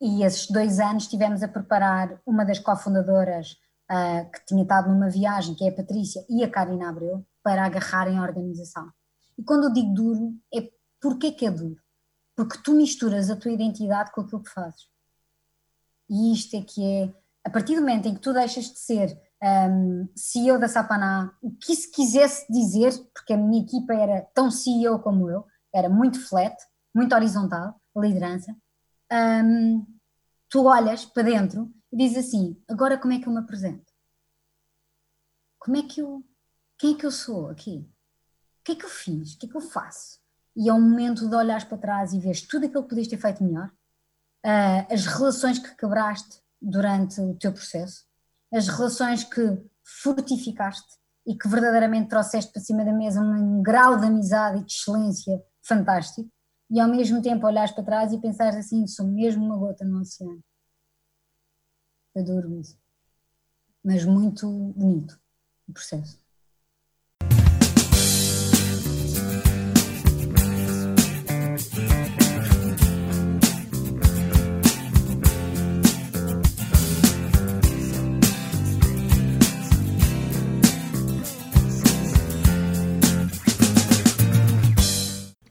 e 0.00 0.22
esses 0.22 0.46
dois 0.48 0.78
anos 0.78 1.04
estivemos 1.04 1.42
a 1.42 1.48
preparar 1.48 2.20
uma 2.24 2.44
das 2.44 2.60
cofundadoras 2.60 3.56
uh, 3.90 4.30
que 4.30 4.46
tinha 4.46 4.62
estado 4.62 4.88
numa 4.88 5.10
viagem, 5.10 5.54
que 5.54 5.64
é 5.64 5.70
a 5.70 5.74
Patrícia 5.74 6.24
e 6.28 6.44
a 6.44 6.50
Karina 6.50 6.88
Abreu, 6.88 7.26
para 7.42 7.64
agarrarem 7.64 8.18
a 8.18 8.22
organização. 8.22 8.88
E 9.36 9.42
quando 9.42 9.64
eu 9.64 9.72
digo 9.72 9.92
duro, 9.92 10.34
é 10.54 10.70
porque 11.00 11.32
que 11.32 11.46
é 11.46 11.50
duro? 11.50 11.80
Porque 12.36 12.58
tu 12.62 12.74
misturas 12.74 13.30
a 13.30 13.36
tua 13.36 13.52
identidade 13.52 14.12
com 14.12 14.20
aquilo 14.20 14.42
que 14.42 14.50
fazes. 14.50 14.88
E 16.08 16.32
isto 16.32 16.56
é 16.56 16.62
que 16.62 16.84
é, 16.84 17.14
a 17.44 17.50
partir 17.50 17.74
do 17.74 17.80
momento 17.80 18.06
em 18.06 18.14
que 18.14 18.20
tu 18.20 18.32
deixas 18.32 18.64
de 18.64 18.78
ser 18.78 19.20
um, 19.42 20.08
CEO 20.14 20.58
da 20.58 20.68
Sapaná, 20.68 21.36
o 21.40 21.50
que 21.52 21.72
isso 21.72 21.90
quisesse 21.90 22.50
dizer, 22.52 22.92
porque 23.14 23.32
a 23.32 23.36
minha 23.36 23.62
equipa 23.62 23.94
era 23.94 24.22
tão 24.34 24.50
CEO 24.50 24.98
como 25.00 25.30
eu, 25.30 25.46
era 25.72 25.88
muito 25.88 26.20
flat, 26.28 26.56
muito 26.94 27.14
horizontal, 27.14 27.80
liderança, 27.96 28.54
um, 29.12 29.86
tu 30.48 30.64
olhas 30.64 31.04
para 31.04 31.22
dentro 31.22 31.72
e 31.92 31.96
dizes 31.96 32.26
assim, 32.28 32.60
agora 32.68 32.98
como 32.98 33.12
é 33.12 33.20
que 33.20 33.26
eu 33.26 33.32
me 33.32 33.38
apresento? 33.38 33.90
Como 35.58 35.76
é 35.76 35.82
que 35.82 36.00
eu, 36.00 36.24
quem 36.78 36.94
é 36.94 36.98
que 36.98 37.06
eu 37.06 37.10
sou 37.10 37.48
aqui? 37.48 37.88
O 38.60 38.64
que 38.64 38.72
é 38.72 38.74
que 38.74 38.84
eu 38.84 38.88
fiz? 38.90 39.34
O 39.34 39.38
que 39.38 39.46
é 39.46 39.48
que 39.48 39.56
eu 39.56 39.60
faço? 39.60 40.19
E 40.56 40.68
é 40.68 40.72
um 40.72 40.80
momento 40.80 41.28
de 41.28 41.34
olhares 41.34 41.64
para 41.64 41.78
trás 41.78 42.12
e 42.12 42.18
vês 42.18 42.42
tudo 42.42 42.66
aquilo 42.66 42.82
que 42.82 42.88
podias 42.90 43.08
ter 43.08 43.18
feito 43.18 43.42
melhor, 43.42 43.68
uh, 44.44 44.92
as 44.92 45.06
relações 45.06 45.58
que 45.58 45.74
quebraste 45.76 46.40
durante 46.60 47.20
o 47.20 47.34
teu 47.34 47.52
processo, 47.52 48.04
as 48.52 48.68
relações 48.68 49.24
que 49.24 49.58
fortificaste 49.82 50.98
e 51.26 51.36
que 51.36 51.48
verdadeiramente 51.48 52.08
trouxeste 52.08 52.52
para 52.52 52.62
cima 52.62 52.84
da 52.84 52.92
mesa 52.92 53.20
um 53.20 53.62
grau 53.62 53.98
de 53.98 54.06
amizade 54.06 54.58
e 54.58 54.64
de 54.64 54.72
excelência 54.72 55.42
fantástico, 55.62 56.28
e 56.70 56.78
ao 56.80 56.88
mesmo 56.88 57.20
tempo 57.20 57.46
olhares 57.46 57.72
para 57.72 57.84
trás 57.84 58.12
e 58.12 58.20
pensares 58.20 58.56
assim, 58.56 58.86
sou 58.86 59.06
mesmo 59.06 59.44
uma 59.44 59.56
gota 59.56 59.84
no 59.84 60.00
oceano. 60.00 60.42
Foi 62.12 62.22
duro 62.22 62.54
isso. 62.54 62.78
Mas 63.82 64.04
muito 64.04 64.48
bonito 64.48 65.18
o 65.68 65.72
processo. 65.72 66.18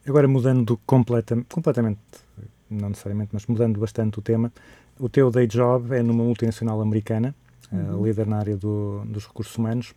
Agora 0.09 0.27
mudando 0.27 0.75
completa, 0.87 1.37
completamente, 1.47 1.99
não 2.67 2.89
necessariamente, 2.89 3.29
mas 3.31 3.45
mudando 3.45 3.79
bastante 3.79 4.17
o 4.17 4.23
tema, 4.23 4.51
o 4.99 5.07
teu 5.07 5.29
day 5.29 5.45
job 5.45 5.95
é 5.95 6.01
numa 6.01 6.23
multinacional 6.23 6.81
americana, 6.81 7.35
uhum. 7.71 7.99
uh, 7.99 8.03
líder 8.03 8.25
na 8.25 8.39
área 8.39 8.57
do, 8.57 9.03
dos 9.05 9.27
recursos 9.27 9.55
humanos, 9.55 9.93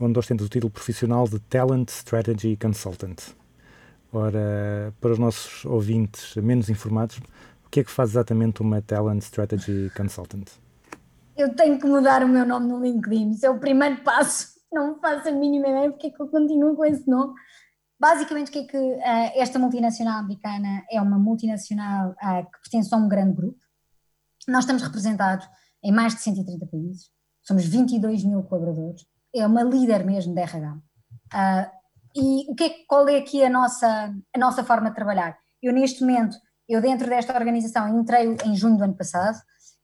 onde 0.00 0.18
ostentas 0.18 0.48
o 0.48 0.50
título 0.50 0.72
profissional 0.72 1.28
de 1.28 1.38
Talent 1.38 1.88
Strategy 1.88 2.56
Consultant. 2.60 3.16
Ora, 4.12 4.92
para 5.00 5.12
os 5.12 5.20
nossos 5.20 5.64
ouvintes 5.64 6.34
menos 6.34 6.68
informados, 6.68 7.18
o 7.64 7.70
que 7.70 7.78
é 7.78 7.84
que 7.84 7.92
faz 7.92 8.10
exatamente 8.10 8.60
uma 8.60 8.82
Talent 8.82 9.22
Strategy 9.22 9.88
Consultant? 9.96 10.48
Eu 11.36 11.54
tenho 11.54 11.78
que 11.78 11.86
mudar 11.86 12.24
o 12.24 12.28
meu 12.28 12.44
nome 12.44 12.66
no 12.66 12.82
LinkedIn, 12.82 13.30
isso 13.30 13.46
é 13.46 13.50
o 13.50 13.58
primeiro 13.60 13.98
passo. 13.98 14.52
Não 14.72 14.98
faço 14.98 15.28
a 15.28 15.32
mínima 15.32 15.68
ideia 15.68 15.92
porque 15.92 16.08
é 16.08 16.10
que 16.10 16.20
eu 16.20 16.26
continuo 16.26 16.74
com 16.74 16.84
esse 16.84 17.08
nome 17.08 17.34
Basicamente, 17.98 18.48
o 18.48 18.52
que 18.52 18.58
é 18.58 18.64
que 18.64 19.02
ah, 19.02 19.32
esta 19.36 19.58
multinacional 19.58 20.18
americana 20.18 20.84
é 20.90 21.00
uma 21.00 21.18
multinacional 21.18 22.14
ah, 22.20 22.42
que 22.42 22.60
pertence 22.62 22.94
a 22.94 22.98
um 22.98 23.08
grande 23.08 23.36
grupo. 23.36 23.58
Nós 24.48 24.64
estamos 24.64 24.82
representados 24.82 25.48
em 25.82 25.92
mais 25.92 26.14
de 26.14 26.20
130 26.20 26.66
países, 26.66 27.10
somos 27.42 27.64
22 27.66 28.24
mil 28.24 28.42
colaboradores, 28.42 29.06
é 29.34 29.46
uma 29.46 29.62
líder 29.62 30.04
mesmo 30.04 30.34
de 30.34 30.40
RH. 30.40 30.78
Ah, 31.32 31.70
e 32.14 32.50
o 32.50 32.54
que 32.54 32.64
é, 32.64 32.70
qual 32.86 33.08
é 33.08 33.16
aqui 33.18 33.44
a 33.44 33.50
nossa, 33.50 34.14
a 34.34 34.38
nossa 34.38 34.62
forma 34.62 34.88
de 34.88 34.94
trabalhar? 34.94 35.36
Eu, 35.60 35.72
neste 35.72 36.00
momento, 36.00 36.36
eu 36.68 36.80
dentro 36.80 37.08
desta 37.08 37.34
organização 37.34 38.00
entrei 38.00 38.36
em 38.44 38.54
junho 38.54 38.76
do 38.76 38.84
ano 38.84 38.96
passado 38.96 39.36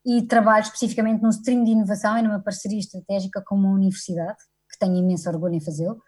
e 0.07 0.23
trabalho 0.23 0.63
especificamente 0.63 1.23
num 1.23 1.31
stream 1.31 1.65
de 1.65 1.73
inovação 1.73 2.17
e 2.17 2.23
numa 2.23 2.41
parceria 2.41 2.79
estratégica 2.79 3.43
com 3.45 3.57
uma 3.57 3.71
universidade, 3.71 4.39
que 4.71 4.79
tenho 4.79 4.97
imenso 4.97 5.29
orgulho 5.29 5.55
em 5.55 5.61
fazê-lo. 5.61 6.01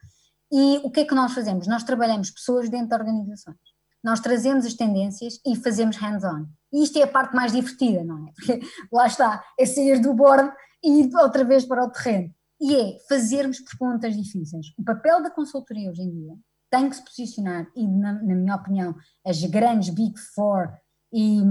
E 0.53 0.80
o 0.84 0.90
que 0.90 1.00
é 1.00 1.05
que 1.05 1.14
nós 1.14 1.32
fazemos? 1.32 1.66
Nós 1.66 1.82
trabalhamos 1.82 2.30
pessoas 2.30 2.68
dentro 2.68 2.88
de 2.88 2.94
organizações. 2.94 3.57
Nós 4.05 4.20
trazemos 4.20 4.66
as 4.66 4.74
tendências 4.74 5.40
e 5.46 5.57
fazemos 5.57 5.96
hands-on. 5.96 6.46
E 6.72 6.82
isto 6.84 6.98
é 6.98 7.03
a 7.03 7.07
parte 7.07 7.34
mais 7.34 7.53
divertida, 7.53 8.05
não 8.05 8.26
é? 8.28 8.32
Porque 8.32 8.61
lá 8.92 9.07
está, 9.07 9.42
é 9.59 9.64
sair 9.64 10.00
do 10.00 10.12
board 10.12 10.53
e 10.84 11.03
ir 11.03 11.16
outra 11.16 11.44
vez 11.44 11.64
para 11.64 11.84
o 11.84 11.90
terreno. 11.90 12.34
E 12.61 12.74
é 12.76 12.96
fazermos 13.09 13.61
perguntas 13.61 14.14
difíceis. 14.16 14.66
O 14.78 14.84
papel 14.84 15.22
da 15.22 15.30
consultoria 15.30 15.90
hoje 15.90 16.03
em 16.03 16.11
dia 16.11 16.34
tem 16.70 16.88
que 16.88 16.96
se 16.96 17.05
posicionar, 17.05 17.66
e 17.76 17.86
na, 17.86 18.12
na 18.14 18.34
minha 18.34 18.57
opinião, 18.57 18.94
as 19.26 19.42
grandes 19.44 19.90
Big 19.90 20.18
Four 20.34 20.72
e, 21.12 21.42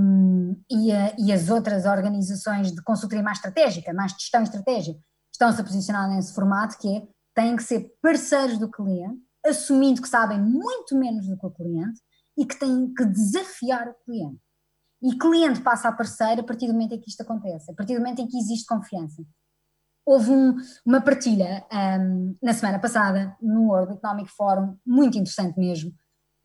e, 0.70 0.92
a- 0.92 1.14
e 1.18 1.32
as 1.32 1.48
outras 1.50 1.86
organizações 1.86 2.72
de 2.72 2.82
consultoria 2.82 3.24
mais 3.24 3.38
estratégica, 3.38 3.94
mais 3.94 4.14
de 4.14 4.20
gestão 4.22 4.42
estratégica, 4.42 5.00
estão-se 5.32 5.62
a 5.62 5.64
posicionar 5.64 6.10
nesse 6.10 6.34
formato 6.34 6.78
que 6.80 6.98
é, 6.98 7.08
têm 7.36 7.56
que 7.56 7.64
ser 7.64 7.92
parceiros 8.02 8.58
do 8.58 8.70
cliente, 8.70 9.20
assumindo 9.46 10.02
que 10.02 10.08
sabem 10.10 10.40
muito 10.40 10.96
menos 10.96 11.28
do 11.28 11.38
que 11.38 11.46
o 11.46 11.52
cliente 11.52 12.00
e 12.38 12.46
que 12.46 12.58
têm 12.60 12.94
que 12.94 13.06
desafiar 13.06 13.88
o 13.90 13.96
cliente. 14.06 14.40
E 15.04 15.18
cliente 15.18 15.62
passa 15.62 15.90
a 15.90 15.92
parceiro 15.92 16.42
a 16.42 16.44
partir 16.44 16.68
do 16.68 16.74
momento 16.74 16.94
em 16.94 17.00
que 17.02 17.10
isto 17.10 17.22
acontece, 17.22 17.72
a 17.72 17.74
partir 17.74 17.94
do 17.96 18.00
momento 18.00 18.20
em 18.22 18.28
que 18.28 18.38
existe 18.38 18.66
confiança. 18.68 19.24
Houve 20.06 20.32
um- 20.32 20.56
uma 20.86 21.02
partilha 21.02 21.66
ahm, 21.72 22.36
na 22.42 22.54
semana 22.54 22.80
passada 22.80 23.36
no 23.42 23.68
World 23.68 23.94
Economic 23.94 24.30
Forum, 24.32 24.78
muito 24.86 25.18
interessante 25.18 25.58
mesmo. 25.60 25.92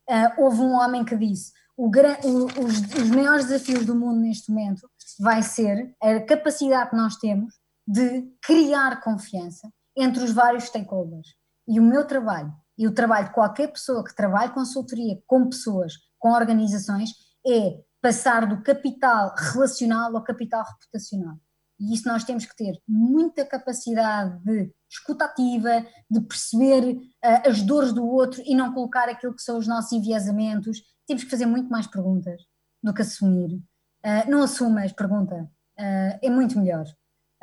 Ah, 0.08 0.34
houve 0.38 0.60
um 0.60 0.72
homem 0.72 1.04
que 1.04 1.16
disse: 1.16 1.52
o 1.76 1.86
o- 1.88 2.64
os, 2.64 2.80
os 3.02 3.10
maiores 3.10 3.46
desafios 3.46 3.84
do 3.84 3.94
mundo 3.94 4.20
neste 4.20 4.50
momento 4.50 4.88
vai 5.18 5.42
ser 5.42 5.94
a 6.02 6.20
capacidade 6.20 6.90
que 6.90 6.96
nós 6.96 7.16
temos 7.16 7.54
de 7.86 8.22
criar 8.42 9.00
confiança 9.02 9.70
entre 9.96 10.22
os 10.22 10.32
vários 10.32 10.64
stakeholders. 10.64 11.34
E 11.68 11.80
o 11.80 11.82
meu 11.82 12.06
trabalho, 12.06 12.52
e 12.78 12.86
o 12.86 12.92
trabalho 12.92 13.28
de 13.28 13.34
qualquer 13.34 13.72
pessoa 13.72 14.04
que 14.04 14.14
trabalhe 14.14 14.52
consultoria 14.52 15.18
com 15.26 15.48
pessoas, 15.48 15.94
com 16.18 16.32
organizações, 16.32 17.10
é 17.46 17.80
passar 18.00 18.46
do 18.46 18.62
capital 18.62 19.34
relacional 19.36 20.14
ao 20.14 20.22
capital 20.22 20.64
reputacional. 20.64 21.36
E 21.78 21.94
isso 21.94 22.08
nós 22.08 22.24
temos 22.24 22.46
que 22.46 22.56
ter 22.56 22.80
muita 22.88 23.44
capacidade 23.44 24.38
de 24.44 24.72
escutativa, 24.90 25.84
de 26.10 26.20
perceber 26.20 26.98
ah, 27.22 27.48
as 27.48 27.62
dores 27.62 27.92
do 27.92 28.06
outro 28.06 28.42
e 28.46 28.54
não 28.54 28.72
colocar 28.72 29.08
aquilo 29.08 29.34
que 29.34 29.42
são 29.42 29.58
os 29.58 29.66
nossos 29.66 29.92
enviesamentos. 29.92 30.82
Temos 31.06 31.24
que 31.24 31.30
fazer 31.30 31.46
muito 31.46 31.68
mais 31.70 31.86
perguntas 31.86 32.40
do 32.82 32.94
que 32.94 33.02
assumir. 33.02 33.60
Ah, 34.02 34.24
não 34.26 34.42
assumas, 34.42 34.92
pergunta. 34.92 35.50
Ah, 35.78 36.18
é 36.22 36.30
muito 36.30 36.58
melhor. 36.58 36.86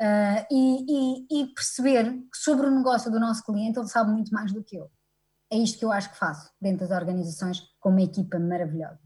Ah, 0.06 0.46
e, 0.50 1.24
e- 1.24 1.26
e 1.42 1.46
perceber 1.54 2.12
que 2.12 2.36
sobre 2.36 2.66
o 2.66 2.70
negócio 2.70 3.10
do 3.10 3.18
nosso 3.18 3.42
cliente 3.42 3.78
ele 3.78 3.88
sabe 3.88 4.12
muito 4.12 4.30
mais 4.34 4.52
do 4.52 4.62
que 4.62 4.76
eu. 4.76 4.90
É 5.50 5.56
isto 5.56 5.78
que 5.78 5.84
eu 5.84 5.90
acho 5.92 6.10
que 6.12 6.18
faço 6.18 6.52
dentro 6.60 6.86
das 6.86 6.90
organizações 6.98 7.62
com 7.80 7.88
uma 7.88 8.02
equipa 8.02 8.38
maravilhosa. 8.38 9.00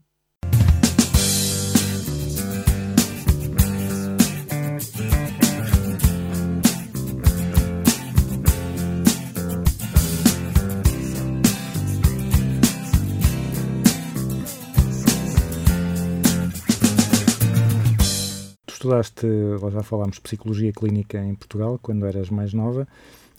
Estudaste, 18.78 19.26
já 19.72 19.82
falámos, 19.82 20.18
psicologia 20.20 20.72
clínica 20.72 21.18
em 21.18 21.34
Portugal, 21.34 21.78
quando 21.82 22.06
eras 22.06 22.30
mais 22.30 22.54
nova. 22.54 22.86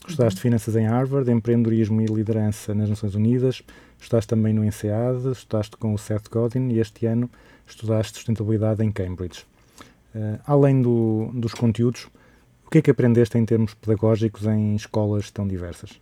Estudaste 0.08 0.42
finanças 0.42 0.76
em 0.76 0.86
Harvard, 0.86 1.32
empreendedorismo 1.32 2.02
e 2.02 2.06
liderança 2.06 2.74
nas 2.74 2.90
Nações 2.90 3.16
Unidas. 3.16 3.62
Estudaste 4.00 4.28
também 4.28 4.54
no 4.54 4.66
INSEAD, 4.66 5.32
estudaste 5.32 5.78
com 5.78 5.94
o 5.94 5.98
Seth 5.98 6.30
Godin 6.30 6.70
e 6.70 6.80
este 6.80 7.06
ano 7.06 7.30
estudaste 7.68 8.18
sustentabilidade 8.18 8.84
em 8.84 8.92
Cambridge. 8.92 9.46
Eh, 10.16 10.40
além 10.46 10.82
do- 10.82 11.30
dos 11.34 11.54
conteúdos, 11.54 12.08
o 12.66 12.70
que 12.70 12.80
é 12.80 12.82
que 12.82 12.92
aprendeste 12.92 13.38
em 13.38 13.46
termos 13.46 13.74
pedagógicos 13.76 14.46
em 14.46 14.76
escolas 14.76 15.32
tão 15.32 15.48
diversas? 15.48 16.00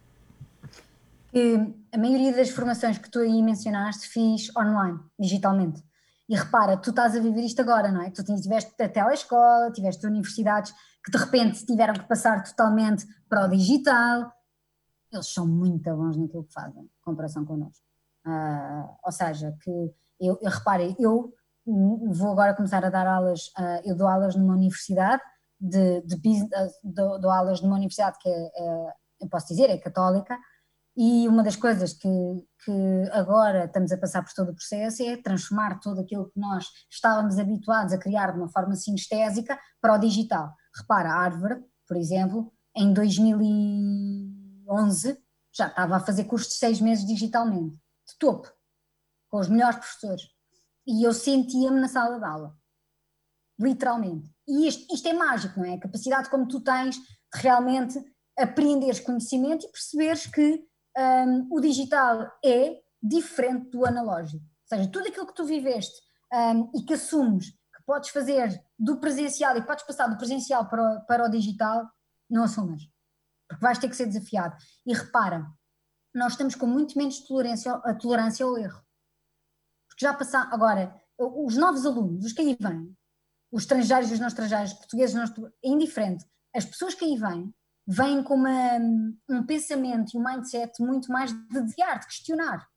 que 1.29 1.59
a 1.91 1.97
maioria 1.99 2.33
das 2.33 2.49
formações 2.49 2.97
que 2.97 3.11
tu 3.11 3.19
aí 3.19 3.43
mencionaste 3.43 4.07
fiz 4.07 4.49
online, 4.57 4.97
digitalmente. 5.19 5.83
E 6.29 6.35
repara, 6.35 6.75
tu 6.77 6.89
estás 6.89 7.15
a 7.15 7.19
viver 7.19 7.41
isto 7.41 7.61
agora, 7.61 7.91
não 7.91 8.01
é? 8.01 8.11
Tu 8.11 8.23
tiveste 8.23 8.81
a 8.81 8.89
telescola, 8.89 9.71
tiveste 9.71 10.05
universidades 10.05 10.73
que 11.03 11.11
de 11.11 11.17
repente 11.17 11.65
tiveram 11.65 11.93
que 11.93 12.07
passar 12.07 12.43
totalmente 12.43 13.05
para 13.29 13.45
o 13.45 13.49
digital. 13.49 14.31
Eles 15.11 15.27
são 15.33 15.47
muito 15.47 15.89
bons 15.95 16.17
naquilo 16.17 16.43
que 16.43 16.53
fazem, 16.53 16.83
em 16.83 16.89
comparação 17.01 17.45
connosco. 17.45 17.85
Ah, 18.25 18.89
ou 19.03 19.11
seja, 19.11 19.55
que 19.61 19.71
eu, 20.19 20.37
eu 20.41 20.49
reparem, 20.51 20.95
eu 20.99 21.33
vou 21.65 22.31
agora 22.31 22.53
começar 22.53 22.83
a 22.83 22.89
dar 22.89 23.07
aulas, 23.07 23.51
ah, 23.57 23.81
eu 23.85 23.95
dou 23.95 24.07
aulas 24.07 24.35
numa 24.35 24.53
universidade 24.53 25.21
de, 25.59 26.01
de 26.01 26.15
business, 26.17 26.73
dou, 26.83 27.19
dou 27.19 27.31
aulas 27.31 27.61
numa 27.61 27.75
universidade 27.75 28.17
que 28.19 28.27
é, 28.29 28.51
é, 28.55 28.93
eu 29.21 29.29
posso 29.29 29.47
dizer, 29.47 29.69
é 29.69 29.77
católica, 29.77 30.37
e 30.97 31.27
uma 31.27 31.43
das 31.43 31.55
coisas 31.55 31.93
que, 31.93 32.09
que 32.65 32.71
agora 33.11 33.65
estamos 33.65 33.91
a 33.91 33.97
passar 33.99 34.23
por 34.23 34.33
todo 34.33 34.49
o 34.49 34.55
processo 34.55 35.03
é 35.03 35.15
transformar 35.15 35.79
tudo 35.79 36.01
aquilo 36.01 36.31
que 36.31 36.39
nós 36.39 36.65
estávamos 36.89 37.37
habituados 37.37 37.93
a 37.93 37.99
criar 37.99 38.31
de 38.31 38.39
uma 38.39 38.49
forma 38.49 38.75
sinestésica 38.75 39.59
para 39.79 39.93
o 39.93 39.99
digital. 39.99 40.51
Repara, 40.75 41.11
a 41.11 41.21
Harvard, 41.21 41.63
por 41.87 41.97
exemplo, 41.97 42.51
em 42.75 42.91
2011 42.93 45.19
já 45.53 45.67
estava 45.67 45.97
a 45.97 45.99
fazer 45.99 46.23
cursos 46.23 46.53
de 46.53 46.55
seis 46.55 46.81
meses 46.81 47.05
digitalmente, 47.05 47.75
de 47.75 48.17
topo, 48.17 48.51
com 49.29 49.39
os 49.39 49.47
melhores 49.47 49.77
professores. 49.77 50.23
E 50.87 51.05
eu 51.05 51.13
sentia-me 51.13 51.79
na 51.79 51.87
sala 51.87 52.17
de 52.17 52.25
aula, 52.25 52.57
literalmente. 53.59 54.33
E 54.47 54.67
isto, 54.67 54.91
isto 54.91 55.07
é 55.07 55.13
mágico, 55.13 55.59
não 55.59 55.67
é? 55.67 55.75
A 55.75 55.79
capacidade 55.79 56.31
como 56.31 56.47
tu 56.47 56.59
tens 56.59 56.95
de 56.95 57.03
realmente 57.35 58.03
aprenderes 58.35 58.99
conhecimento 58.99 59.63
e 59.63 59.71
perceberes 59.71 60.25
que 60.25 60.65
hum, 60.97 61.47
o 61.51 61.59
digital 61.59 62.31
é 62.43 62.81
diferente 63.01 63.69
do 63.69 63.85
analógico. 63.85 64.43
Ou 64.43 64.77
seja, 64.77 64.91
tudo 64.91 65.07
aquilo 65.07 65.27
que 65.27 65.35
tu 65.35 65.45
viveste 65.45 66.01
hum, 66.33 66.71
e 66.75 66.83
que 66.83 66.93
assumes 66.93 67.51
que 67.51 67.83
podes 67.85 68.09
fazer 68.09 68.61
do 68.77 68.99
presencial 68.99 69.55
e 69.57 69.61
podes 69.61 69.85
passar 69.85 70.07
do 70.07 70.17
presencial 70.17 70.67
para 70.67 70.81
o, 70.81 71.05
para 71.05 71.25
o 71.25 71.29
digital, 71.29 71.89
não 72.29 72.43
assumas. 72.43 72.81
Porque 73.47 73.63
vais 73.63 73.77
ter 73.77 73.89
que 73.89 73.95
ser 73.95 74.07
desafiado. 74.07 74.55
E 74.85 74.93
repara, 74.93 75.45
nós 76.13 76.33
estamos 76.33 76.55
com 76.55 76.65
muito 76.65 76.97
menos 76.97 77.19
tolerância, 77.19 77.73
a 77.73 77.93
tolerância 77.93 78.45
ao 78.45 78.57
erro. 78.57 78.81
Porque 79.87 80.05
já 80.05 80.13
passaram. 80.13 80.53
Agora, 80.53 81.01
os 81.17 81.55
novos 81.55 81.85
alunos, 81.85 82.25
os 82.25 82.33
que 82.33 82.41
aí 82.41 82.57
vêm, 82.59 82.95
os 83.51 83.63
estrangeiros 83.63 84.09
e 84.11 84.13
os 84.13 84.19
não 84.19 84.27
estrangeiros, 84.27 84.71
os 84.71 84.77
portugueses, 84.77 85.15
não 85.15 85.23
é 85.23 85.67
indiferente. 85.67 86.25
As 86.53 86.65
pessoas 86.65 86.93
que 86.93 87.05
aí 87.05 87.17
vêm, 87.17 87.53
vêm 87.87 88.21
com 88.21 88.35
uma, 88.35 88.77
um 89.29 89.45
pensamento 89.45 90.13
e 90.13 90.17
um 90.17 90.23
mindset 90.23 90.83
muito 90.83 91.09
mais 91.09 91.31
de 91.31 91.47
desafiar, 91.47 91.99
de 91.99 92.07
questionar, 92.07 92.67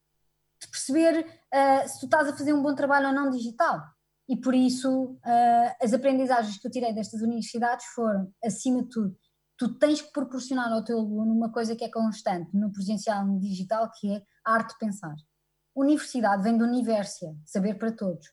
de 0.60 0.68
perceber 0.68 1.26
ah, 1.52 1.88
se 1.88 1.98
tu 1.98 2.04
estás 2.06 2.28
a 2.28 2.36
fazer 2.36 2.52
um 2.52 2.62
bom 2.62 2.74
trabalho 2.74 3.08
ou 3.08 3.12
não 3.12 3.30
digital. 3.30 3.82
E 4.28 4.36
por 4.36 4.54
isso, 4.54 5.18
ah, 5.24 5.76
as 5.82 5.92
aprendizagens 5.92 6.58
que 6.58 6.66
eu 6.66 6.70
tirei 6.70 6.94
destas 6.94 7.22
universidades 7.22 7.86
foram, 7.86 8.32
acima 8.44 8.82
de 8.82 8.88
tudo, 8.88 9.16
tu 9.58 9.74
tens 9.74 10.00
que 10.00 10.12
proporcionar 10.12 10.72
ao 10.72 10.84
teu 10.84 10.98
aluno 10.98 11.34
uma 11.34 11.50
coisa 11.50 11.74
que 11.74 11.84
é 11.84 11.90
constante 11.90 12.56
no 12.56 12.70
presencial 12.70 13.24
e 13.24 13.28
no 13.28 13.40
digital, 13.40 13.90
que 13.90 14.14
é 14.14 14.22
a 14.44 14.54
arte 14.54 14.74
de 14.74 14.78
pensar. 14.78 15.14
Universidade 15.74 16.42
vem 16.42 16.56
do 16.56 16.64
universia, 16.64 17.34
saber 17.44 17.74
para 17.74 17.92
todos. 17.92 18.26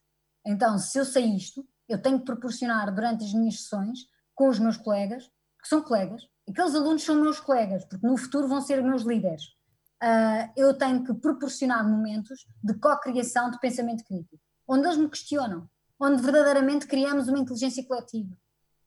Então, 0.46 0.78
se 0.78 0.98
eu 0.98 1.04
sei 1.04 1.26
isto, 1.36 1.68
eu 1.90 2.02
tenho 2.02 2.20
que 2.20 2.26
proporcionar 2.26 2.94
durante 2.94 3.24
as 3.24 3.34
minhas 3.34 3.62
sessões 3.62 4.00
com 4.36 4.48
os 4.48 4.60
meus 4.60 4.78
colegas, 4.78 5.26
que 5.62 5.68
são 5.68 5.82
colegas, 5.82 6.22
aqueles 6.50 6.76
alunos 6.76 7.04
são 7.04 7.16
meus 7.16 7.39
colegas, 7.39 7.86
porque 7.86 8.06
no 8.06 8.18
futuro 8.18 8.48
vão 8.48 8.62
ser 8.62 8.82
meus 8.82 9.04
líderes. 9.04 9.58
Ah, 10.02 10.50
eu 10.56 10.78
tenho 10.78 11.04
que 11.04 11.14
proporcionar 11.14 11.88
momentos 11.88 12.45
de 12.64 12.74
co-criação 12.76 13.50
de 13.50 13.60
pensamento 13.60 14.04
crítico, 14.04 14.39
onde 14.68 14.86
eles 14.86 14.98
me 14.98 15.10
questionam, 15.10 15.68
onde 16.00 16.22
verdadeiramente 16.22 16.86
criamos 16.86 17.28
uma 17.28 17.39
inteligência 17.39 17.84
coletiva. 17.86 18.38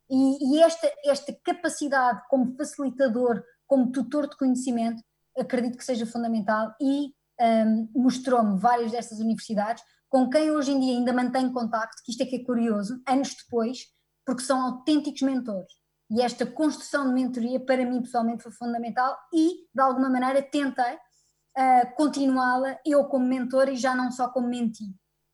E, 0.09 0.55
e 0.57 0.63
esta, 0.63 0.91
esta 1.05 1.33
capacidade 1.45 2.23
como 2.29 2.55
facilitador, 2.57 3.43
como 3.67 3.91
tutor 3.91 4.29
de 4.29 4.37
conhecimento, 4.37 5.03
acredito 5.39 5.79
que 5.79 5.85
seja 5.85 6.07
fundamental 6.07 6.75
e 6.81 7.15
hum, 7.41 7.89
mostrou-me 7.95 8.59
várias 8.59 8.91
destas 8.91 9.19
universidades, 9.21 9.83
com 10.09 10.29
quem 10.29 10.51
hoje 10.51 10.73
em 10.73 10.81
dia 10.81 10.95
ainda 10.95 11.13
mantenho 11.13 11.53
contacto, 11.53 12.03
que 12.05 12.11
isto 12.11 12.23
é 12.23 12.27
que 12.27 12.37
é 12.37 12.45
curioso, 12.45 13.01
anos 13.07 13.35
depois, 13.35 13.87
porque 14.27 14.43
são 14.43 14.61
autênticos 14.61 15.23
mentores. 15.23 15.73
E 16.11 16.21
esta 16.21 16.45
construção 16.45 17.07
de 17.07 17.15
mentoria, 17.15 17.61
para 17.61 17.87
mim 17.87 18.03
pessoalmente, 18.03 18.43
foi 18.43 18.53
fundamental 18.53 19.17
e, 19.33 19.69
de 19.73 19.81
alguma 19.81 20.11
maneira, 20.11 20.43
tentei 20.43 20.95
uh, 20.95 21.95
continuá-la 21.97 22.77
eu 22.85 23.05
como 23.05 23.27
mentor 23.27 23.69
e 23.69 23.77
já 23.77 23.95
não 23.95 24.11
só 24.11 24.29
como 24.29 24.49
menti. 24.49 24.93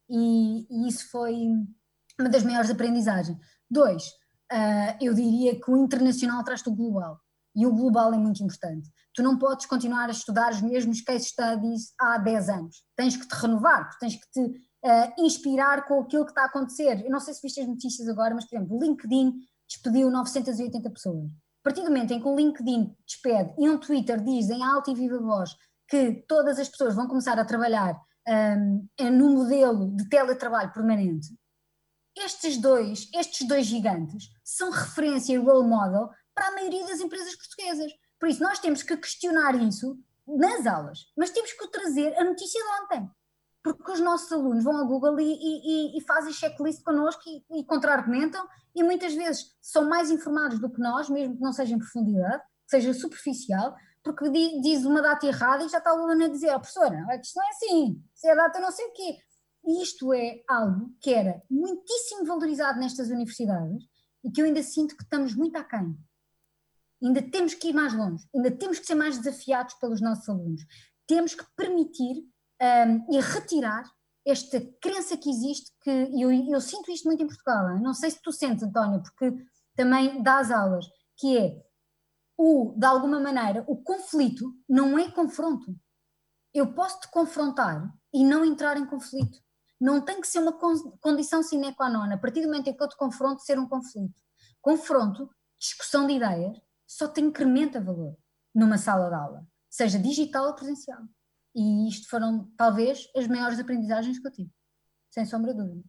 E, 0.09 0.67
e 0.71 0.89
isso 0.89 1.11
foi 1.11 1.35
uma 2.21 2.29
das 2.29 2.43
maiores 2.43 2.71
aprendizagens. 2.71 3.39
Dois, 3.71 4.05
uh, 4.53 4.97
eu 5.01 5.15
diria 5.15 5.59
que 5.59 5.71
o 5.71 5.77
internacional 5.79 6.45
traz-te 6.45 6.69
o 6.69 6.75
global. 6.75 7.19
E 7.55 7.67
o 7.67 7.73
global 7.73 8.13
é 8.13 8.19
muito 8.19 8.43
importante. 8.43 8.91
Tu 9.15 9.23
não 9.23 9.39
podes 9.39 9.65
continuar 9.65 10.09
a 10.09 10.13
estudar 10.13 10.53
os 10.53 10.61
mesmos 10.61 11.01
case 11.01 11.25
studies 11.25 11.95
há 11.99 12.19
10 12.19 12.51
anos. 12.51 12.85
Tens 12.95 13.17
que 13.17 13.27
te 13.27 13.35
renovar, 13.35 13.97
tens 13.99 14.15
que 14.15 14.31
te 14.31 14.41
uh, 14.41 15.25
inspirar 15.25 15.87
com 15.89 16.01
aquilo 16.01 16.27
que 16.27 16.33
está 16.33 16.43
a 16.43 16.47
acontecer. 16.47 17.03
Eu 17.03 17.11
não 17.11 17.19
sei 17.19 17.33
se 17.33 17.41
viste 17.41 17.61
as 17.63 17.67
notícias 17.67 18.07
agora, 18.09 18.35
mas, 18.35 18.45
por 18.45 18.57
exemplo, 18.57 18.77
o 18.77 18.83
LinkedIn 18.83 19.33
despediu 19.69 20.11
980 20.11 20.91
pessoas. 20.91 21.31
A 21.31 21.63
partir 21.63 21.83
do 21.83 21.91
momento 21.91 22.13
em 22.13 22.21
que 22.21 22.29
o 22.29 22.37
LinkedIn 22.37 22.97
despede 23.07 23.55
e 23.59 23.69
um 23.69 23.79
Twitter 23.79 24.23
diz 24.23 24.49
em 24.51 24.63
alta 24.63 24.91
e 24.91 24.95
viva 24.95 25.19
voz 25.19 25.57
que 25.89 26.25
todas 26.29 26.59
as 26.59 26.69
pessoas 26.69 26.95
vão 26.95 27.09
começar 27.09 27.39
a 27.39 27.45
trabalhar 27.45 28.01
um, 28.29 28.89
no 29.11 29.31
modelo 29.31 29.95
de 29.97 30.09
teletrabalho 30.09 30.73
permanente, 30.73 31.29
estes 32.17 32.57
dois, 32.57 33.11
estes 33.15 33.47
dois 33.47 33.67
gigantes 33.67 34.31
são 34.43 34.71
referência 34.71 35.35
e 35.35 35.37
role 35.37 35.69
model 35.69 36.09
para 36.35 36.49
a 36.49 36.53
maioria 36.53 36.87
das 36.87 37.01
empresas 37.01 37.37
portuguesas. 37.37 37.93
Por 38.19 38.29
isso, 38.29 38.43
nós 38.43 38.59
temos 38.59 38.83
que 38.83 38.97
questionar 38.97 39.55
isso 39.63 39.99
nas 40.27 40.67
aulas, 40.67 41.13
mas 41.17 41.31
temos 41.31 41.53
que 41.53 41.69
trazer 41.69 42.17
a 42.19 42.25
notícia 42.25 42.61
de 42.61 42.83
ontem 42.83 43.11
porque 43.75 43.93
os 43.93 44.01
nossos 44.01 44.31
alunos 44.31 44.63
vão 44.63 44.77
ao 44.77 44.87
Google 44.87 45.19
e, 45.19 45.25
e, 45.25 45.99
e 45.99 46.01
fazem 46.03 46.33
checklist 46.33 46.83
connosco 46.83 47.23
e, 47.27 47.61
e 47.61 47.65
contra-argumentam 47.65 48.47
e 48.75 48.83
muitas 48.83 49.15
vezes 49.15 49.57
são 49.61 49.89
mais 49.89 50.11
informados 50.11 50.59
do 50.61 50.71
que 50.71 50.81
nós, 50.81 51.09
mesmo 51.09 51.37
que 51.37 51.43
não 51.43 51.53
seja 51.53 51.75
em 51.75 51.79
profundidade, 51.79 52.43
seja 52.67 52.93
superficial, 52.93 53.75
porque 54.03 54.31
diz 54.61 54.85
uma 54.85 55.03
data 55.03 55.27
errada 55.27 55.65
e 55.65 55.69
já 55.69 55.79
está 55.79 55.93
o 55.93 55.99
aluno 55.99 56.25
a 56.25 56.29
dizer, 56.29 56.55
oh, 56.55 56.61
professora, 56.61 56.97
isto 57.21 57.37
não 57.37 57.45
é 57.45 57.49
assim, 57.49 58.05
se 58.15 58.29
é 58.29 58.33
a 58.33 58.37
data 58.37 58.61
não 58.61 58.71
sei 58.71 58.87
o 58.87 58.93
quê. 58.93 59.19
E 59.67 59.83
isto 59.83 60.13
é 60.13 60.43
algo 60.49 60.95
que 61.01 61.13
era 61.13 61.43
muitíssimo 61.51 62.25
valorizado 62.25 62.79
nestas 62.79 63.09
universidades 63.09 63.85
e 64.25 64.31
que 64.31 64.41
eu 64.41 64.45
ainda 64.45 64.63
sinto 64.63 64.97
que 64.97 65.03
estamos 65.03 65.35
muito 65.35 65.57
aquém. 65.57 65.97
Ainda 67.03 67.23
temos 67.23 67.55
que 67.55 67.69
ir 67.69 67.73
mais 67.73 67.93
longe, 67.93 68.25
ainda 68.35 68.51
temos 68.51 68.79
que 68.79 68.87
ser 68.87 68.95
mais 68.95 69.19
desafiados 69.19 69.75
pelos 69.75 70.01
nossos 70.01 70.29
alunos. 70.29 70.63
Temos 71.07 71.35
que 71.35 71.45
permitir 71.57 72.25
um, 72.61 73.15
e 73.15 73.21
retirar 73.21 73.85
esta 74.27 74.61
crença 74.81 75.17
que 75.17 75.31
existe, 75.31 75.71
que 75.81 75.91
eu, 75.91 76.33
eu 76.33 76.61
sinto 76.61 76.91
isto 76.91 77.05
muito 77.05 77.23
em 77.23 77.27
Portugal, 77.27 77.79
não 77.79 77.95
sei 77.95 78.11
se 78.11 78.21
tu 78.21 78.33
sentes, 78.33 78.65
António, 78.65 79.03
porque 79.03 79.33
também 79.77 80.21
dás 80.23 80.51
aulas, 80.51 80.87
que 81.17 81.39
é 81.39 81.63
o, 82.37 82.75
de 82.77 82.85
alguma 82.85 83.21
maneira, 83.21 83.65
o 83.69 83.77
conflito 83.77 84.53
não 84.69 84.99
é 84.99 85.11
confronto. 85.11 85.75
Eu 86.53 86.75
posso 86.75 87.01
te 87.01 87.11
confrontar 87.11 87.89
e 88.13 88.25
não 88.25 88.45
entrar 88.45 88.77
em 88.77 88.87
conflito. 88.87 89.39
Não 89.81 90.01
tem 90.01 90.21
que 90.21 90.27
ser 90.27 90.41
uma 90.41 90.59
condição 91.01 91.43
sine 91.43 91.75
qua 91.75 91.89
non, 91.89 92.11
a 92.13 92.17
partir 92.17 92.41
do 92.41 92.49
momento 92.49 92.69
em 92.69 92.75
que 92.75 92.83
eu 92.83 92.89
te 92.89 92.97
confronto, 92.97 93.43
ser 93.43 93.59
um 93.59 93.69
conflito. 93.69 94.21
Confronto, 94.61 95.31
discussão 95.59 96.07
de 96.07 96.15
ideias, 96.15 96.59
só 96.87 97.09
te 97.09 97.21
incrementa 97.21 97.81
valor 97.81 98.17
numa 98.55 98.79
sala 98.79 99.09
de 99.09 99.15
aula, 99.15 99.47
seja 99.69 99.99
digital 99.99 100.47
ou 100.47 100.55
presencial. 100.55 101.03
E 101.59 101.89
isto 101.89 102.07
foram, 102.11 102.53
talvez, 102.55 103.09
as 103.17 103.27
maiores 103.27 103.59
aprendizagens 103.59 104.19
que 104.19 104.27
eu 104.27 104.31
tive, 104.31 104.51
sem 105.09 105.25
sombra 105.25 105.55
de 105.55 105.63
dúvida. 105.63 105.83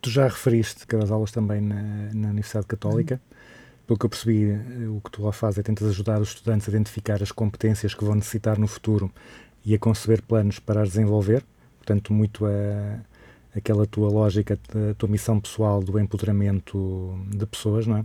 Tu 0.00 0.10
já 0.10 0.28
referiste 0.28 0.86
que 0.86 0.96
das 0.96 1.10
aulas 1.10 1.32
também 1.32 1.60
na, 1.60 1.82
na 2.14 2.28
Universidade 2.28 2.68
Católica. 2.68 3.14
Uhum 3.14 3.53
pelo 3.86 3.98
que 3.98 4.06
eu 4.06 4.10
percebi, 4.10 4.50
eh, 4.50 4.88
o 4.88 5.00
que 5.00 5.10
tu 5.10 5.22
lá 5.22 5.32
fazes 5.32 5.58
é 5.58 5.62
tentas 5.62 5.88
ajudar 5.88 6.20
os 6.20 6.28
estudantes 6.28 6.68
a 6.68 6.70
identificar 6.70 7.22
as 7.22 7.30
competências 7.30 7.94
que 7.94 8.04
vão 8.04 8.14
necessitar 8.14 8.58
no 8.58 8.66
futuro 8.66 9.10
e 9.64 9.74
a 9.74 9.78
conceber 9.78 10.22
planos 10.22 10.58
para 10.58 10.82
as 10.82 10.90
desenvolver. 10.90 11.44
Portanto, 11.78 12.12
muito 12.12 12.46
a, 12.46 13.00
aquela 13.56 13.86
tua 13.86 14.08
lógica, 14.08 14.58
a 14.90 14.94
tua 14.94 15.08
missão 15.08 15.38
pessoal 15.38 15.82
do 15.82 15.98
empoderamento 15.98 17.14
de 17.28 17.46
pessoas, 17.46 17.86
não 17.86 17.98
é? 17.98 18.00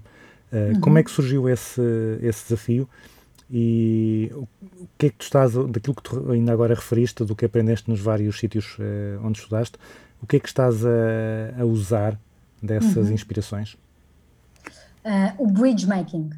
Uh, 0.51 0.73
uhum. 0.73 0.81
Como 0.81 0.97
é 0.97 1.03
que 1.03 1.11
surgiu 1.11 1.47
esse, 1.47 1.81
esse 2.21 2.43
desafio 2.43 2.89
e 3.51 4.31
o 4.33 4.47
que 4.97 5.07
é 5.07 5.09
que 5.09 5.17
tu 5.17 5.23
estás, 5.23 5.53
daquilo 5.53 5.95
que 5.95 6.03
tu 6.03 6.31
ainda 6.31 6.51
agora 6.51 6.73
referiste, 6.75 7.23
do 7.23 7.35
que 7.35 7.45
aprendeste 7.45 7.89
nos 7.89 7.99
vários 7.99 8.39
sítios 8.39 8.77
uh, 8.79 9.25
onde 9.25 9.39
estudaste, 9.39 9.77
o 10.21 10.27
que 10.27 10.37
é 10.37 10.39
que 10.39 10.47
estás 10.47 10.83
a, 10.85 11.61
a 11.61 11.65
usar 11.65 12.19
dessas 12.61 13.07
uhum. 13.07 13.13
inspirações? 13.13 13.77
Uh, 15.09 15.43
o 15.43 15.47
bridge 15.47 15.87
making, 15.87 16.29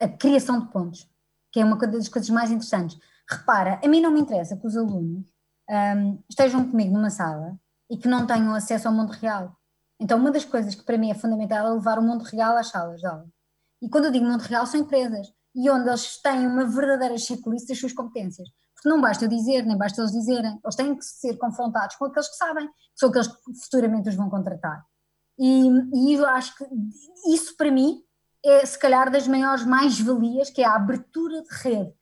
a 0.00 0.08
criação 0.08 0.60
de 0.60 0.70
pontos, 0.70 1.08
que 1.52 1.60
é 1.60 1.64
uma 1.64 1.76
das 1.76 2.08
coisas 2.08 2.30
mais 2.30 2.50
interessantes. 2.50 2.96
Repara, 3.28 3.80
a 3.84 3.88
mim 3.88 4.00
não 4.00 4.12
me 4.12 4.20
interessa 4.20 4.56
que 4.56 4.66
os 4.66 4.76
alunos 4.76 5.26
um, 5.68 6.22
estejam 6.28 6.68
comigo 6.68 6.92
numa 6.92 7.10
sala 7.10 7.58
e 7.90 7.96
que 7.96 8.08
não 8.08 8.26
tenham 8.26 8.54
acesso 8.54 8.88
ao 8.88 8.94
mundo 8.94 9.10
real. 9.10 9.56
Então, 9.98 10.18
uma 10.18 10.30
das 10.30 10.44
coisas 10.44 10.74
que 10.74 10.82
para 10.82 10.96
mim 10.96 11.10
é 11.10 11.14
fundamental 11.14 11.66
é 11.66 11.70
levar 11.70 11.98
o 11.98 12.02
mundo 12.02 12.22
real 12.22 12.56
às 12.56 12.68
salas 12.68 13.00
de 13.00 13.06
aula. 13.06 13.26
E 13.82 13.88
quando 13.88 14.06
eu 14.06 14.10
digo 14.10 14.24
mundo 14.24 14.42
real, 14.42 14.66
são 14.66 14.80
empresas. 14.80 15.28
E 15.54 15.68
onde 15.68 15.88
eles 15.88 16.20
têm 16.22 16.46
uma 16.46 16.64
verdadeira 16.64 17.18
checklist 17.18 17.68
das 17.68 17.78
suas 17.78 17.92
competências. 17.92 18.48
Porque 18.74 18.88
não 18.88 19.00
basta 19.00 19.24
eu 19.24 19.28
dizer, 19.28 19.66
nem 19.66 19.76
basta 19.76 20.00
eles 20.00 20.12
dizerem. 20.12 20.58
Eles 20.64 20.76
têm 20.76 20.96
que 20.96 21.04
ser 21.04 21.36
confrontados 21.36 21.96
com 21.96 22.06
aqueles 22.06 22.28
que 22.28 22.36
sabem, 22.36 22.66
que 22.66 22.74
são 22.96 23.10
aqueles 23.10 23.28
que 23.28 23.54
futuramente 23.64 24.08
os 24.08 24.14
vão 24.14 24.30
contratar. 24.30 24.84
E, 25.38 25.68
e 25.94 26.14
eu 26.14 26.26
acho 26.26 26.56
que 26.56 26.64
isso, 27.26 27.56
para 27.56 27.70
mim, 27.70 28.02
é 28.44 28.64
se 28.64 28.78
calhar 28.78 29.10
das 29.10 29.26
maiores 29.26 29.64
mais-valias, 29.64 30.50
que 30.50 30.62
é 30.62 30.66
a 30.66 30.74
abertura 30.74 31.42
de 31.42 31.48
rede. 31.50 31.92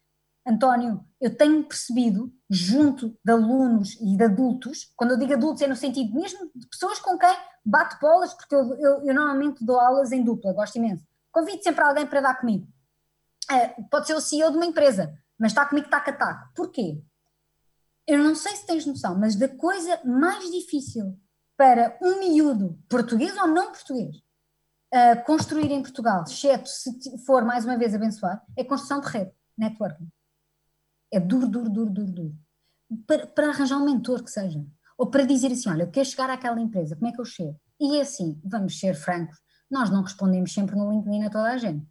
António, 0.46 1.04
eu 1.20 1.36
tenho 1.36 1.62
percebido, 1.64 2.32
junto 2.48 3.14
de 3.22 3.32
alunos 3.32 3.94
e 4.00 4.16
de 4.16 4.24
adultos, 4.24 4.90
quando 4.96 5.10
eu 5.10 5.18
digo 5.18 5.34
adultos 5.34 5.60
é 5.62 5.66
no 5.66 5.76
sentido 5.76 6.14
mesmo 6.14 6.50
de 6.54 6.66
pessoas 6.68 6.98
com 6.98 7.18
quem 7.18 7.36
bate 7.64 8.00
bolas, 8.00 8.32
porque 8.32 8.54
eu, 8.54 8.74
eu, 8.76 9.06
eu 9.06 9.14
normalmente 9.14 9.64
dou 9.64 9.78
aulas 9.78 10.10
em 10.10 10.24
dupla, 10.24 10.54
gosto 10.54 10.76
imenso. 10.76 11.04
Convido 11.30 11.62
sempre 11.62 11.84
alguém 11.84 12.06
para 12.06 12.22
dar 12.22 12.40
comigo. 12.40 12.66
É, 13.50 13.68
pode 13.90 14.06
ser 14.06 14.14
o 14.14 14.20
CEO 14.20 14.50
de 14.50 14.56
uma 14.56 14.66
empresa, 14.66 15.12
mas 15.38 15.52
está 15.52 15.66
comigo 15.66 15.90
taco 15.90 16.10
a 16.10 16.12
taco. 16.14 16.48
Porquê? 16.54 17.02
Eu 18.06 18.18
não 18.18 18.34
sei 18.34 18.56
se 18.56 18.66
tens 18.66 18.86
noção, 18.86 19.18
mas 19.18 19.36
da 19.36 19.48
coisa 19.48 20.00
mais 20.02 20.50
difícil 20.50 21.14
para 21.58 21.98
um 22.00 22.20
miúdo, 22.20 22.78
português 22.88 23.36
ou 23.36 23.48
não 23.48 23.72
português, 23.72 24.16
construir 25.26 25.70
em 25.70 25.82
Portugal, 25.82 26.24
exceto 26.26 26.68
se 26.68 27.18
for 27.26 27.44
mais 27.44 27.64
uma 27.64 27.76
vez 27.76 27.94
abençoado, 27.94 28.40
é 28.56 28.64
construção 28.64 29.00
de 29.00 29.08
rede, 29.08 29.32
networking. 29.56 30.08
É 31.12 31.20
duro, 31.20 31.48
duro, 31.48 31.70
duro, 31.70 31.90
duro, 31.90 32.12
duro. 32.12 32.34
Para, 33.06 33.26
para, 33.26 33.48
arranjar 33.48 33.78
um 33.78 33.84
mentor 33.84 34.22
que 34.22 34.30
seja. 34.30 34.64
Ou 34.96 35.10
para 35.10 35.24
dizer 35.24 35.52
assim: 35.52 35.68
olha, 35.68 35.82
eu 35.82 35.90
quero 35.90 36.08
chegar 36.08 36.30
àquela 36.30 36.60
empresa, 36.60 36.96
como 36.96 37.08
é 37.08 37.12
que 37.12 37.20
eu 37.20 37.24
chego? 37.24 37.58
E 37.80 37.96
é 37.96 38.00
assim, 38.00 38.40
vamos 38.44 38.78
ser 38.78 38.94
francos, 38.94 39.38
nós 39.70 39.90
não 39.90 40.02
respondemos 40.02 40.52
sempre 40.52 40.74
no 40.74 40.90
LinkedIn 40.90 41.24
a 41.24 41.30
toda 41.30 41.50
a 41.52 41.58
gente. 41.58 41.86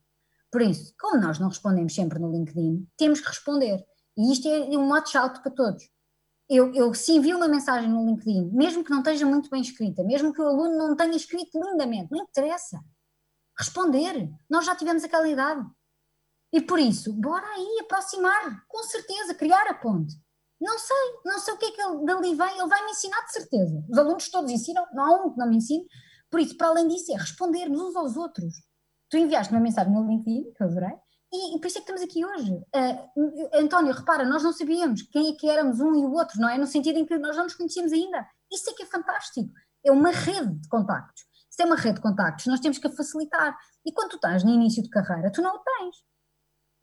Por 0.52 0.62
isso, 0.62 0.94
como 1.00 1.22
nós 1.22 1.40
não 1.40 1.50
respondemos 1.50 1.94
sempre 1.94 2.20
no 2.20 2.32
LinkedIn, 2.32 2.88
temos 2.98 3.22
que 3.22 3.28
responder. 3.28 3.86
E 4.18 4.32
isto 4.32 4.48
é 4.48 4.60
um 4.78 4.90
watch 4.90 5.16
out 5.18 5.42
para 5.42 5.52
todos. 5.52 5.84
Eu, 6.50 6.74
eu 6.74 6.94
se 6.94 7.12
envio 7.12 7.38
uma 7.38 7.48
mensagem 7.48 7.90
no 7.90 8.06
LinkedIn, 8.06 8.52
mesmo 8.54 8.84
que 8.84 8.92
não 8.92 9.00
esteja 9.00 9.26
muito 9.26 9.50
bem 9.50 9.62
escrita, 9.62 10.04
mesmo 10.04 10.34
que 10.34 10.42
o 10.42 10.48
aluno 10.48 10.78
não 10.78 10.96
tenha 10.96 11.16
escrito 11.16 11.60
lindamente, 11.60 12.12
não 12.12 12.24
interessa 12.24 12.80
responder. 13.58 14.30
Nós 14.50 14.66
já 14.66 14.76
tivemos 14.76 15.04
aquela 15.04 15.28
idade. 15.28 15.66
E 16.54 16.62
por 16.62 16.80
isso, 16.80 17.12
bora 17.14 17.46
aí 17.46 17.80
aproximar, 17.82 18.66
com 18.68 18.84
certeza, 18.84 19.34
criar 19.34 19.68
a 19.68 19.74
ponte. 19.74 20.16
Não 20.60 20.80
sei, 20.80 20.96
não 21.26 21.40
sei 21.40 21.54
o 21.54 21.58
que 21.58 21.66
é 21.66 21.72
que 21.72 21.82
ele 21.82 22.06
dali 22.06 22.36
vem, 22.36 22.58
ele 22.58 22.68
vai 22.68 22.86
me 22.86 22.92
ensinar 22.92 23.22
de 23.26 23.34
certeza. 23.34 23.84
Os 23.90 23.98
alunos 23.98 24.30
todos 24.30 24.52
ensinam, 24.52 24.86
não 24.94 25.04
há 25.04 25.26
um 25.26 25.32
que 25.32 25.38
não 25.38 25.50
me 25.50 25.58
ensine. 25.58 25.86
Por 26.32 26.40
isso, 26.40 26.58
para 26.58 26.68
além 26.68 26.88
disso, 26.88 27.12
é 27.12 27.18
respondermos 27.18 27.80
uns 27.80 27.96
aos 27.96 28.16
outros. 28.16 28.54
Tu 29.10 29.18
enviaste 29.18 29.54
uma 29.54 29.62
mensagem 29.62 29.94
no 29.94 30.08
LinkedIn, 30.08 30.54
que 30.54 30.64
eu 30.64 30.68
adorei, 30.68 30.96
e, 31.32 31.60
por 31.60 31.68
isso 31.68 31.78
é 31.78 31.82
que 31.82 31.92
estamos 31.92 32.02
aqui 32.02 32.26
hoje. 32.26 32.52
Uh, 32.52 33.50
António, 33.54 33.94
repara, 33.94 34.26
nós 34.26 34.44
não 34.44 34.54
sabíamos 34.54 35.02
quem 35.04 35.30
é 35.30 35.34
que 35.34 35.50
éramos 35.50 35.80
um 35.80 35.96
e 35.96 36.06
o 36.06 36.14
outro, 36.14 36.40
não 36.40 36.50
é? 36.50 36.58
No 36.58 36.68
sentido 36.68 36.98
em 36.98 37.06
que 37.06 37.18
nós 37.18 37.36
não 37.36 37.44
nos 37.44 37.56
conhecíamos 37.56 37.92
ainda. 37.92 38.28
Isso 38.52 38.70
é 38.70 38.74
que 38.74 38.84
é 38.84 38.86
fantástico. 38.86 39.52
É 39.86 39.92
uma 39.92 40.12
rede 40.12 40.54
de 40.54 40.68
contactos 40.70 41.26
se 41.50 41.64
é 41.64 41.66
uma 41.66 41.76
rede 41.76 41.96
de 41.96 42.02
contactos, 42.02 42.46
nós 42.46 42.60
temos 42.60 42.78
que 42.78 42.86
a 42.86 42.92
facilitar. 42.92 43.58
E 43.84 43.92
quando 43.92 44.12
tu 44.12 44.16
estás 44.18 44.44
no 44.44 44.52
início 44.52 44.84
de 44.84 44.92
carreira, 44.92 45.32
tu 45.32 45.42
não 45.42 45.56
o 45.56 45.60
tens. 45.60 45.96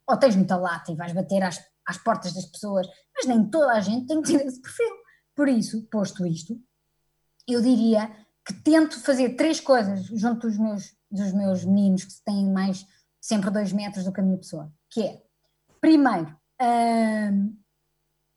Ou 0.05 0.17
tens 0.17 0.35
muita 0.35 0.57
lata 0.57 0.91
e 0.91 0.97
vais 0.97 1.13
bater 1.13 1.41
às 1.43 1.57
às 1.85 1.97
portas 1.97 2.33
das 2.33 2.45
pessoas, 2.45 2.87
mas 3.15 3.25
nem 3.27 3.47
toda 3.47 3.71
a 3.71 3.79
gente 3.79 4.07
tem 4.07 4.21
que 4.21 4.31
ter 4.31 4.45
esse 4.45 4.61
perfil. 4.61 4.89
Por 5.35 5.47
isso, 5.47 5.87
posto 5.89 6.25
isto, 6.25 6.59
eu 7.47 7.61
diria 7.61 8.09
que 8.45 8.53
tento 8.53 8.99
fazer 8.99 9.35
três 9.35 9.59
coisas 9.59 10.05
junto 10.05 10.47
dos 10.47 10.57
meus, 10.57 10.95
dos 11.11 11.31
meus 11.33 11.63
meninos 11.63 12.05
que 12.05 12.23
têm 12.23 12.51
mais 12.51 12.85
sempre 13.25 13.49
dois 13.49 13.73
metros 13.73 14.05
do 14.05 14.13
a 14.15 14.21
minha 14.21 14.37
pessoa, 14.37 14.71
que 14.87 15.01
é, 15.01 15.19
primeiro, 15.81 16.37
hum, 16.61 17.57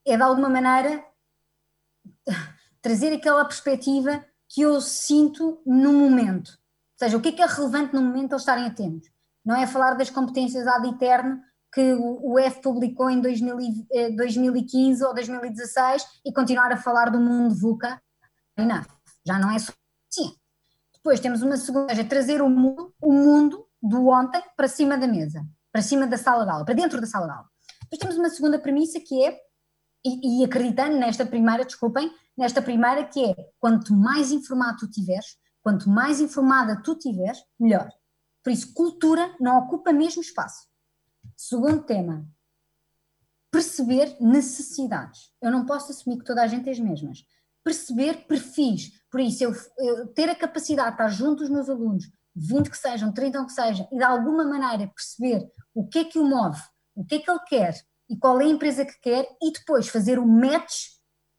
é 0.06 0.16
de 0.16 0.22
alguma 0.22 0.48
maneira 0.48 1.04
trazer 2.80 3.12
aquela 3.12 3.44
perspectiva 3.44 4.24
que 4.48 4.62
eu 4.62 4.80
sinto 4.80 5.60
no 5.66 5.92
momento. 5.92 6.48
Ou 6.48 7.06
seja, 7.06 7.18
o 7.18 7.20
que 7.20 7.28
é 7.28 7.32
que 7.32 7.42
é 7.42 7.46
relevante 7.46 7.92
no 7.92 8.00
momento 8.00 8.32
eles 8.32 8.40
estarem 8.40 8.64
atentos. 8.64 9.10
Não 9.44 9.54
é 9.54 9.66
falar 9.66 9.92
das 9.92 10.08
competências 10.08 10.66
ad 10.66 10.88
eterno 10.88 11.42
que 11.70 11.92
o 11.92 12.38
F 12.38 12.62
publicou 12.62 13.10
em 13.10 13.20
2000 13.20 13.60
e- 13.60 13.86
eh, 13.92 14.10
2015 14.12 15.04
ou 15.04 15.12
2016 15.12 16.02
e 16.24 16.32
continuar 16.32 16.72
a 16.72 16.78
falar 16.78 17.10
do 17.10 17.20
mundo 17.20 17.54
VUCA. 17.54 18.00
Enough. 18.56 18.86
Já 19.26 19.38
não 19.38 19.50
é 19.50 19.58
suficiente. 19.58 20.40
Depois 20.94 21.20
temos 21.20 21.42
uma 21.42 21.58
segunda, 21.58 21.94
seja, 21.94 22.08
trazer 22.08 22.40
o 22.40 22.48
mundo, 22.48 22.94
o 23.02 23.12
mundo 23.12 23.67
do 23.82 24.08
ontem 24.08 24.42
para 24.56 24.68
cima 24.68 24.96
da 24.96 25.06
mesa, 25.06 25.46
para 25.72 25.82
cima 25.82 26.06
da 26.06 26.16
sala 26.16 26.44
de 26.44 26.50
aula, 26.50 26.64
para 26.64 26.74
dentro 26.74 27.00
da 27.00 27.06
sala 27.06 27.26
de 27.26 27.32
aula. 27.32 27.48
Depois 27.82 27.98
temos 28.00 28.16
uma 28.16 28.30
segunda 28.30 28.58
premissa 28.58 29.00
que 29.00 29.24
é, 29.24 29.38
e, 30.04 30.42
e 30.42 30.44
acreditando 30.44 30.96
nesta 30.96 31.24
primeira, 31.24 31.64
desculpem, 31.64 32.12
nesta 32.36 32.62
primeira 32.62 33.04
que 33.04 33.24
é, 33.24 33.34
quanto 33.58 33.94
mais 33.94 34.30
informado 34.30 34.78
tu 34.78 34.90
tiveres, 34.90 35.36
quanto 35.62 35.88
mais 35.88 36.20
informada 36.20 36.80
tu 36.82 36.94
tiveres, 36.94 37.42
melhor. 37.58 37.90
Por 38.42 38.52
isso, 38.52 38.72
cultura 38.72 39.34
não 39.40 39.58
ocupa 39.58 39.92
mesmo 39.92 40.22
espaço. 40.22 40.66
Segundo 41.36 41.82
tema, 41.82 42.26
perceber 43.50 44.16
necessidades. 44.20 45.32
Eu 45.42 45.50
não 45.50 45.66
posso 45.66 45.92
assumir 45.92 46.18
que 46.18 46.24
toda 46.24 46.42
a 46.42 46.46
gente 46.46 46.64
tem 46.64 46.72
as 46.72 46.78
mesmas. 46.78 47.24
Perceber 47.64 48.26
perfis. 48.26 48.92
Por 49.10 49.20
isso, 49.20 49.44
eu, 49.44 49.52
eu 49.78 50.06
ter 50.08 50.28
a 50.30 50.34
capacidade 50.34 50.90
de 50.90 50.94
estar 50.94 51.08
junto 51.08 51.40
dos 51.40 51.50
meus 51.50 51.68
alunos, 51.68 52.10
20 52.38 52.70
que 52.70 52.76
sejam, 52.76 53.12
30 53.12 53.44
que 53.44 53.52
sejam, 53.52 53.88
e 53.92 53.96
de 53.96 54.04
alguma 54.04 54.44
maneira 54.44 54.92
perceber 54.94 55.50
o 55.74 55.86
que 55.86 56.00
é 56.00 56.04
que 56.04 56.18
o 56.18 56.24
move, 56.24 56.60
o 56.94 57.04
que 57.04 57.16
é 57.16 57.18
que 57.18 57.30
ele 57.30 57.40
quer 57.48 57.74
e 58.08 58.16
qual 58.16 58.40
é 58.40 58.44
a 58.44 58.48
empresa 58.48 58.84
que 58.84 58.98
quer, 59.00 59.28
e 59.42 59.52
depois 59.52 59.88
fazer 59.88 60.18
o 60.18 60.26
match 60.26 60.86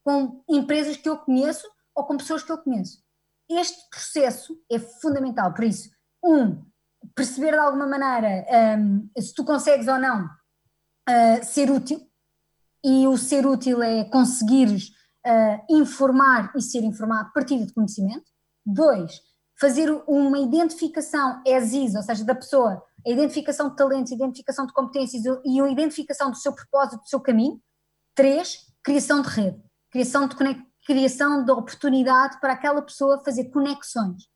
com 0.03 0.43
empresas 0.47 0.97
que 0.97 1.09
eu 1.09 1.17
conheço 1.17 1.67
ou 1.95 2.05
com 2.05 2.17
pessoas 2.17 2.43
que 2.43 2.51
eu 2.51 2.57
conheço. 2.59 3.01
Este 3.49 3.89
processo 3.89 4.55
é 4.71 4.77
fundamental. 4.77 5.53
Por 5.53 5.63
isso, 5.63 5.89
um, 6.23 6.63
perceber 7.15 7.53
de 7.53 7.57
alguma 7.57 7.87
maneira 7.87 8.45
hum, 8.77 9.09
se 9.17 9.33
tu 9.33 9.43
consegues 9.43 9.87
ou 9.87 9.97
não 9.97 10.25
uh, 10.25 11.43
ser 11.43 11.71
útil, 11.71 12.07
e 12.83 13.07
o 13.07 13.17
ser 13.17 13.45
útil 13.45 13.83
é 13.83 14.05
conseguires 14.05 14.89
uh, 15.25 15.65
informar 15.69 16.51
e 16.55 16.61
ser 16.61 16.83
informado 16.83 17.27
a 17.29 17.31
partir 17.31 17.65
de 17.65 17.73
conhecimento. 17.73 18.25
Dois, 18.65 19.19
fazer 19.60 19.91
uma 20.07 20.39
identificação 20.39 21.41
as 21.45 21.74
is, 21.74 21.95
ou 21.95 22.01
seja, 22.01 22.24
da 22.24 22.34
pessoa, 22.34 22.82
a 23.05 23.10
identificação 23.10 23.70
de 23.70 23.76
talentos, 23.76 24.12
a 24.12 24.16
identificação 24.16 24.66
de 24.66 24.74
competências 24.74 25.24
e 25.45 25.62
a 25.62 25.70
identificação 25.70 26.32
do 26.32 26.38
seu 26.38 26.53
propósito, 26.53 27.01
do 27.01 27.07
seu 27.10 27.20
caminho. 27.20 27.62
Três, 28.16 28.60
criação 28.84 29.22
de 29.22 29.30
rede, 29.30 29.64
criação 29.91 30.28
de, 30.28 30.36
criação 30.86 31.43
de 31.43 31.51
oportunidade 31.51 32.39
para 32.39 32.53
aquela 32.53 32.82
pessoa 32.82 33.24
fazer 33.24 33.45
conexões. 33.45 34.30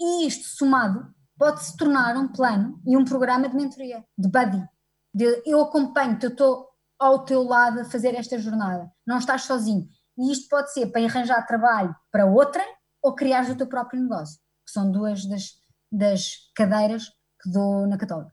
E 0.00 0.26
isto 0.26 0.44
somado 0.48 1.14
pode 1.38 1.64
se 1.64 1.76
tornar 1.76 2.16
um 2.16 2.28
plano 2.28 2.80
e 2.86 2.96
um 2.96 3.04
programa 3.04 3.48
de 3.48 3.56
mentoria, 3.56 4.04
de 4.16 4.28
buddy. 4.28 4.68
De 5.12 5.42
eu 5.46 5.60
acompanho-te, 5.60 6.24
eu 6.24 6.30
estou 6.30 6.68
ao 6.98 7.24
teu 7.24 7.42
lado 7.42 7.80
a 7.80 7.84
fazer 7.84 8.14
esta 8.14 8.38
jornada, 8.38 8.90
não 9.06 9.18
estás 9.18 9.42
sozinho. 9.42 9.88
E 10.16 10.32
isto 10.32 10.48
pode 10.48 10.72
ser 10.72 10.86
para 10.86 11.04
arranjar 11.04 11.46
trabalho 11.46 11.94
para 12.10 12.26
outra 12.26 12.62
ou 13.02 13.14
criar 13.14 13.48
o 13.50 13.56
teu 13.56 13.66
próprio 13.66 14.00
negócio, 14.00 14.40
que 14.64 14.70
são 14.70 14.90
duas 14.90 15.26
das, 15.26 15.62
das 15.90 16.50
cadeiras 16.54 17.08
que 17.42 17.50
dou 17.50 17.86
na 17.86 17.96
Católica. 17.96 18.32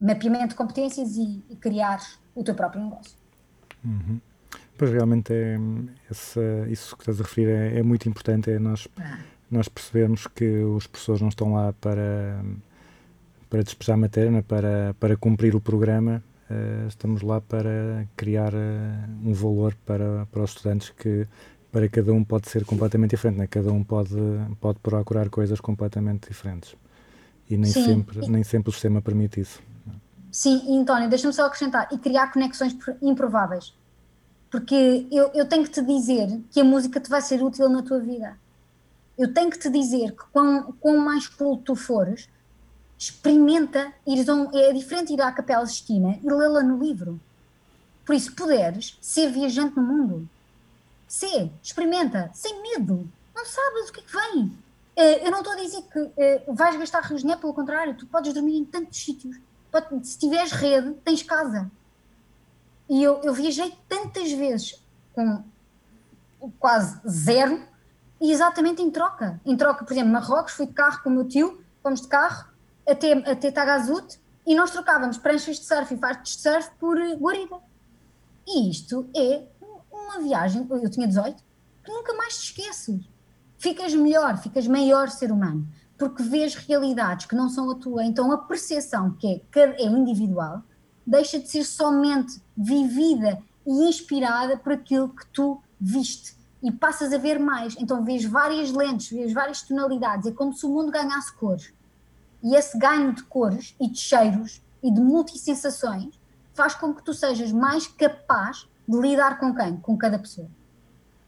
Mapeamento 0.00 0.48
de 0.48 0.54
competências 0.54 1.16
e, 1.16 1.44
e 1.48 1.56
criar 1.56 2.00
o 2.34 2.44
teu 2.44 2.54
próprio 2.54 2.82
negócio. 2.82 3.16
Pois 4.76 4.90
realmente 4.92 5.32
é, 5.32 5.56
essa, 6.08 6.40
isso 6.68 6.96
que 6.96 7.02
estás 7.02 7.20
a 7.20 7.24
referir 7.24 7.48
é, 7.48 7.78
é 7.78 7.82
muito 7.82 8.08
importante, 8.08 8.50
é 8.50 8.58
nós, 8.58 8.86
nós 9.50 9.68
percebermos 9.68 10.26
que 10.26 10.62
os 10.62 10.86
professores 10.86 11.20
não 11.20 11.28
estão 11.28 11.52
lá 11.52 11.72
para, 11.72 12.44
para 13.50 13.62
despejar 13.62 13.98
é? 13.98 14.42
para, 14.42 14.94
para 15.00 15.16
cumprir 15.16 15.56
o 15.56 15.60
programa, 15.60 16.22
eh, 16.50 16.86
estamos 16.88 17.22
lá 17.22 17.40
para 17.40 18.06
criar 18.16 18.54
eh, 18.54 19.08
um 19.22 19.32
valor 19.32 19.74
para, 19.84 20.26
para 20.26 20.42
os 20.42 20.50
estudantes 20.50 20.90
que 20.90 21.26
para 21.78 21.88
cada 21.88 22.12
um 22.12 22.24
pode 22.24 22.50
ser 22.50 22.64
completamente 22.64 23.10
diferente, 23.10 23.36
não 23.36 23.44
é? 23.44 23.46
cada 23.46 23.70
um 23.70 23.84
pode, 23.84 24.16
pode 24.60 24.80
procurar 24.80 25.30
coisas 25.30 25.60
completamente 25.60 26.28
diferentes 26.28 26.74
e 27.48 27.56
nem 27.56 27.70
Sim. 27.70 27.84
sempre, 27.84 28.28
nem 28.28 28.42
sempre 28.42 28.70
o 28.70 28.72
sistema 28.72 29.00
permite 29.00 29.40
isso. 29.40 29.62
Sim, 30.32 30.60
e 30.68 30.76
António, 30.76 31.08
deixa-me 31.08 31.32
só 31.32 31.46
acrescentar, 31.46 31.88
e 31.92 31.98
criar 31.98 32.32
conexões 32.32 32.74
pr- 32.74 32.96
improváveis. 33.00 33.72
Porque 34.50 35.06
eu, 35.12 35.30
eu 35.34 35.46
tenho 35.46 35.62
que 35.62 35.70
te 35.70 35.80
dizer 35.82 36.42
que 36.50 36.60
a 36.60 36.64
música 36.64 36.98
te 36.98 37.08
vai 37.08 37.22
ser 37.22 37.42
útil 37.42 37.68
na 37.68 37.82
tua 37.82 38.00
vida. 38.00 38.36
Eu 39.16 39.32
tenho 39.32 39.50
que 39.50 39.58
te 39.58 39.70
dizer 39.70 40.12
que 40.12 40.24
quão, 40.32 40.72
quão 40.80 40.98
mais 40.98 41.28
culto 41.28 41.62
tu 41.62 41.76
fores, 41.76 42.28
experimenta, 42.98 43.92
ires 44.06 44.28
um, 44.28 44.50
é 44.52 44.72
diferente 44.72 45.12
ir 45.12 45.20
à 45.22 45.30
Capela 45.30 45.64
Sistina 45.64 46.18
e 46.22 46.28
lê-la 46.28 46.62
no 46.62 46.78
livro. 46.78 47.20
Por 48.04 48.16
isso, 48.16 48.34
puderes 48.34 48.98
ser 49.00 49.30
viajante 49.30 49.76
no 49.76 49.82
mundo. 49.82 50.28
Ser, 51.08 51.50
experimenta, 51.62 52.30
sem 52.34 52.60
medo. 52.62 53.10
Não 53.34 53.44
sabes 53.44 53.88
o 53.88 53.92
que 53.92 54.00
é 54.00 54.02
que 54.02 54.12
vem. 54.12 54.58
Eh, 54.94 55.26
Eu 55.26 55.30
não 55.30 55.38
estou 55.38 55.54
a 55.54 55.56
dizer 55.56 55.82
que 55.82 56.10
eh, 56.18 56.44
vais 56.48 56.76
gastar 56.76 57.00
rios 57.02 57.22
dinheiro, 57.22 57.40
pelo 57.40 57.54
contrário, 57.54 57.94
tu 57.96 58.06
podes 58.06 58.32
dormir 58.34 58.58
em 58.58 58.64
tantos 58.64 58.98
sítios. 59.02 59.36
Se 60.02 60.18
tiveres 60.18 60.52
rede, 60.52 60.92
tens 61.04 61.22
casa. 61.22 61.70
E 62.88 63.02
eu, 63.02 63.20
eu 63.22 63.32
viajei 63.32 63.74
tantas 63.88 64.30
vezes 64.32 64.82
com 65.14 65.42
quase 66.58 67.00
zero 67.08 67.60
e 68.20 68.32
exatamente 68.32 68.82
em 68.82 68.90
troca. 68.90 69.40
Em 69.44 69.56
troca, 69.56 69.84
por 69.84 69.92
exemplo, 69.92 70.12
Marrocos, 70.12 70.52
fui 70.52 70.66
de 70.66 70.72
carro 70.72 71.02
com 71.02 71.10
o 71.10 71.12
meu 71.12 71.26
tio, 71.26 71.62
fomos 71.82 72.00
de 72.00 72.08
carro 72.08 72.48
até, 72.88 73.12
até 73.30 73.50
Tagazut 73.50 74.18
e 74.46 74.54
nós 74.54 74.70
trocávamos 74.70 75.18
pranchas 75.18 75.58
de 75.58 75.66
surf 75.66 75.92
e 75.94 75.98
fartos 75.98 76.36
de 76.36 76.42
surf 76.42 76.70
por 76.78 76.98
eh, 76.98 77.14
guarida. 77.14 77.56
E 78.46 78.70
isto 78.70 79.08
é 79.14 79.42
uma 80.08 80.20
viagem, 80.20 80.66
eu 80.70 80.90
tinha 80.90 81.06
18, 81.06 81.42
que 81.84 81.92
nunca 81.92 82.14
mais 82.14 82.38
te 82.38 82.44
esqueces. 82.46 83.08
Ficas 83.58 83.94
melhor, 83.94 84.38
ficas 84.38 84.66
maior 84.66 85.08
ser 85.10 85.30
humano, 85.30 85.68
porque 85.98 86.22
vês 86.22 86.54
realidades 86.54 87.26
que 87.26 87.34
não 87.34 87.48
são 87.48 87.70
a 87.70 87.74
tua, 87.74 88.04
então 88.04 88.30
a 88.32 88.38
percepção 88.38 89.10
que 89.12 89.42
é, 89.56 89.60
é 89.60 89.86
individual 89.86 90.62
deixa 91.06 91.38
de 91.38 91.48
ser 91.48 91.64
somente 91.64 92.40
vivida 92.56 93.42
e 93.66 93.88
inspirada 93.88 94.56
por 94.56 94.72
aquilo 94.72 95.08
que 95.08 95.26
tu 95.28 95.60
viste 95.80 96.36
e 96.62 96.70
passas 96.70 97.12
a 97.12 97.18
ver 97.18 97.38
mais. 97.38 97.76
Então 97.78 98.04
vês 98.04 98.24
várias 98.24 98.70
lentes, 98.70 99.10
vês 99.10 99.32
várias 99.32 99.62
tonalidades, 99.62 100.26
é 100.26 100.32
como 100.32 100.52
se 100.52 100.66
o 100.66 100.68
mundo 100.68 100.92
ganhasse 100.92 101.32
cores. 101.34 101.72
E 102.42 102.54
esse 102.54 102.78
ganho 102.78 103.12
de 103.12 103.22
cores 103.24 103.74
e 103.80 103.88
de 103.88 103.98
cheiros 103.98 104.62
e 104.82 104.92
de 104.92 105.00
multissensações 105.00 106.18
faz 106.54 106.74
com 106.74 106.94
que 106.94 107.02
tu 107.02 107.14
sejas 107.14 107.52
mais 107.52 107.86
capaz 107.86 108.68
de 108.88 108.98
lidar 108.98 109.38
com 109.38 109.54
quem? 109.54 109.76
Com 109.76 109.96
cada 109.96 110.18
pessoa. 110.18 110.48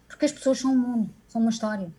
Porque 0.08 0.24
as 0.24 0.32
pessoas 0.32 0.58
são 0.58 0.72
um 0.72 0.78
mundo, 0.78 1.10
são 1.28 1.40
uma 1.40 1.50
história. 1.50 1.92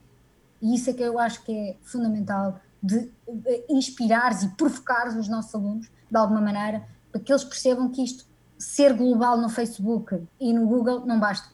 E 0.62 0.76
isso 0.76 0.89
é 0.89 0.93
que 0.93 1.03
eu 1.03 1.20
acho 1.20 1.43
que 1.43 1.51
é 1.51 1.76
fundamental 1.84 2.59
de 2.82 3.09
eh, 3.45 3.66
inspirares 3.70 4.43
e 4.43 4.49
provocares 4.49 5.16
os 5.16 5.28
nossos 5.28 5.53
alunos 5.53 5.88
de 6.09 6.18
alguma 6.18 6.41
maneira 6.41 6.86
para 7.12 7.22
que 7.22 7.32
eles 7.32 7.43
percebam 7.43 7.89
que 7.89 8.03
isto 8.03 8.26
ser 8.57 8.93
global 8.93 9.38
no 9.38 9.49
Facebook 9.49 10.24
e 10.39 10.53
no 10.53 10.66
Google 10.68 11.05
não 11.05 11.20
basta. 11.20 11.49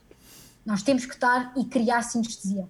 Nós 0.64 0.82
temos 0.82 1.06
que 1.06 1.14
estar 1.14 1.52
e 1.56 1.64
criar 1.64 2.02
sinestesia. 2.02 2.68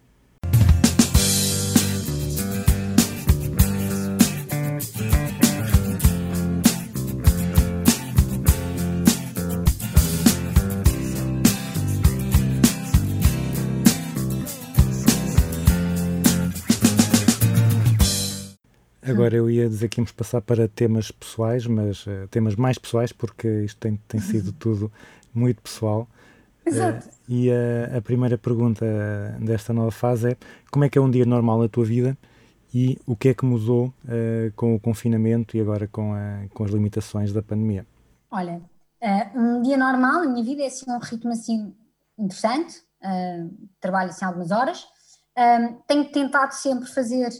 Agora 19.18 19.36
eu 19.36 19.50
ia 19.50 19.68
dizer 19.68 19.88
que 19.88 20.00
íamos 20.00 20.12
passar 20.12 20.40
para 20.42 20.68
temas 20.68 21.10
pessoais, 21.10 21.66
mas 21.66 22.04
eh, 22.06 22.26
temas 22.30 22.54
mais 22.56 22.78
pessoais, 22.78 23.12
porque 23.12 23.48
isto 23.64 23.78
tem, 23.80 23.96
tem 24.08 24.20
sido 24.20 24.52
tudo 24.58 24.92
muito 25.34 25.62
pessoal. 25.62 26.08
Exato. 26.64 27.06
Eh, 27.06 27.10
e 27.28 27.50
a, 27.50 27.98
a 27.98 28.02
primeira 28.02 28.38
pergunta 28.38 28.84
desta 29.40 29.72
nova 29.72 29.90
fase 29.90 30.32
é: 30.32 30.36
como 30.70 30.84
é 30.84 30.88
que 30.88 30.98
é 30.98 31.00
um 31.00 31.10
dia 31.10 31.26
normal 31.26 31.60
na 31.60 31.68
tua 31.68 31.84
vida 31.84 32.16
e 32.74 32.98
o 33.06 33.16
que 33.16 33.30
é 33.30 33.34
que 33.34 33.44
mudou 33.44 33.92
eh, 34.08 34.52
com 34.56 34.74
o 34.74 34.80
confinamento 34.80 35.56
e 35.56 35.60
agora 35.60 35.88
com, 35.88 36.12
a- 36.14 36.44
com 36.54 36.64
as 36.64 36.70
limitações 36.70 37.32
da 37.32 37.42
pandemia? 37.42 37.86
Olha, 38.30 38.62
um 39.34 39.62
dia 39.62 39.76
normal 39.76 40.24
na 40.24 40.30
minha 40.30 40.44
vida 40.44 40.62
é 40.62 40.66
assim 40.66 40.90
um 40.90 40.98
ritmo 40.98 41.30
assim 41.30 41.74
interessante, 42.18 42.82
trabalho 43.80 44.10
assim 44.10 44.24
algumas 44.24 44.50
horas. 44.50 44.86
Ah, 45.36 45.72
tenho 45.86 46.10
tentado 46.10 46.52
sempre 46.52 46.88
fazer 46.88 47.30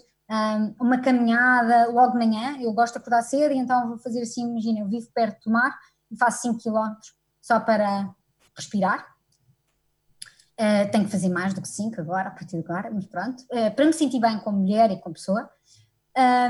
uma 0.79 1.01
caminhada 1.01 1.91
logo 1.91 2.13
de 2.13 2.19
manhã, 2.19 2.59
eu 2.61 2.73
gosto 2.73 2.95
de 2.95 2.99
acordar 2.99 3.23
cedo 3.23 3.53
e 3.53 3.59
então 3.59 3.89
vou 3.89 3.99
fazer 3.99 4.23
assim, 4.23 4.47
imagina, 4.49 4.81
eu 4.81 4.89
vivo 4.89 5.09
perto 5.15 5.45
do 5.45 5.53
mar 5.53 5.75
e 6.11 6.17
faço 6.17 6.43
5 6.43 6.63
km 6.63 6.95
só 7.41 7.59
para 7.59 8.15
respirar. 8.55 9.07
Uh, 10.61 10.91
tenho 10.91 11.05
que 11.05 11.11
fazer 11.11 11.29
mais 11.29 11.55
do 11.55 11.63
que 11.63 11.69
5 11.69 12.01
agora, 12.01 12.29
a 12.29 12.33
partir 12.33 12.61
de 12.61 12.65
agora, 12.65 12.91
mas 12.91 13.07
pronto. 13.07 13.43
Uh, 13.45 13.75
para 13.75 13.85
me 13.87 13.93
sentir 13.93 14.21
bem 14.21 14.39
como 14.41 14.59
mulher 14.59 14.91
e 14.91 15.01
como 15.01 15.15
pessoa. 15.15 15.49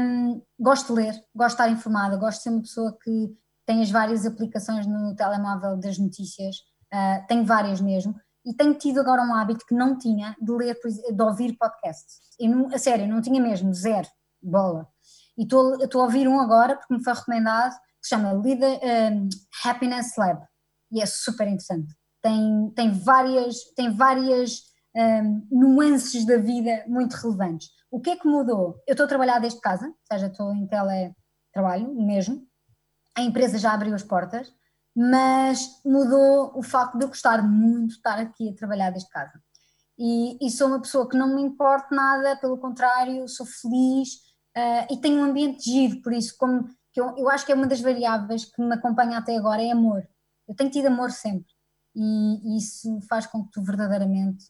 Um, 0.01 0.43
gosto 0.59 0.95
de 0.95 1.03
ler, 1.03 1.25
gosto 1.35 1.57
de 1.57 1.63
estar 1.63 1.71
informada, 1.71 2.17
gosto 2.17 2.39
de 2.39 2.43
ser 2.45 2.51
uma 2.51 2.63
pessoa 2.63 2.99
que 3.05 3.37
tem 3.67 3.83
as 3.83 3.91
várias 3.91 4.25
aplicações 4.25 4.87
no 4.87 5.15
telemóvel 5.15 5.77
das 5.77 5.99
notícias, 5.99 6.57
uh, 6.93 7.27
tenho 7.29 7.45
várias 7.45 7.83
mesmo, 7.83 8.19
e 8.49 8.55
tenho 8.55 8.73
tido 8.73 8.99
agora 8.99 9.21
um 9.21 9.35
hábito 9.35 9.67
que 9.67 9.75
não 9.75 9.99
tinha 9.99 10.35
de 10.41 10.51
ler, 10.51 10.75
de 11.13 11.23
ouvir 11.23 11.55
podcasts. 11.59 12.19
Eu 12.41 12.49
não, 12.49 12.75
a 12.75 12.79
sério, 12.79 13.07
não 13.07 13.21
tinha 13.21 13.43
mesmo, 13.43 13.75
zero, 13.75 14.09
bola. 14.43 14.89
E 15.37 15.43
estou 15.43 16.01
a 16.01 16.05
ouvir 16.05 16.27
um 16.27 16.41
agora, 16.41 16.75
porque 16.75 16.95
me 16.95 17.05
foi 17.05 17.13
recomendado, 17.13 17.75
que 17.75 18.09
se 18.09 18.09
chama 18.09 18.33
Leader, 18.33 18.81
um, 19.13 19.29
Happiness 19.63 20.17
Lab, 20.17 20.43
e 20.91 21.03
é 21.03 21.05
super 21.05 21.47
interessante. 21.47 21.95
Tem, 22.23 22.73
tem 22.75 22.91
várias, 22.91 23.65
tem 23.77 23.91
várias 23.95 24.63
um, 24.97 25.47
nuances 25.51 26.25
da 26.25 26.39
vida 26.39 26.85
muito 26.87 27.15
relevantes. 27.17 27.69
O 27.91 28.01
que 28.01 28.11
é 28.11 28.17
que 28.17 28.27
mudou? 28.27 28.83
Eu 28.87 28.93
estou 28.93 29.05
a 29.05 29.09
trabalhar 29.09 29.41
desde 29.41 29.61
casa, 29.61 29.87
ou 29.89 29.95
seja, 30.11 30.27
estou 30.29 30.55
em 30.55 30.67
teletrabalho 30.67 31.95
mesmo, 31.95 32.49
a 33.15 33.21
empresa 33.21 33.59
já 33.59 33.73
abriu 33.75 33.95
as 33.95 34.03
portas, 34.03 34.53
mas 35.01 35.81
mudou 35.85 36.51
o 36.57 36.61
facto 36.61 36.99
de 36.99 37.05
eu 37.05 37.09
gostar 37.09 37.41
muito 37.41 37.91
de 37.91 37.95
estar 37.95 38.19
aqui 38.19 38.49
a 38.49 38.55
trabalhar 38.55 38.91
desde 38.91 39.09
casa. 39.09 39.41
E, 39.97 40.37
e 40.45 40.51
sou 40.51 40.67
uma 40.67 40.83
pessoa 40.83 41.09
que 41.09 41.17
não 41.17 41.37
me 41.37 41.43
importa 41.43 41.95
nada, 41.95 42.37
pelo 42.37 42.59
contrário, 42.59 43.29
sou 43.29 43.47
feliz 43.47 44.19
ah, 44.57 44.89
e 44.91 44.97
tenho 44.97 45.21
um 45.21 45.25
ambiente 45.31 45.63
giro, 45.71 46.03
por 46.03 46.13
isso, 46.13 46.37
como 46.37 46.69
que 46.93 47.01
eu, 47.01 47.17
eu 47.17 47.31
acho 47.31 47.47
que 47.47 47.53
é 47.53 47.55
uma 47.55 47.69
das 47.69 47.81
variáveis 47.81 48.45
que 48.45 48.61
me 48.61 48.75
acompanha 48.75 49.19
até 49.19 49.37
agora 49.37 49.63
é 49.63 49.71
amor. 49.71 50.05
Eu 50.49 50.57
tenho 50.57 50.69
tido 50.69 50.87
amor 50.87 51.13
sempre 51.13 51.53
e 51.95 52.57
isso 52.57 53.01
faz 53.09 53.25
com 53.25 53.45
que 53.45 53.53
tu 53.53 53.63
verdadeiramente 53.63 54.47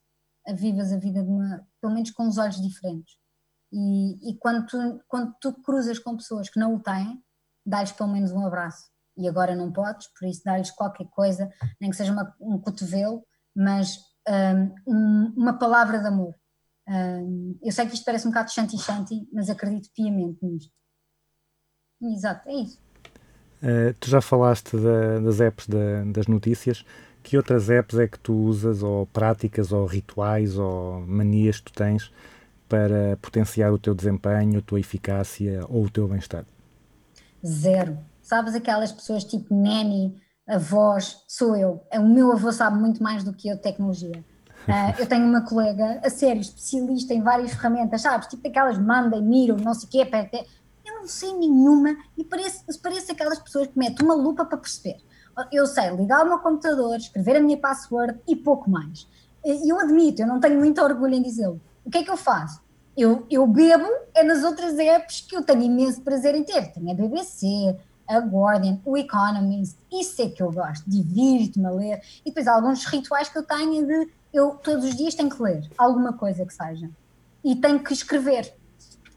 vivas 0.54 0.92
a 0.94 0.96
vida 0.96 1.22
de 1.22 1.28
uma, 1.28 1.66
pelo 1.78 1.92
menos 1.92 2.10
com 2.10 2.26
os 2.26 2.38
olhos 2.38 2.58
diferentes. 2.58 3.18
E, 3.70 4.30
e 4.30 4.38
quando, 4.38 4.66
tu, 4.66 5.04
quando 5.06 5.34
tu 5.38 5.52
cruzas 5.62 5.98
com 5.98 6.16
pessoas 6.16 6.48
que 6.48 6.58
não 6.58 6.74
o 6.74 6.80
têm, 6.80 7.22
dá-lhes 7.66 7.92
pelo 7.92 8.10
menos 8.10 8.32
um 8.32 8.46
abraço. 8.46 8.90
E 9.18 9.28
agora 9.28 9.54
não 9.56 9.72
podes, 9.72 10.06
por 10.18 10.28
isso 10.28 10.42
dá-lhes 10.44 10.70
qualquer 10.70 11.06
coisa, 11.08 11.50
nem 11.80 11.90
que 11.90 11.96
seja 11.96 12.12
uma- 12.12 12.34
um 12.40 12.58
cotovelo, 12.58 13.24
mas 13.54 13.98
hum, 14.28 14.74
um, 14.86 15.34
uma 15.36 15.58
palavra 15.58 15.98
de 15.98 16.06
amor. 16.06 16.34
Hum, 16.88 17.58
eu 17.62 17.72
sei 17.72 17.86
que 17.86 17.94
isto 17.94 18.04
parece 18.04 18.26
um 18.26 18.30
bocado 18.30 18.50
shanti-shanti, 18.50 19.28
mas 19.32 19.50
acredito 19.50 19.90
piamente 19.94 20.38
nisto. 20.42 20.72
Exato, 22.00 22.48
é 22.48 22.54
isso. 22.54 22.78
Uh, 23.60 23.92
tu 23.98 24.08
já 24.08 24.20
falaste 24.20 24.76
da- 24.76 25.18
das 25.18 25.40
apps 25.40 25.66
da- 25.66 26.04
das 26.12 26.26
notícias. 26.28 26.84
Que 27.22 27.36
outras 27.36 27.68
apps 27.68 27.98
é 27.98 28.06
que 28.06 28.18
tu 28.18 28.32
usas, 28.32 28.82
ou 28.82 29.04
práticas, 29.06 29.72
ou 29.72 29.84
rituais, 29.84 30.56
ou 30.56 31.00
manias 31.00 31.58
que 31.58 31.64
tu 31.64 31.72
tens 31.72 32.12
para 32.68 33.16
potenciar 33.20 33.72
o 33.72 33.78
teu 33.78 33.94
desempenho, 33.94 34.58
a 34.58 34.62
tua 34.62 34.78
eficácia 34.78 35.64
ou 35.68 35.84
o 35.84 35.90
teu 35.90 36.06
bem-estar? 36.06 36.44
Zero. 37.44 37.98
Sabes 38.28 38.54
aquelas 38.54 38.92
pessoas 38.92 39.24
tipo 39.24 39.54
Nanny, 39.54 40.14
avós, 40.46 41.24
sou 41.26 41.56
eu. 41.56 41.82
O 41.94 42.02
meu 42.02 42.30
avô 42.30 42.52
sabe 42.52 42.78
muito 42.78 43.02
mais 43.02 43.24
do 43.24 43.32
que 43.32 43.48
eu 43.48 43.56
de 43.56 43.62
tecnologia. 43.62 44.22
Ah, 44.70 44.94
eu 44.98 45.06
tenho 45.06 45.24
uma 45.24 45.40
colega, 45.40 45.98
a 46.04 46.10
sério, 46.10 46.42
especialista 46.42 47.14
em 47.14 47.22
várias 47.22 47.52
ferramentas, 47.52 48.02
sabes? 48.02 48.28
Tipo 48.28 48.46
aquelas 48.48 48.76
Monday, 48.76 49.22
Miro, 49.22 49.56
não 49.56 49.72
sei 49.72 49.88
o 49.88 49.90
quê, 49.90 50.04
PT. 50.04 50.44
Eu 50.84 50.96
não 50.96 51.06
sei 51.06 51.32
nenhuma 51.32 51.96
e 52.18 52.22
parece, 52.22 52.64
parece 52.82 53.12
aquelas 53.12 53.38
pessoas 53.38 53.68
que 53.68 53.78
metem 53.78 54.04
uma 54.04 54.14
lupa 54.14 54.44
para 54.44 54.58
perceber. 54.58 54.98
Eu 55.50 55.66
sei 55.66 55.88
ligar 55.96 56.22
o 56.22 56.28
meu 56.28 56.38
computador, 56.40 56.96
escrever 56.96 57.36
a 57.36 57.40
minha 57.40 57.56
password 57.56 58.20
e 58.28 58.36
pouco 58.36 58.68
mais. 58.68 59.08
E 59.42 59.72
eu 59.72 59.80
admito, 59.80 60.20
eu 60.20 60.26
não 60.26 60.38
tenho 60.38 60.58
muito 60.58 60.82
orgulho 60.82 61.14
em 61.14 61.22
dizê-lo. 61.22 61.58
O 61.82 61.90
que 61.90 61.98
é 61.98 62.02
que 62.02 62.10
eu 62.10 62.16
faço? 62.18 62.60
Eu, 62.94 63.24
eu 63.30 63.46
bebo 63.46 63.88
é 64.14 64.22
nas 64.22 64.44
outras 64.44 64.78
apps 64.78 65.22
que 65.22 65.34
eu 65.34 65.42
tenho 65.42 65.62
imenso 65.62 66.02
prazer 66.02 66.34
em 66.34 66.44
ter. 66.44 66.72
Tenho 66.72 66.90
a 66.90 66.94
BBC, 66.94 67.74
a 68.08 68.18
Guardian, 68.18 68.80
o 68.84 68.96
Economist, 68.96 69.76
isso 69.92 70.22
é 70.22 70.28
que 70.28 70.42
eu 70.42 70.50
gosto, 70.50 70.88
divirto-me 70.88 71.66
a 71.66 71.70
ler. 71.70 72.02
E 72.24 72.30
depois 72.30 72.46
há 72.46 72.54
alguns 72.54 72.84
rituais 72.84 73.28
que 73.28 73.38
eu 73.38 73.42
tenho 73.42 73.86
de 73.86 74.08
eu 74.32 74.50
todos 74.50 74.84
os 74.84 74.96
dias 74.96 75.14
tenho 75.14 75.30
que 75.30 75.42
ler 75.42 75.68
alguma 75.76 76.12
coisa 76.12 76.44
que 76.44 76.54
seja. 76.54 76.90
E 77.44 77.56
tenho 77.56 77.80
que 77.80 77.92
escrever. 77.92 78.54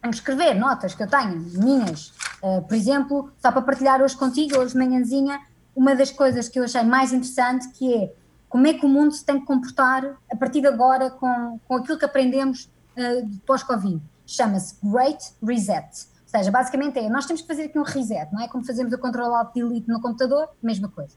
Tenho 0.01 0.11
que 0.11 0.17
escrever 0.17 0.53
notas 0.55 0.95
que 0.95 1.03
eu 1.03 1.07
tenho, 1.07 1.37
minhas. 1.63 2.13
Uh, 2.41 2.61
por 2.67 2.75
exemplo, 2.75 3.31
só 3.39 3.51
para 3.51 3.61
partilhar 3.61 4.01
hoje 4.01 4.15
contigo, 4.15 4.57
hoje 4.57 4.73
de 4.73 4.77
manhãzinha, 4.77 5.39
uma 5.75 5.95
das 5.95 6.11
coisas 6.11 6.49
que 6.49 6.59
eu 6.59 6.63
achei 6.63 6.83
mais 6.83 7.13
interessante 7.13 7.69
que 7.69 7.93
é 7.93 8.13
como 8.49 8.67
é 8.67 8.73
que 8.73 8.85
o 8.85 8.89
mundo 8.89 9.13
se 9.13 9.23
tem 9.23 9.39
que 9.39 9.45
comportar 9.45 10.17
a 10.29 10.35
partir 10.35 10.59
de 10.59 10.67
agora 10.67 11.09
com, 11.09 11.59
com 11.67 11.75
aquilo 11.75 11.97
que 11.97 12.03
aprendemos 12.03 12.69
uh, 12.97 13.29
pós-Covid. 13.45 14.01
Chama-se 14.25 14.75
Great 14.83 15.33
Reset. 15.41 16.10
Ou 16.33 16.39
seja, 16.39 16.51
basicamente 16.51 16.97
é, 16.97 17.09
nós 17.09 17.25
temos 17.25 17.41
que 17.41 17.47
fazer 17.47 17.63
aqui 17.63 17.77
um 17.77 17.83
reset, 17.83 18.31
não 18.31 18.41
é? 18.41 18.47
Como 18.47 18.65
fazemos 18.65 18.93
o 18.93 18.97
Ctrl 18.97 19.33
Alt 19.33 19.53
Delete 19.53 19.87
no 19.89 20.01
computador, 20.01 20.47
mesma 20.63 20.87
coisa. 20.87 21.15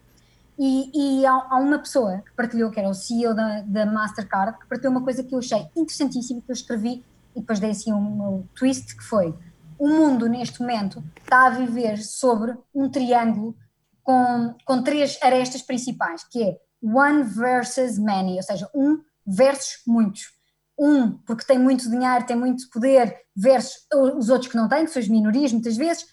E, 0.58 1.20
e 1.20 1.26
há, 1.26 1.32
há, 1.50 1.58
uma 1.58 1.78
pessoa 1.78 2.18
que 2.18 2.32
partilhou, 2.36 2.70
que 2.70 2.80
era 2.80 2.88
o 2.88 2.94
CEO 2.94 3.34
da, 3.34 3.62
da 3.62 3.86
Mastercard, 3.86 4.58
que 4.58 4.66
partilhou 4.66 4.92
uma 4.92 5.02
coisa 5.02 5.22
que 5.22 5.34
eu 5.34 5.38
achei 5.38 5.68
interessantíssima, 5.76 6.40
que 6.40 6.50
eu 6.50 6.54
escrevi 6.54 7.04
e 7.34 7.40
depois 7.40 7.60
dei 7.60 7.70
assim 7.70 7.92
um, 7.92 8.36
um 8.36 8.48
twist, 8.54 8.96
que 8.96 9.02
foi 9.02 9.34
o 9.78 9.88
mundo 9.88 10.28
neste 10.28 10.60
momento 10.60 11.02
está 11.20 11.46
a 11.46 11.50
viver 11.50 11.98
sobre 11.98 12.56
um 12.74 12.88
triângulo 12.88 13.56
com, 14.02 14.54
com 14.64 14.82
três 14.82 15.18
arestas 15.22 15.62
principais, 15.62 16.24
que 16.24 16.42
é 16.42 16.58
one 16.82 17.22
versus 17.22 17.98
many, 17.98 18.36
ou 18.36 18.42
seja, 18.42 18.68
um 18.74 19.00
versus 19.26 19.82
muitos. 19.86 20.33
Um, 20.78 21.12
porque 21.18 21.44
tem 21.44 21.58
muito 21.58 21.88
dinheiro, 21.88 22.26
tem 22.26 22.36
muito 22.36 22.68
poder, 22.70 23.16
versus 23.36 23.86
os 24.16 24.28
outros 24.28 24.50
que 24.50 24.56
não 24.56 24.68
têm, 24.68 24.84
que 24.84 24.90
são 24.90 25.00
as 25.00 25.08
minorias, 25.08 25.52
muitas 25.52 25.76
vezes, 25.76 26.04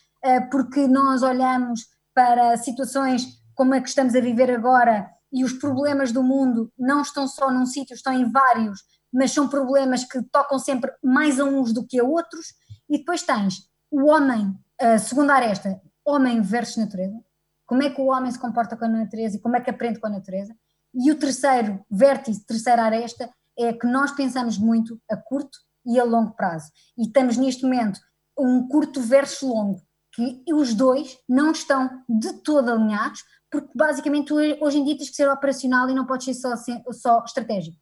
porque 0.51 0.87
nós 0.87 1.23
olhamos 1.23 1.81
para 2.13 2.55
situações 2.57 3.25
como 3.55 3.73
a 3.73 3.81
que 3.81 3.89
estamos 3.89 4.15
a 4.15 4.19
viver 4.19 4.51
agora 4.51 5.09
e 5.31 5.43
os 5.43 5.53
problemas 5.53 6.11
do 6.11 6.21
mundo 6.21 6.71
não 6.77 7.01
estão 7.01 7.27
só 7.27 7.49
num 7.49 7.65
sítio, 7.65 7.95
estão 7.95 8.13
em 8.13 8.29
vários, 8.29 8.81
mas 9.11 9.31
são 9.31 9.47
problemas 9.47 10.03
que 10.03 10.21
tocam 10.23 10.59
sempre 10.59 10.91
mais 11.03 11.39
a 11.39 11.45
uns 11.45 11.73
do 11.73 11.85
que 11.85 11.99
a 11.99 12.03
outros. 12.03 12.47
E 12.89 12.97
depois 12.97 13.23
tens 13.23 13.67
o 13.89 14.07
homem, 14.09 14.53
a 14.79 14.97
segunda 14.97 15.33
aresta, 15.33 15.81
homem 16.05 16.41
versus 16.41 16.77
natureza, 16.77 17.17
como 17.65 17.83
é 17.83 17.89
que 17.89 18.01
o 18.01 18.07
homem 18.07 18.31
se 18.31 18.39
comporta 18.39 18.75
com 18.75 18.85
a 18.85 18.89
natureza 18.89 19.37
e 19.37 19.39
como 19.39 19.55
é 19.55 19.61
que 19.61 19.69
aprende 19.69 19.99
com 19.99 20.07
a 20.07 20.11
natureza. 20.11 20.53
E 20.93 21.09
o 21.09 21.15
terceiro 21.15 21.83
vértice, 21.89 22.45
terceira 22.45 22.83
aresta, 22.83 23.29
é 23.63 23.73
que 23.73 23.87
nós 23.87 24.11
pensamos 24.11 24.57
muito 24.57 24.99
a 25.09 25.17
curto 25.17 25.57
e 25.85 25.99
a 25.99 26.03
longo 26.03 26.35
prazo. 26.35 26.69
E 26.97 27.07
estamos 27.07 27.37
neste 27.37 27.63
momento 27.63 27.99
um 28.37 28.67
curto 28.67 29.01
versus 29.01 29.41
longo, 29.47 29.81
que 30.13 30.43
os 30.53 30.73
dois 30.73 31.17
não 31.27 31.51
estão 31.51 31.89
de 32.07 32.33
todo 32.41 32.71
alinhados, 32.71 33.23
porque 33.49 33.69
basicamente 33.75 34.33
hoje 34.33 34.77
em 34.77 34.83
dia 34.83 34.97
tens 34.97 35.09
que 35.09 35.15
ser 35.15 35.29
operacional 35.29 35.89
e 35.89 35.93
não 35.93 36.05
podes 36.05 36.25
ser 36.25 36.33
só, 36.33 36.55
só 36.91 37.23
estratégico. 37.25 37.77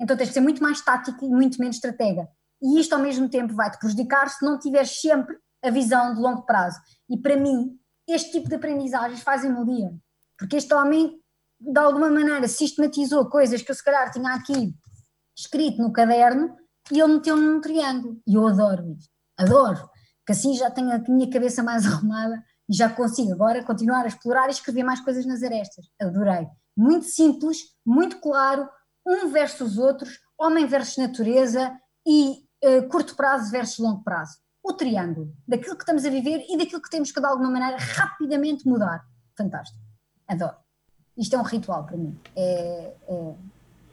Então 0.00 0.16
tens 0.16 0.28
que 0.28 0.34
ser 0.34 0.40
muito 0.40 0.62
mais 0.62 0.80
tático 0.80 1.24
e 1.24 1.28
muito 1.28 1.58
menos 1.58 1.76
estratega. 1.76 2.28
E 2.62 2.80
isto 2.80 2.92
ao 2.94 3.00
mesmo 3.00 3.28
tempo 3.28 3.54
vai-te 3.54 3.78
prejudicar 3.78 4.28
se 4.28 4.44
não 4.44 4.58
tiveres 4.58 5.00
sempre 5.00 5.36
a 5.62 5.70
visão 5.70 6.14
de 6.14 6.20
longo 6.20 6.42
prazo. 6.42 6.78
E 7.10 7.16
para 7.16 7.36
mim, 7.36 7.76
este 8.08 8.32
tipo 8.32 8.48
de 8.48 8.54
aprendizagens 8.54 9.20
fazem-me 9.22 9.58
o 9.60 9.64
dia. 9.64 9.92
Porque 10.38 10.56
este 10.56 10.72
homem, 10.72 11.20
de 11.60 11.78
alguma 11.78 12.10
maneira, 12.10 12.46
sistematizou 12.46 13.28
coisas 13.28 13.60
que 13.60 13.70
eu 13.70 13.74
se 13.74 13.82
calhar 13.82 14.10
tinha 14.12 14.32
aqui 14.34 14.74
escrito 15.38 15.80
no 15.80 15.92
caderno 15.92 16.56
e 16.90 17.00
ele 17.00 17.14
meteu 17.14 17.36
num 17.36 17.60
triângulo. 17.60 18.20
E 18.26 18.34
eu 18.34 18.46
adoro 18.46 18.90
isto. 18.90 19.10
Adoro. 19.38 19.88
Que 20.26 20.32
assim 20.32 20.54
já 20.54 20.70
tenho 20.70 20.92
a 20.92 20.98
minha 20.98 21.30
cabeça 21.30 21.62
mais 21.62 21.86
arrumada 21.86 22.42
e 22.68 22.74
já 22.74 22.88
consigo 22.90 23.32
agora 23.32 23.64
continuar 23.64 24.04
a 24.04 24.08
explorar 24.08 24.48
e 24.48 24.50
escrever 24.50 24.82
mais 24.82 25.00
coisas 25.00 25.24
nas 25.24 25.42
arestas. 25.42 25.86
Adorei. 26.00 26.46
Muito 26.76 27.06
simples, 27.06 27.58
muito 27.86 28.20
claro, 28.20 28.68
um 29.06 29.28
versus 29.30 29.72
os 29.72 29.78
outros, 29.78 30.18
homem 30.38 30.66
versus 30.66 30.96
natureza 30.96 31.72
e 32.06 32.44
uh, 32.64 32.88
curto 32.88 33.16
prazo 33.16 33.50
versus 33.50 33.78
longo 33.78 34.02
prazo. 34.02 34.38
O 34.62 34.72
triângulo 34.72 35.32
daquilo 35.46 35.76
que 35.76 35.82
estamos 35.82 36.04
a 36.04 36.10
viver 36.10 36.44
e 36.48 36.58
daquilo 36.58 36.82
que 36.82 36.90
temos 36.90 37.10
que 37.10 37.20
de 37.20 37.26
alguma 37.26 37.50
maneira 37.50 37.76
rapidamente 37.78 38.68
mudar. 38.68 39.02
Fantástico. 39.36 39.80
Adoro. 40.26 40.56
Isto 41.16 41.36
é 41.36 41.38
um 41.38 41.42
ritual 41.42 41.84
para 41.86 41.96
mim. 41.96 42.20
É, 42.36 42.94
é, 43.08 43.34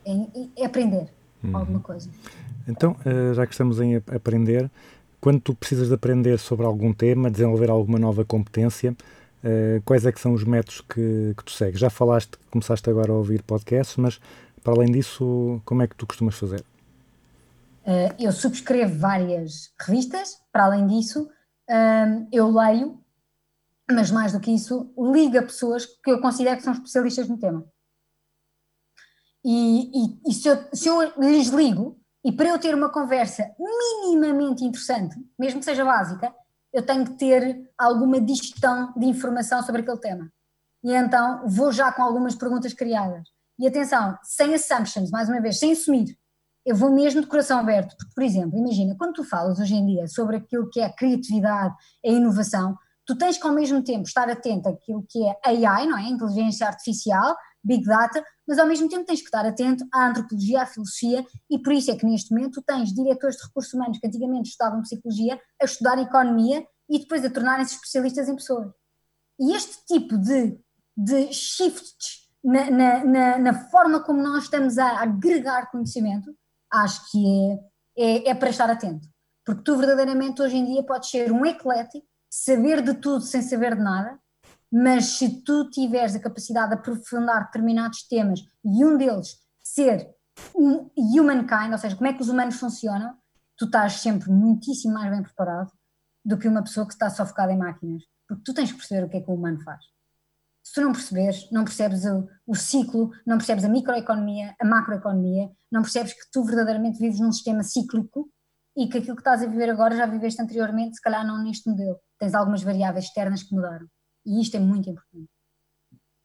é, 0.05 0.49
é 0.57 0.65
aprender 0.65 1.11
hum. 1.47 1.57
alguma 1.57 1.79
coisa. 1.79 2.09
Então, 2.67 2.95
uh, 3.05 3.33
já 3.33 3.45
que 3.45 3.53
estamos 3.53 3.79
em 3.79 3.95
aprender, 3.95 4.69
quando 5.21 5.39
tu 5.39 5.55
precisas 5.55 5.87
de 5.87 5.93
aprender 5.93 6.37
sobre 6.39 6.65
algum 6.65 6.93
tema, 6.93 7.29
desenvolver 7.31 7.69
alguma 7.69 7.99
nova 7.99 8.23
competência, 8.23 8.95
eh, 9.47 9.79
quais 9.85 10.03
é 10.07 10.11
que 10.11 10.19
são 10.19 10.33
os 10.33 10.43
métodos 10.43 10.81
que, 10.81 11.35
que 11.37 11.43
tu 11.43 11.51
segues? 11.51 11.79
Já 11.79 11.91
falaste 11.91 12.31
que 12.31 12.45
começaste 12.49 12.89
agora 12.89 13.11
a 13.11 13.15
ouvir 13.15 13.43
podcasts, 13.43 13.95
mas 13.95 14.19
para 14.63 14.73
além 14.73 14.91
disso, 14.91 15.61
como 15.63 15.83
é 15.83 15.87
que 15.87 15.95
tu 15.95 16.07
costumas 16.07 16.35
fazer? 16.35 16.65
Uh, 17.85 18.09
eu 18.17 18.31
subscrevo 18.31 18.97
várias 18.97 19.71
revistas, 19.79 20.39
para 20.51 20.65
além 20.65 20.87
disso, 20.87 21.29
um, 21.69 22.27
eu 22.31 22.49
leio, 22.51 22.99
mas 23.91 24.09
mais 24.09 24.33
do 24.33 24.39
que 24.39 24.49
isso, 24.49 24.91
ligo 24.97 25.37
a 25.37 25.43
pessoas 25.43 25.85
que 25.85 26.09
eu 26.09 26.19
considero 26.19 26.57
que 26.57 26.63
são 26.63 26.73
especialistas 26.73 27.29
no 27.29 27.37
tema. 27.37 27.63
E, 29.45 29.91
e- 29.93 30.19
e 30.27 30.33
se, 30.33 30.47
eu, 30.47 30.57
se 30.73 30.89
eu 30.89 31.01
lhes 31.19 31.49
ligo, 31.49 31.99
e 32.25 32.31
para 32.31 32.49
eu 32.49 32.57
ter 32.57 32.73
uma 32.73 32.89
conversa 32.89 33.47
minimamente 33.59 34.65
interessante, 34.65 35.15
mesmo 35.37 35.59
que 35.59 35.65
seja 35.65 35.85
básica, 35.85 36.33
eu 36.73 36.83
tenho 36.83 37.05
que 37.05 37.13
ter 37.13 37.69
alguma 37.77 38.19
digestão 38.19 38.91
de 38.97 39.05
informação 39.05 39.61
sobre 39.61 39.81
aquele 39.81 39.99
tema. 39.99 40.31
E 40.83 40.91
então 40.91 41.47
vou 41.47 41.71
já 41.71 41.91
com 41.91 42.01
algumas 42.01 42.33
perguntas 42.33 42.73
criadas. 42.73 43.27
E 43.59 43.67
atenção, 43.67 44.17
sem 44.23 44.53
assumptions, 44.55 45.11
mais 45.11 45.29
uma 45.29 45.39
vez, 45.39 45.59
sem 45.59 45.71
assumir. 45.73 46.17
Eu 46.65 46.75
vou 46.75 46.91
mesmo 46.91 47.21
de 47.21 47.27
coração 47.27 47.59
aberto, 47.59 47.95
porque, 47.95 48.13
por 48.15 48.23
exemplo, 48.23 48.57
imagina, 48.57 48.95
quando 48.97 49.13
tu 49.13 49.23
falas 49.23 49.59
hoje 49.59 49.75
em 49.75 49.85
dia 49.85 50.07
sobre 50.07 50.37
aquilo 50.37 50.67
que 50.71 50.79
é 50.79 50.85
a 50.85 50.93
criatividade, 50.93 51.75
a 52.03 52.09
inovação, 52.09 52.75
tu 53.05 53.15
tens 53.15 53.37
que 53.37 53.45
ao 53.45 53.53
mesmo 53.53 53.83
tempo 53.83 54.01
estar 54.07 54.27
atento 54.27 54.67
àquilo 54.67 55.05
que 55.07 55.23
é 55.23 55.37
AI, 55.45 55.85
não 55.85 55.97
é? 55.97 56.09
Inteligência 56.09 56.65
artificial, 56.67 57.35
Big 57.63 57.85
Data, 57.85 58.23
mas 58.47 58.59
ao 58.59 58.67
mesmo 58.67 58.87
tempo 58.87 59.05
tens 59.05 59.19
que 59.19 59.25
estar 59.25 59.45
atento 59.45 59.85
à 59.93 60.07
antropologia, 60.07 60.61
à 60.61 60.65
filosofia, 60.65 61.25
e 61.49 61.59
por 61.59 61.73
isso 61.73 61.91
é 61.91 61.95
que 61.95 62.05
neste 62.05 62.33
momento 62.33 62.61
tens 62.61 62.93
diretores 62.93 63.37
de 63.37 63.43
recursos 63.43 63.73
humanos 63.73 63.97
que 63.99 64.07
antigamente 64.07 64.49
estudavam 64.49 64.81
psicologia 64.81 65.39
a 65.61 65.65
estudar 65.65 65.97
economia 65.97 66.65
e 66.89 66.99
depois 66.99 67.25
a 67.25 67.29
tornarem-se 67.29 67.75
especialistas 67.75 68.29
em 68.29 68.35
pessoas. 68.35 68.71
E 69.39 69.53
este 69.55 69.85
tipo 69.85 70.17
de, 70.17 70.57
de 70.95 71.33
shifts 71.33 72.25
na, 72.43 72.69
na, 72.69 73.03
na, 73.03 73.37
na 73.39 73.53
forma 73.69 74.03
como 74.03 74.21
nós 74.21 74.43
estamos 74.43 74.77
a 74.77 75.01
agregar 75.01 75.71
conhecimento, 75.71 76.33
acho 76.71 77.11
que 77.11 77.59
é, 77.97 78.27
é, 78.27 78.29
é 78.29 78.35
para 78.35 78.49
estar 78.49 78.69
atento. 78.69 79.07
Porque 79.43 79.63
tu 79.63 79.77
verdadeiramente 79.77 80.41
hoje 80.41 80.57
em 80.57 80.65
dia 80.65 80.83
podes 80.83 81.09
ser 81.09 81.31
um 81.31 81.45
eclético, 81.45 82.05
saber 82.29 82.81
de 82.81 82.93
tudo 82.95 83.21
sem 83.21 83.41
saber 83.41 83.75
de 83.75 83.81
nada, 83.81 84.19
mas 84.77 85.05
se 85.17 85.41
tu 85.41 85.69
tiveres 85.69 86.17
a 86.17 86.19
capacidade 86.19 86.71
de 86.71 86.73
aprofundar 86.73 87.45
determinados 87.45 88.05
temas 88.09 88.41
e 88.61 88.83
um 88.83 88.97
deles 88.97 89.37
ser 89.63 90.05
um 90.53 90.89
humankind, 90.97 91.71
ou 91.71 91.77
seja, 91.77 91.95
como 91.95 92.09
é 92.09 92.13
que 92.13 92.21
os 92.21 92.27
humanos 92.27 92.59
funcionam, 92.59 93.15
tu 93.55 93.67
estás 93.67 94.01
sempre 94.01 94.29
muitíssimo 94.29 94.95
mais 94.95 95.09
bem 95.09 95.23
preparado 95.23 95.71
do 96.25 96.37
que 96.37 96.49
uma 96.49 96.61
pessoa 96.61 96.85
que 96.85 96.91
está 96.91 97.09
só 97.09 97.25
focada 97.25 97.53
em 97.53 97.57
máquinas. 97.57 98.03
Porque 98.27 98.43
tu 98.43 98.53
tens 98.53 98.69
que 98.69 98.77
perceber 98.77 99.05
o 99.05 99.09
que 99.09 99.15
é 99.15 99.21
que 99.21 99.31
o 99.31 99.35
humano 99.35 99.63
faz. 99.63 99.81
Se 100.61 100.73
tu 100.73 100.81
não 100.81 100.91
perceberes, 100.91 101.49
não 101.51 101.63
percebes 101.63 102.03
o, 102.03 102.27
o 102.45 102.53
ciclo, 102.53 103.11
não 103.25 103.37
percebes 103.37 103.63
a 103.63 103.69
microeconomia, 103.69 104.57
a 104.59 104.65
macroeconomia, 104.65 105.49
não 105.71 105.83
percebes 105.83 106.11
que 106.11 106.29
tu 106.33 106.43
verdadeiramente 106.43 106.99
vives 106.99 107.21
num 107.21 107.31
sistema 107.31 107.63
cíclico 107.63 108.29
e 108.75 108.89
que 108.89 108.97
aquilo 108.97 109.15
que 109.15 109.21
estás 109.21 109.41
a 109.41 109.47
viver 109.47 109.69
agora 109.69 109.95
já 109.95 110.05
viveste 110.05 110.41
anteriormente, 110.41 110.97
se 110.97 111.01
calhar 111.01 111.25
não 111.25 111.41
neste 111.41 111.69
modelo. 111.69 111.97
Tens 112.19 112.35
algumas 112.35 112.61
variáveis 112.61 113.05
externas 113.05 113.41
que 113.41 113.55
mudaram. 113.55 113.87
E 114.25 114.41
isto 114.41 114.57
é 114.57 114.59
muito 114.59 114.89
importante. 114.89 115.29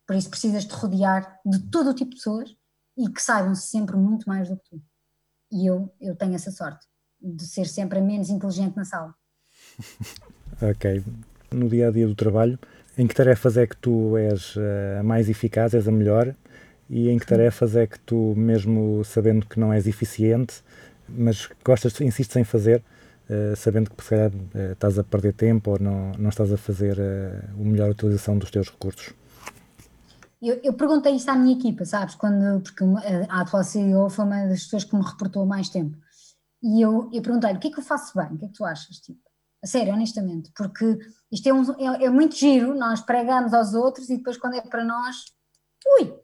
Por 0.06 0.16
isso 0.16 0.30
precisas 0.30 0.64
te 0.64 0.74
rodear 0.74 1.38
de 1.44 1.58
todo 1.70 1.90
o 1.90 1.94
tipo 1.94 2.10
de 2.10 2.16
pessoas 2.16 2.56
e 2.96 3.08
que 3.08 3.22
saibam 3.22 3.54
sempre 3.54 3.96
muito 3.96 4.28
mais 4.28 4.48
do 4.48 4.56
que 4.56 4.70
tu. 4.70 4.82
E 5.52 5.66
eu, 5.66 5.94
eu 6.00 6.16
tenho 6.16 6.34
essa 6.34 6.50
sorte 6.50 6.86
de 7.20 7.46
ser 7.46 7.66
sempre 7.66 7.98
a 7.98 8.02
menos 8.02 8.30
inteligente 8.30 8.76
na 8.76 8.84
sala. 8.84 9.14
Ok. 10.62 11.02
No 11.50 11.70
dia 11.70 11.88
a 11.88 11.90
dia 11.90 12.06
do 12.06 12.14
trabalho, 12.14 12.58
em 12.98 13.06
que 13.06 13.14
tarefas 13.14 13.56
é 13.56 13.66
que 13.66 13.76
tu 13.76 14.14
és 14.18 14.54
eh, 14.58 14.98
a 15.00 15.02
mais 15.02 15.30
eficaz, 15.30 15.72
és 15.72 15.88
a 15.88 15.90
melhor? 15.90 16.34
E 16.88 17.08
em 17.08 17.18
que 17.18 17.26
tarefas 17.26 17.74
é 17.76 17.86
que 17.86 17.98
tu, 18.00 18.34
mesmo 18.36 19.02
sabendo 19.04 19.46
que 19.46 19.58
não 19.58 19.72
és 19.72 19.86
eficiente, 19.86 20.62
mas 21.08 21.48
gostas, 21.64 21.98
insistes 22.00 22.36
em 22.36 22.44
fazer, 22.44 22.82
eh, 23.30 23.54
sabendo 23.56 23.90
que 23.90 24.02
se 24.02 24.10
calhar 24.10 24.32
eh, 24.54 24.72
estás 24.72 24.98
a 24.98 25.04
perder 25.04 25.32
tempo 25.34 25.70
ou 25.72 25.78
não, 25.80 26.12
não 26.18 26.28
estás 26.30 26.52
a 26.52 26.56
fazer 26.58 26.98
eh, 26.98 27.48
a 27.52 27.64
melhor 27.64 27.90
utilização 27.90 28.36
dos 28.36 28.50
teus 28.50 28.68
recursos? 28.68 29.14
Eu, 30.42 30.58
eu 30.64 30.72
perguntei 30.72 31.14
isso 31.14 31.30
à 31.30 31.36
minha 31.36 31.54
equipa, 31.56 31.84
sabes? 31.84 32.14
Quando, 32.14 32.60
porque 32.62 32.82
a 33.28 33.40
atual 33.42 33.62
CEO 33.62 34.08
foi 34.08 34.24
uma 34.24 34.46
das 34.46 34.64
pessoas 34.64 34.84
que 34.84 34.96
me 34.96 35.02
reportou 35.02 35.44
mais 35.46 35.68
tempo. 35.68 35.96
E 36.62 36.80
eu, 36.82 37.10
eu 37.12 37.22
perguntei-lhe: 37.22 37.58
o 37.58 37.60
que 37.60 37.68
é 37.68 37.70
que 37.70 37.78
eu 37.78 37.84
faço 37.84 38.16
bem? 38.18 38.26
O 38.32 38.38
que 38.38 38.44
é 38.46 38.48
que 38.48 38.54
tu 38.54 38.64
achas? 38.64 38.96
Tipo, 38.98 39.20
a 39.62 39.66
sério, 39.66 39.92
honestamente, 39.92 40.50
porque 40.56 40.98
isto 41.30 41.46
é, 41.46 41.52
um- 41.52 41.72
é- 41.94 42.04
é 42.06 42.10
muito 42.10 42.34
giro, 42.34 42.74
nós 42.74 43.00
pregamos 43.02 43.52
aos 43.52 43.74
outros 43.74 44.08
e 44.08 44.16
depois, 44.16 44.38
quando 44.38 44.54
é 44.54 44.62
para 44.62 44.82
nós, 44.84 45.16
ui! 45.98 46.14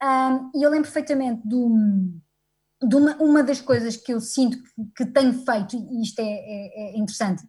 Ahm, 0.00 0.50
e 0.54 0.62
eu 0.62 0.70
lembro 0.70 0.84
perfeitamente 0.90 1.42
do, 1.48 1.68
uma, 2.82 3.16
uma 3.16 3.42
das 3.42 3.60
coisas 3.60 3.96
que 3.96 4.12
eu 4.12 4.20
sinto 4.20 4.62
que, 4.62 4.84
que 4.96 5.06
tenho 5.06 5.32
feito, 5.44 5.76
e 5.76 6.02
isto 6.02 6.18
é, 6.20 6.24
é- 6.24 6.94
é 6.94 6.98
interessante, 6.98 7.42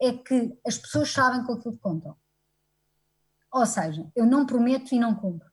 é 0.00 0.12
que 0.12 0.58
as 0.66 0.78
pessoas 0.78 1.10
sabem 1.10 1.44
com 1.44 1.52
aquilo 1.52 1.74
que 1.74 1.80
contam. 1.80 2.16
Ou 3.52 3.66
seja, 3.66 4.10
eu 4.16 4.26
não 4.26 4.46
prometo 4.46 4.94
e 4.94 4.98
não 4.98 5.14
cumpro. 5.14 5.50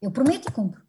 Eu 0.00 0.10
prometo 0.10 0.48
e 0.48 0.52
cumpro. 0.52 0.82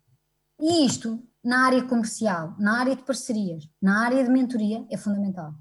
E 0.59 0.85
isto, 0.85 1.21
na 1.43 1.65
área 1.65 1.83
comercial, 1.85 2.55
na 2.57 2.79
área 2.79 2.95
de 2.95 3.03
parcerias, 3.03 3.69
na 3.81 4.03
área 4.05 4.23
de 4.23 4.29
mentoria, 4.29 4.85
é 4.89 4.97
fundamental. 4.97 5.53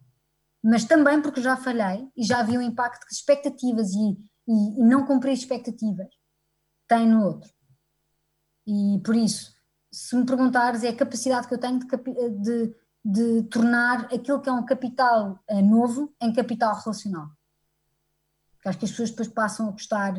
Mas 0.62 0.84
também 0.84 1.20
porque 1.20 1.42
já 1.42 1.56
falhei 1.56 2.08
e 2.16 2.24
já 2.24 2.42
vi 2.42 2.56
o 2.56 2.62
impacto 2.62 3.06
que 3.06 3.12
expectativas 3.12 3.90
e, 3.92 4.12
e- 4.48 4.80
e 4.80 4.84
não 4.84 5.04
cumprir 5.06 5.32
expectativas 5.32 6.08
tem 6.88 7.06
no 7.08 7.24
outro. 7.24 7.50
E 8.66 9.00
por 9.04 9.14
isso, 9.16 9.53
se 9.94 10.16
me 10.16 10.26
perguntares, 10.26 10.82
é 10.82 10.88
a 10.88 10.96
capacidade 10.96 11.46
que 11.46 11.54
eu 11.54 11.58
tenho 11.58 11.78
de, 11.78 11.86
de- 12.42 12.74
de 13.04 13.42
tornar 13.44 14.06
aquilo 14.06 14.40
que 14.40 14.48
é 14.48 14.52
um 14.52 14.64
capital 14.64 15.38
eh, 15.46 15.60
novo 15.62 16.14
em 16.20 16.32
capital 16.32 16.74
relacional. 16.74 17.28
Porque 18.54 18.68
acho 18.68 18.78
que 18.78 18.84
as 18.86 18.90
pessoas 18.90 19.10
depois 19.10 19.28
passam 19.28 19.68
a 19.68 19.72
gostar 19.72 20.14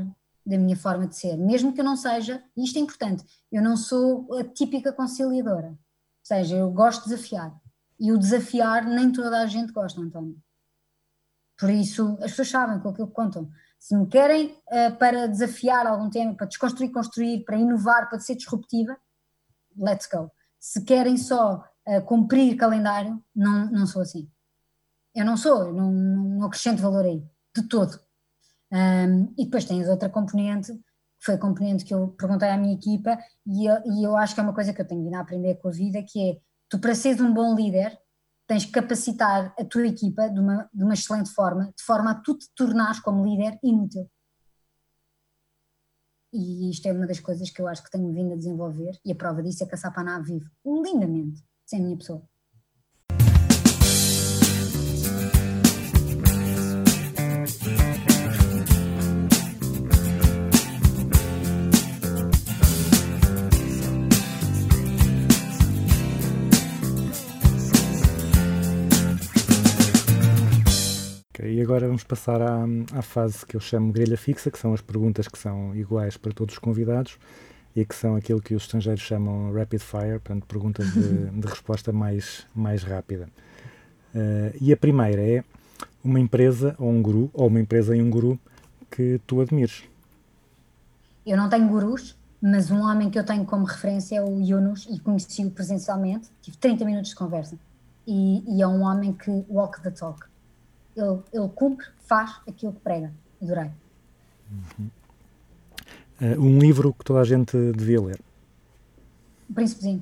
da 0.46 0.58
minha 0.58 0.78
forma 0.78 1.08
de 1.08 1.16
ser, 1.16 1.36
mesmo 1.36 1.74
que 1.74 1.82
eu 1.82 1.86
não 1.86 1.98
seja, 1.98 2.44
e 2.56 2.64
isto 2.64 2.78
é 2.78 2.82
importante, 2.82 3.26
eu 3.52 3.64
não 3.64 3.76
sou 3.76 4.28
a 4.38 4.44
típica 4.44 4.94
conciliadora, 4.94 5.70
ou 5.70 5.78
seja, 6.24 6.56
eu 6.56 6.70
gosto 6.72 7.04
de 7.06 7.10
desafiar, 7.10 7.60
e 8.00 8.12
o 8.12 8.18
desafiar 8.20 8.86
nem 8.86 9.12
toda 9.12 9.40
a 9.42 9.48
gente 9.48 9.74
gosta, 9.74 10.00
António. 10.00 10.38
Por 11.58 11.70
isso, 11.72 12.18
as 12.22 12.32
pessoas 12.32 12.50
sabem 12.50 12.80
com 12.80 12.90
aquilo 12.90 13.08
que 13.08 13.14
contam. 13.14 13.50
Se 13.80 13.96
me 13.96 14.06
querem 14.06 14.62
eh, 14.70 14.92
para 14.92 15.28
desafiar 15.28 15.88
algum 15.88 16.10
tema, 16.10 16.36
para 16.36 16.46
desconstruir, 16.46 16.92
construir, 16.92 17.44
para 17.46 17.58
inovar, 17.58 18.10
para 18.10 18.20
ser 18.20 18.36
disruptiva, 18.36 18.96
let's 19.78 20.08
go. 20.08 20.32
Se 20.60 20.84
querem 20.84 21.18
só 21.18 21.64
eh, 21.88 22.02
cumprir 22.02 22.58
calendário, 22.58 23.24
não, 23.36 23.70
não 23.72 23.86
sou 23.86 24.02
assim. 24.02 24.30
Eu 25.14 25.26
não 25.26 25.38
sou, 25.38 25.68
eu 25.68 25.74
não, 25.74 25.92
não 25.92 26.46
acrescento 26.46 26.82
valor 26.82 27.06
aí, 27.06 27.24
de 27.56 27.68
todo. 27.68 28.00
Um, 28.72 29.34
e 29.38 29.46
depois 29.46 29.66
tens 29.66 29.88
outra 29.88 30.10
componente, 30.10 30.74
que 30.74 31.26
foi 31.26 31.36
a 31.36 31.40
componente 31.40 31.86
que 31.86 31.94
eu 31.94 32.10
perguntei 32.10 32.50
à 32.50 32.58
minha 32.58 32.74
equipa, 32.74 33.18
e 33.46 33.66
eu, 33.66 33.78
e 33.86 34.04
eu 34.06 34.18
acho 34.18 34.34
que 34.34 34.42
é 34.42 34.44
uma 34.44 34.54
coisa 34.54 34.74
que 34.74 34.82
eu 34.82 34.88
tenho 34.88 35.04
vindo 35.04 35.16
a 35.16 35.22
aprender 35.22 35.56
com 35.56 35.70
a 35.70 35.72
vida, 35.72 36.04
que 36.04 36.32
é, 36.32 36.38
tu 36.70 36.80
para 36.80 36.96
seres 36.96 37.22
um 37.22 37.34
bom 37.34 37.56
líder, 37.56 37.98
tens 38.48 38.66
que 38.66 38.72
capacitar 38.72 39.54
a 39.58 39.64
tua 39.64 39.88
equipa 39.88 40.30
de 40.30 40.40
uma, 40.40 40.70
de 40.74 40.84
uma 40.84 40.94
excelente 40.94 41.30
forma, 41.30 41.74
de 41.78 41.84
forma 41.84 42.12
a 42.12 42.16
tu 42.16 42.38
te 42.38 42.48
tornares 42.56 43.00
como 43.00 43.26
líder 43.26 43.58
inútil. 43.64 44.10
E 46.38 46.70
isto 46.70 46.86
é 46.86 46.92
uma 46.92 47.08
das 47.08 47.22
coisas 47.22 47.50
que 47.50 47.62
eu 47.62 47.68
acho 47.68 47.82
que 47.82 47.90
tenho 47.90 48.12
vindo 48.12 48.34
a 48.34 48.36
desenvolver, 48.36 49.00
e 49.06 49.12
a 49.14 49.16
prova 49.16 49.42
disso 49.42 49.64
é 49.64 49.68
que 49.68 49.76
a 49.76 49.78
Sapaná 49.78 50.20
vive 50.20 50.46
lindamente 50.66 51.42
sem 51.66 51.80
a 51.80 51.84
minha 51.84 51.98
pessoa. 51.98 52.22
E 71.56 71.62
agora 71.62 71.88
vamos 71.88 72.04
passar 72.04 72.42
à, 72.42 72.66
à 72.94 73.02
fase 73.02 73.46
que 73.46 73.56
eu 73.56 73.62
chamo 73.62 73.94
grelha 73.94 74.18
fixa, 74.18 74.52
que 74.52 74.60
são 74.60 74.74
as 74.74 74.82
perguntas 74.82 75.26
que 75.26 75.38
são 75.38 75.74
iguais 75.74 76.18
para 76.18 76.34
todos 76.34 76.56
os 76.56 76.60
convidados 76.60 77.18
e 77.74 77.86
que 77.86 77.96
são 77.96 78.18
aquilo 78.18 78.42
que 78.42 78.54
os 78.54 78.64
estrangeiros 78.64 79.02
chamam 79.02 79.54
rapid 79.54 79.80
fire, 79.80 80.20
portanto, 80.20 80.46
perguntas 80.48 80.92
de, 80.94 81.30
de 81.32 81.48
resposta 81.48 81.94
mais, 81.94 82.46
mais 82.54 82.84
rápida. 82.84 83.30
Eh, 84.14 84.58
e 84.60 84.74
a 84.74 84.78
primeira 84.78 85.22
é 85.22 85.44
uma 86.04 86.20
empresa 86.20 86.76
ou 86.78 86.90
um 86.90 87.02
guru, 87.02 87.30
ou 87.34 87.48
uma 87.48 87.62
empresa 87.62 87.96
e 87.96 88.02
um 88.02 88.10
guru 88.10 88.38
que 88.92 89.22
tu 89.26 89.40
admires. 89.40 89.84
Eu 91.26 91.38
não 91.38 91.48
tenho 91.48 91.70
gurus, 91.70 92.18
mas 92.42 92.70
um 92.70 92.82
homem 92.82 93.10
que 93.10 93.18
eu 93.18 93.26
tenho 93.26 93.46
como 93.46 93.64
referência 93.64 94.18
é 94.18 94.22
o 94.22 94.42
Yunus 94.42 94.88
e 94.92 95.00
conheci-o 95.00 95.50
presencialmente, 95.52 96.30
tive 96.42 96.58
30 96.58 96.84
minutos 96.84 97.12
de 97.12 97.16
conversa. 97.16 97.58
E, 98.06 98.44
e 98.46 98.62
é 98.62 98.68
um 98.68 98.82
homem 98.82 99.14
que 99.14 99.32
walk 99.50 99.82
the 99.82 99.92
talk. 99.92 100.35
Ele, 100.96 101.20
ele 101.34 101.50
cumpre, 101.50 101.86
faz 102.08 102.38
aquilo 102.48 102.74
que 102.74 102.80
prega. 102.80 103.12
Adorei. 103.42 103.70
Eh, 106.22 106.38
um 106.38 106.60
livro 106.60 106.94
que 106.94 107.04
toda 107.04 107.20
a 107.20 107.24
gente 107.26 107.56
devia 107.74 108.02
ler. 108.02 108.22
O 109.50 109.54
Príncipezinho. 109.54 110.02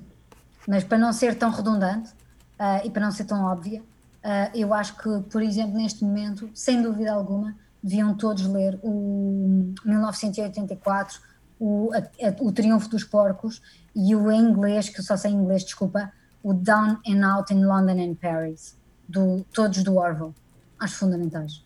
Mas 0.67 0.83
para 0.83 0.97
não 0.97 1.11
ser 1.11 1.35
tão 1.37 1.49
redundante 1.49 2.11
ah, 2.57 2.85
e 2.85 2.89
para 2.89 3.03
não 3.03 3.11
ser 3.11 3.25
tão 3.25 3.43
óbvia, 3.43 3.81
ah, 4.23 4.49
eu 4.53 4.73
acho 4.73 4.95
que, 4.97 5.21
por 5.29 5.41
exemplo, 5.41 5.75
neste 5.75 6.03
momento, 6.03 6.49
sem 6.53 6.81
dúvida 6.81 7.11
alguma, 7.11 7.55
deviam 7.81 8.15
todos 8.15 8.45
ler 8.47 8.79
o 8.83 9.73
1984, 9.83 11.19
o, 11.59 11.89
a- 11.93 11.97
a- 11.97 12.35
o 12.41 12.51
Triunfo 12.51 12.87
dos 12.89 13.03
Porcos 13.03 13.61
e 13.95 14.15
o 14.15 14.31
em 14.31 14.39
inglês, 14.41 14.87
que 14.89 14.99
eu 14.99 15.03
só 15.03 15.17
sei 15.17 15.31
em 15.31 15.35
inglês, 15.35 15.63
desculpa, 15.65 16.11
o 16.41 16.53
Down 16.53 16.97
and 17.07 17.25
Out 17.27 17.53
in 17.53 17.65
London 17.65 18.01
and 18.01 18.15
Paris, 18.15 18.77
do, 19.07 19.43
todos 19.53 19.83
do 19.83 19.95
Orwell. 19.97 20.33
Acho 20.83 20.97
fundamentais. 20.97 21.63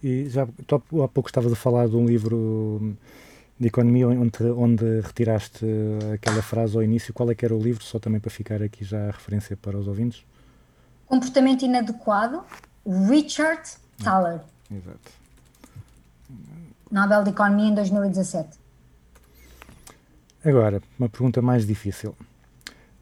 E 0.00 0.28
já 0.28 0.46
tu 0.68 1.02
há 1.02 1.08
pouco 1.08 1.28
estavas 1.28 1.52
a 1.52 1.56
falar 1.56 1.88
de 1.88 1.96
um 1.96 2.06
livro 2.06 2.96
de 3.58 3.66
economia 3.66 4.06
onde, 4.06 4.44
onde 4.56 5.00
retiraste 5.00 5.66
aquela 6.14 6.40
frase 6.42 6.76
ao 6.76 6.82
início. 6.82 7.12
Qual 7.12 7.28
é 7.28 7.34
que 7.34 7.44
era 7.44 7.52
o 7.52 7.60
livro? 7.60 7.82
Só 7.82 7.98
também 7.98 8.20
para 8.20 8.30
ficar 8.30 8.62
aqui 8.62 8.84
já 8.84 9.08
a 9.08 9.10
referência 9.10 9.56
para 9.56 9.76
os 9.76 9.88
ouvintes. 9.88 10.24
Comportamento 11.06 11.64
inadequado, 11.64 12.44
Richard 13.08 13.68
Thaler, 14.02 14.40
Exato. 14.70 15.10
Nobel 16.88 17.24
de 17.24 17.30
Economia 17.30 17.66
em 17.66 17.74
2017. 17.74 18.58
Agora, 20.44 20.80
uma 20.96 21.08
pergunta 21.08 21.42
mais 21.42 21.66
difícil. 21.66 22.14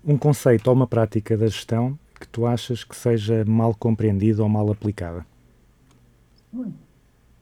Um 0.02 0.16
conceito 0.16 0.68
ou 0.68 0.74
uma 0.74 0.86
prática 0.86 1.36
da 1.36 1.46
gestão 1.48 1.98
que 2.18 2.28
tu 2.28 2.46
achas 2.46 2.82
que 2.82 2.96
seja 2.96 3.44
mal 3.44 3.74
compreendida 3.74 4.42
ou 4.42 4.48
mal 4.48 4.70
aplicada? 4.70 5.26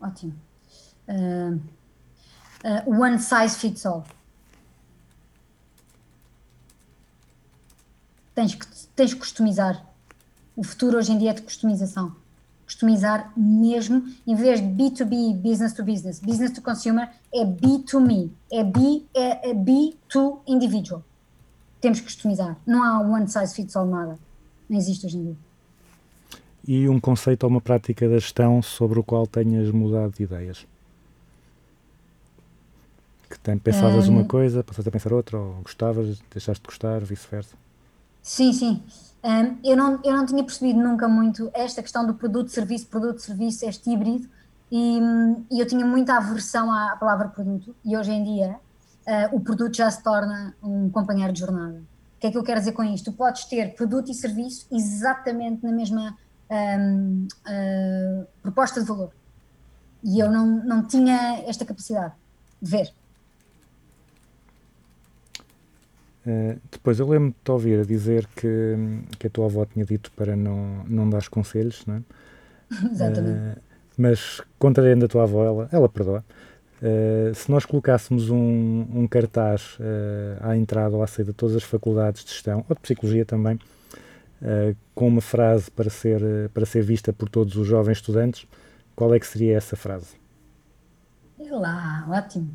Ótimo. 0.00 0.34
Ah, 1.08 1.54
ah, 2.64 2.84
one 2.86 3.18
size 3.18 3.56
fits 3.56 3.84
all. 3.84 4.04
Tens 8.34 8.54
que, 8.54 8.66
tens 8.96 9.12
que 9.12 9.20
customizar. 9.20 9.84
O 10.56 10.64
futuro 10.64 10.98
hoje 10.98 11.12
em 11.12 11.18
dia 11.18 11.30
é 11.30 11.34
de 11.34 11.42
customização. 11.42 12.14
Customizar 12.64 13.32
mesmo, 13.36 14.04
em 14.26 14.34
vez 14.34 14.60
de 14.60 14.66
B2B, 14.66 15.36
business 15.36 15.74
to 15.74 15.84
business, 15.84 16.18
business 16.18 16.52
to 16.52 16.62
consumer, 16.62 17.10
é 17.32 17.44
B2Me. 17.44 18.30
É 18.50 18.64
B, 18.64 19.04
é, 19.14 19.50
é 19.50 19.54
B 19.54 19.94
to 20.08 20.40
individual. 20.46 21.02
Temos 21.80 22.00
que 22.00 22.06
customizar. 22.06 22.56
Não 22.66 22.82
há 22.82 23.00
one 23.00 23.28
size 23.28 23.54
fits 23.54 23.76
all 23.76 23.86
nada. 23.86 24.18
Não 24.68 24.78
existe 24.78 25.04
hoje 25.04 25.18
em 25.18 25.24
dia. 25.24 25.36
E 26.66 26.88
um 26.88 27.00
conceito 27.00 27.44
ou 27.44 27.50
uma 27.50 27.60
prática 27.60 28.08
da 28.08 28.18
gestão 28.18 28.62
sobre 28.62 28.98
o 28.98 29.04
qual 29.04 29.26
tenhas 29.26 29.70
mudado 29.70 30.12
de 30.16 30.22
ideias? 30.22 30.66
Que 33.28 33.38
tem, 33.38 33.58
pensavas 33.58 34.08
uma 34.08 34.20
Hum. 34.20 34.24
coisa, 34.24 34.62
passaste 34.62 34.88
a 34.88 34.92
pensar 34.92 35.12
outra, 35.12 35.38
ou 35.38 35.54
gostavas, 35.62 36.20
deixaste 36.32 36.62
de 36.62 36.66
gostar, 36.68 37.00
vice-versa. 37.00 37.56
Sim, 38.22 38.52
sim. 38.52 38.82
Hum, 39.24 39.56
eu, 39.64 39.76
não, 39.76 40.00
eu 40.04 40.16
não 40.16 40.26
tinha 40.26 40.44
percebido 40.44 40.78
nunca 40.80 41.08
muito 41.08 41.50
esta 41.54 41.82
questão 41.82 42.06
do 42.06 42.14
produto-serviço, 42.14 42.86
produto-serviço, 42.86 43.64
este 43.66 43.90
híbrido, 43.90 44.28
e, 44.70 45.00
hum, 45.00 45.44
e 45.50 45.60
eu 45.60 45.66
tinha 45.66 45.84
muita 45.84 46.16
aversão 46.16 46.72
à 46.72 46.96
palavra 46.96 47.28
produto, 47.28 47.74
e 47.84 47.96
hoje 47.96 48.10
em 48.12 48.22
dia 48.24 48.56
ah, 49.06 49.28
o 49.32 49.40
produto 49.40 49.76
já 49.76 49.90
se 49.90 50.02
torna 50.02 50.54
um 50.62 50.88
companheiro 50.90 51.32
de 51.32 51.40
jornada. 51.40 51.78
O 52.16 52.20
que 52.20 52.28
é 52.28 52.30
que 52.30 52.38
eu 52.38 52.42
quero 52.44 52.60
dizer 52.60 52.72
com 52.72 52.84
isto? 52.84 53.10
Tu 53.10 53.16
podes 53.16 53.44
ter 53.46 53.74
produto 53.74 54.10
e 54.10 54.14
serviço 54.14 54.66
exatamente 54.70 55.64
na 55.64 55.72
mesma 55.72 56.16
hum, 56.52 57.26
ah, 57.46 58.26
proposta 58.42 58.80
de 58.80 58.86
valor. 58.86 59.12
E 60.04 60.18
eu 60.18 60.30
não, 60.30 60.64
não 60.64 60.86
tinha 60.86 61.42
esta 61.46 61.64
capacidade 61.64 62.14
de 62.60 62.70
ver. 62.70 62.92
Uh, 66.24 66.60
depois, 66.70 67.00
eu 67.00 67.08
lembro-me 67.08 67.32
de 67.32 67.38
te 67.42 67.50
ouvir 67.50 67.80
a 67.80 67.84
dizer 67.84 68.28
que, 68.36 68.76
que 69.18 69.26
a 69.26 69.30
tua 69.30 69.46
avó 69.46 69.64
tinha 69.64 69.84
dito 69.84 70.12
para 70.12 70.36
não, 70.36 70.84
não 70.84 71.10
dar 71.10 71.28
conselhos, 71.28 71.84
não 71.84 71.96
é? 71.96 72.02
Exatamente. 72.92 73.58
Uh, 73.58 73.62
mas, 73.96 74.40
contrariando 74.58 75.04
a 75.04 75.08
tua 75.08 75.24
avó, 75.24 75.44
ela, 75.44 75.68
ela 75.72 75.88
perdoa. 75.88 76.24
Uh, 76.80 77.34
se 77.34 77.50
nós 77.50 77.64
colocássemos 77.64 78.30
um, 78.30 78.86
um 78.92 79.06
cartaz 79.06 79.78
uh, 79.78 80.48
à 80.48 80.56
entrada 80.56 80.96
ou 80.96 81.02
à 81.02 81.06
saída 81.06 81.32
de 81.32 81.36
todas 81.36 81.56
as 81.56 81.62
faculdades 81.62 82.24
de 82.24 82.30
gestão, 82.30 82.64
ou 82.68 82.74
de 82.74 82.80
psicologia 82.80 83.24
também, 83.24 83.58
uh, 84.42 84.76
com 84.94 85.08
uma 85.08 85.20
frase 85.20 85.70
para 85.70 85.88
ser, 85.88 86.22
uh, 86.22 86.50
para 86.50 86.66
ser 86.66 86.82
vista 86.82 87.12
por 87.12 87.28
todos 87.28 87.56
os 87.56 87.66
jovens 87.66 87.98
estudantes, 87.98 88.46
qual 88.94 89.14
é 89.14 89.18
que 89.18 89.26
seria 89.26 89.56
essa 89.56 89.76
frase? 89.76 90.20
E 91.38 91.48
lá, 91.48 92.06
ótimo. 92.08 92.54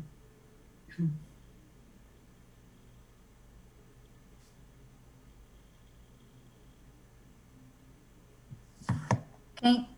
Quem, 9.56 9.88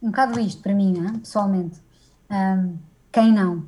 um 0.00 0.08
bocado 0.08 0.40
isto 0.40 0.62
para 0.62 0.74
mim, 0.74 0.98
né, 0.98 1.18
pessoalmente. 1.18 1.78
Ahm, 2.30 2.76
quem 3.12 3.32
não? 3.32 3.64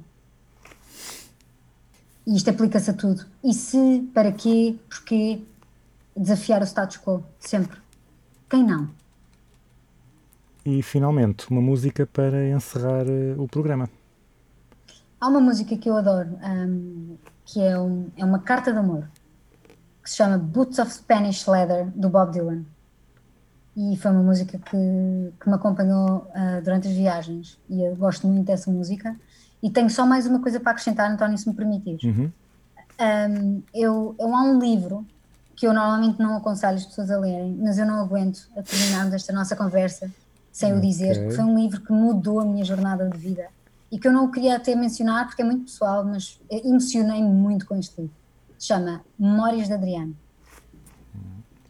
E 2.26 2.36
isto 2.36 2.48
aplica-se 2.48 2.90
a 2.90 2.94
tudo. 2.94 3.24
E 3.44 3.52
se, 3.52 4.08
para 4.14 4.32
quê, 4.32 4.76
porquê, 4.88 5.42
desafiar 6.16 6.60
o 6.62 6.66
status 6.66 6.98
quo, 6.98 7.24
sempre. 7.38 7.78
Quem 8.48 8.64
não? 8.64 8.90
E, 10.64 10.82
finalmente, 10.82 11.50
uma 11.50 11.60
música 11.60 12.06
para 12.06 12.48
encerrar 12.48 13.04
uh, 13.06 13.42
o 13.42 13.48
programa. 13.48 13.88
Há 15.20 15.28
uma 15.28 15.40
música 15.40 15.76
que 15.76 15.88
eu 15.88 15.96
adoro, 15.96 16.38
ahm, 16.42 17.16
que 17.44 17.60
é, 17.60 17.78
um- 17.78 18.08
é 18.16 18.24
uma 18.24 18.38
carta 18.40 18.72
de 18.72 18.78
amor, 18.78 19.08
que 20.02 20.10
se 20.10 20.16
chama 20.16 20.38
Boots 20.38 20.78
of 20.78 20.92
Spanish 20.92 21.46
Leather, 21.46 21.86
do 21.90 22.08
Bob 22.08 22.32
Dylan. 22.32 22.64
E 23.76 23.96
foi 23.96 24.10
uma 24.10 24.22
música 24.22 24.58
que, 24.58 25.32
que 25.40 25.48
me 25.48 25.54
acompanhou 25.54 26.28
ah, 26.34 26.60
durante 26.62 26.88
as 26.88 26.94
viagens. 26.94 27.58
E 27.70 27.82
eu 27.82 27.96
gosto 27.96 28.26
muito 28.28 28.44
dessa 28.46 28.70
música. 28.70 29.16
E 29.62 29.70
tenho 29.70 29.88
só 29.88 30.04
mais 30.04 30.26
uma 30.26 30.40
coisa 30.42 30.60
para 30.60 30.72
acrescentar, 30.72 31.10
António, 31.10 31.38
se 31.38 31.48
me 31.48 31.54
permitires. 31.54 32.02
Uhum. 32.02 32.30
Um, 33.00 33.62
eu, 33.72 34.14
eu 34.18 34.34
há 34.36 34.42
um 34.42 34.58
livro 34.58 35.06
que 35.62 35.66
eu 35.68 35.72
normalmente 35.72 36.18
não 36.18 36.36
aconselho 36.36 36.76
as 36.76 36.84
pessoas 36.84 37.08
a 37.08 37.16
lerem, 37.16 37.54
mas 37.54 37.78
eu 37.78 37.86
não 37.86 38.00
aguento 38.00 38.48
a 38.56 38.62
terminarmos 38.64 39.14
esta 39.14 39.32
nossa 39.32 39.54
conversa 39.54 40.10
sem 40.50 40.76
o 40.76 40.80
dizer, 40.80 41.28
que 41.28 41.36
foi 41.36 41.44
um 41.44 41.56
livro 41.56 41.80
que 41.80 41.92
mudou 41.92 42.40
a 42.40 42.44
minha 42.44 42.64
jornada 42.64 43.08
de 43.08 43.16
vida 43.16 43.46
e 43.88 43.96
que 43.96 44.08
eu 44.08 44.12
não 44.12 44.24
o 44.24 44.32
queria 44.32 44.56
até 44.56 44.74
mencionar 44.74 45.26
porque 45.26 45.40
é 45.40 45.44
muito 45.44 45.66
pessoal, 45.66 46.04
mas 46.04 46.40
emocionei-me 46.50 47.28
muito 47.28 47.64
com 47.64 47.76
este 47.76 48.00
livro. 48.00 48.16
Se 48.58 48.66
chama 48.66 49.02
Memórias 49.16 49.68
de 49.68 49.74
Adriano. 49.74 50.16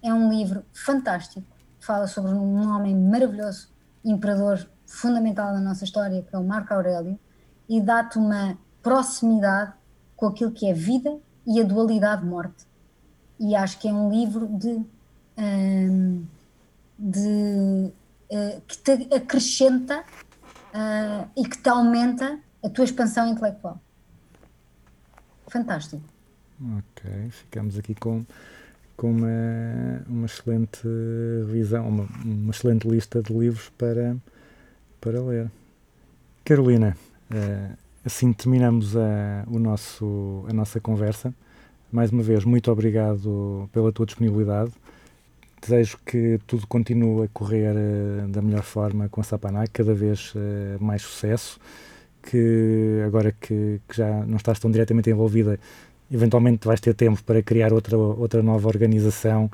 É 0.03 0.15
um 0.15 0.31
livro 0.31 0.65
fantástico, 0.73 1.47
fala 1.79 2.07
sobre 2.07 2.33
um 2.33 2.75
homem 2.75 2.97
maravilhoso, 2.97 3.69
imperador 4.03 4.67
fundamental 4.87 5.53
na 5.53 5.61
nossa 5.61 5.85
história, 5.85 6.23
que 6.23 6.35
é 6.35 6.39
o 6.39 6.43
Marco 6.43 6.73
Aurélio, 6.73 7.21
e 7.69 7.79
dá-te 7.79 8.17
uma 8.17 8.57
proximidade 8.83 9.75
com 10.17 10.29
aquilo 10.29 10.51
que 10.51 10.67
é 10.67 10.73
vida 10.73 11.15
e 11.47 11.61
a 11.61 11.63
dualidade 11.63 12.25
morte. 12.25 12.72
E 13.43 13.57
acho 13.57 13.79
que 13.81 13.89
é 13.89 13.93
um 13.93 14.09
livro 14.09 14.47
de, 14.47 14.81
hum, 15.37 16.25
de 16.97 17.93
eh, 18.31 18.61
que 18.69 18.79
te 18.79 19.15
acrescenta 19.15 20.05
ah, 20.73 21.27
e 21.37 21.43
que 21.47 21.59
te 21.59 21.69
aumenta 21.69 22.39
a 22.65 22.69
tua 22.71 22.85
expansão 22.85 23.29
intelectual. 23.29 23.81
Fantástico. 25.49 26.03
Ok, 26.79 27.31
ficamos 27.31 27.77
aqui 27.77 27.97
com, 27.97 28.25
com 28.97 29.11
uma, 29.11 30.03
uma 30.07 30.27
excelente 30.27 30.87
revisão, 31.47 31.89
uma, 31.89 32.09
uma 32.25 32.53
excelente 32.53 32.89
lista 32.89 33.21
de 33.21 33.37
livros 33.37 33.69
para, 33.77 34.17
para 35.01 35.21
ler. 35.21 35.51
Carolina, 36.45 36.97
eh, 37.29 37.71
assim 38.05 38.33
terminamos 38.33 38.97
a, 38.97 39.45
o 39.49 39.59
nosso, 39.59 40.47
a 40.49 40.53
nossa 40.53 40.81
conversa. 40.81 41.35
Mais 41.93 42.11
uma 42.11 42.23
vez, 42.23 42.43
muito 42.47 42.73
obrigado 42.73 43.69
pela 43.71 43.93
tua 43.93 44.07
disponibilidade. 44.07 44.73
Desejo 45.61 45.99
que 46.07 46.41
tudo 46.47 46.67
continue 46.67 47.27
a 47.27 47.29
correr 47.29 47.75
eh, 47.77 48.27
da 48.29 48.41
melhor 48.41 48.63
forma 48.63 49.11
com 49.11 49.21
a 49.21 49.25
Sapanac, 49.25 49.71
cada 49.71 49.93
vez 49.93 50.33
eh, 50.35 50.79
mais 50.81 51.03
sucesso. 51.03 51.61
Que 52.23 53.03
agora 53.07 53.31
que, 53.39 53.79
que 53.87 53.97
já 53.97 54.25
não 54.25 54.39
estás 54.39 54.59
tão 54.59 54.71
diretamente 54.71 55.11
envolvida, 55.11 55.61
eventualmente 56.11 56.67
vais 56.67 56.81
ter 56.81 56.95
tempo 56.95 57.23
para 57.25 57.43
criar 57.43 57.75
outra, 57.75 57.97
outra 57.97 58.43
nova 58.43 58.69
organização 58.69 59.51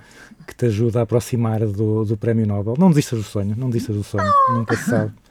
que 0.46 0.54
te 0.54 0.66
ajude 0.66 0.96
a 0.96 1.02
aproximar 1.02 1.66
do, 1.66 2.04
do 2.04 2.16
Prémio 2.16 2.46
Nobel. 2.46 2.74
Não 2.78 2.88
desistas 2.90 3.18
do 3.18 3.24
sonho, 3.24 3.56
não 3.56 3.68
desistas 3.68 3.96
do 3.96 4.04
sonho, 4.04 4.32
nunca 4.54 4.76
se 4.76 4.88
sabe. 4.88 5.12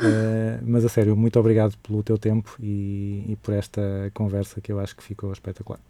Eh, 0.00 0.60
mas 0.62 0.84
a 0.84 0.88
sério, 0.88 1.16
muito 1.16 1.40
obrigado 1.40 1.76
pelo 1.78 2.04
teu 2.04 2.16
tempo 2.16 2.54
e, 2.60 3.24
e 3.26 3.36
por 3.42 3.52
esta 3.52 3.82
conversa 4.14 4.60
que 4.60 4.70
eu 4.70 4.78
acho 4.78 4.94
que 4.94 5.02
ficou 5.02 5.32
espetacular. 5.32 5.80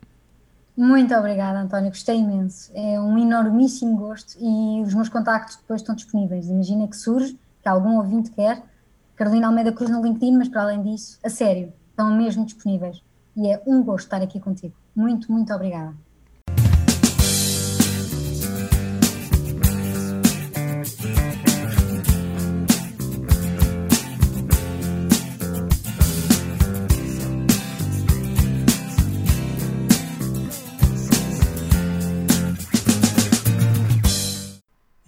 Muito 0.78 1.12
obrigada, 1.12 1.58
António. 1.58 1.90
Gostei 1.90 2.18
imenso. 2.18 2.70
É 2.72 3.00
um 3.00 3.18
enormíssimo 3.18 3.96
gosto 3.96 4.38
e 4.40 4.80
os 4.80 4.94
meus 4.94 5.08
contactos 5.08 5.56
depois 5.56 5.80
estão 5.80 5.92
disponíveis. 5.92 6.46
Imagina 6.46 6.86
que 6.86 6.96
surge, 6.96 7.36
que 7.60 7.68
algum 7.68 7.96
ouvinte 7.96 8.30
quer, 8.30 8.62
Carolina 9.16 9.48
Almeida 9.48 9.72
Cruz 9.72 9.90
no 9.90 10.00
LinkedIn, 10.00 10.36
mas 10.36 10.48
para 10.48 10.62
além 10.62 10.80
disso, 10.80 11.18
a 11.24 11.28
sério, 11.28 11.72
estão 11.90 12.16
mesmo 12.16 12.44
disponíveis. 12.44 13.02
e 13.36 13.48
é 13.48 13.60
um 13.66 13.82
gosto 13.82 14.04
estar 14.04 14.22
aqui 14.22 14.38
contigo. 14.38 14.74
Muito, 14.94 15.32
muito 15.32 15.52
obrigada. 15.52 15.96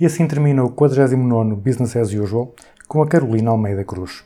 E 0.00 0.06
assim 0.06 0.26
termina 0.26 0.64
o 0.64 0.70
49 0.70 1.56
Business 1.56 1.94
as 1.94 2.14
Usual 2.14 2.54
com 2.88 3.02
a 3.02 3.06
Carolina 3.06 3.50
Almeida 3.50 3.84
Cruz. 3.84 4.24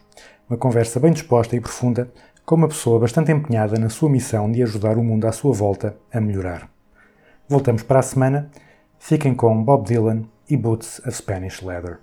Uma 0.49 0.57
conversa 0.57 1.01
bem 1.01 1.13
disposta 1.13 1.57
e 1.57 1.61
profunda 1.61 2.13
com 2.47 2.55
uma 2.55 2.69
pessoa 2.69 3.01
bastante 3.01 3.33
empenhada 3.33 3.77
na 3.77 3.89
sua 3.89 4.09
missão 4.09 4.53
de 4.53 4.63
ajudar 4.63 4.97
o 4.97 5.03
mundo 5.03 5.27
à 5.27 5.33
sua 5.33 5.53
volta 5.53 5.97
a 6.13 6.21
melhorar. 6.21 6.71
Voltamos 7.49 7.83
para 7.83 7.99
a 7.99 8.03
semana. 8.03 8.53
Fiquem 9.01 9.35
com 9.35 9.65
Bob 9.65 9.85
Dylan 9.85 10.23
e 10.49 10.57
Boots 10.57 11.01
of 11.01 11.11
Spanish 11.11 11.61
Leather. 11.61 11.99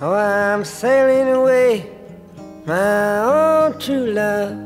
Oh, 0.00 0.14
I'm 0.14 0.64
sailing 0.64 1.30
away, 1.30 1.92
my 2.66 3.68
own 3.68 3.78
true 3.78 4.14
love. 4.14 4.56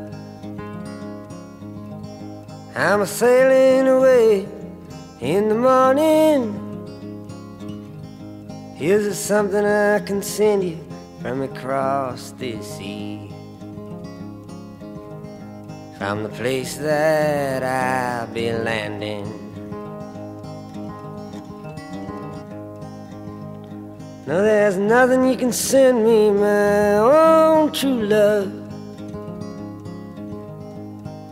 I'm 2.76 3.04
sailing 3.04 3.88
away 3.88 4.46
in 5.20 5.48
the 5.48 5.54
morning. 5.56 6.67
Here's 8.78 9.18
something 9.18 9.64
I 9.64 9.98
can 9.98 10.22
send 10.22 10.62
you 10.62 10.78
from 11.20 11.42
across 11.42 12.30
the 12.30 12.62
sea. 12.62 13.28
From 15.98 16.22
the 16.22 16.28
place 16.28 16.76
that 16.76 17.64
I'll 17.64 18.28
be 18.32 18.52
landing. 18.52 19.26
No, 24.28 24.42
there's 24.42 24.76
nothing 24.76 25.28
you 25.28 25.36
can 25.36 25.50
send 25.52 26.04
me, 26.04 26.30
my 26.30 26.98
own 26.98 27.72
true 27.72 28.06
love. 28.06 28.52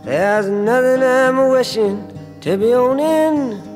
There's 0.03 0.49
nothing 0.49 1.01
I'm 1.01 1.47
wishing 1.47 2.11
to 2.41 2.57
be 2.57 2.73
owning. 2.73 3.66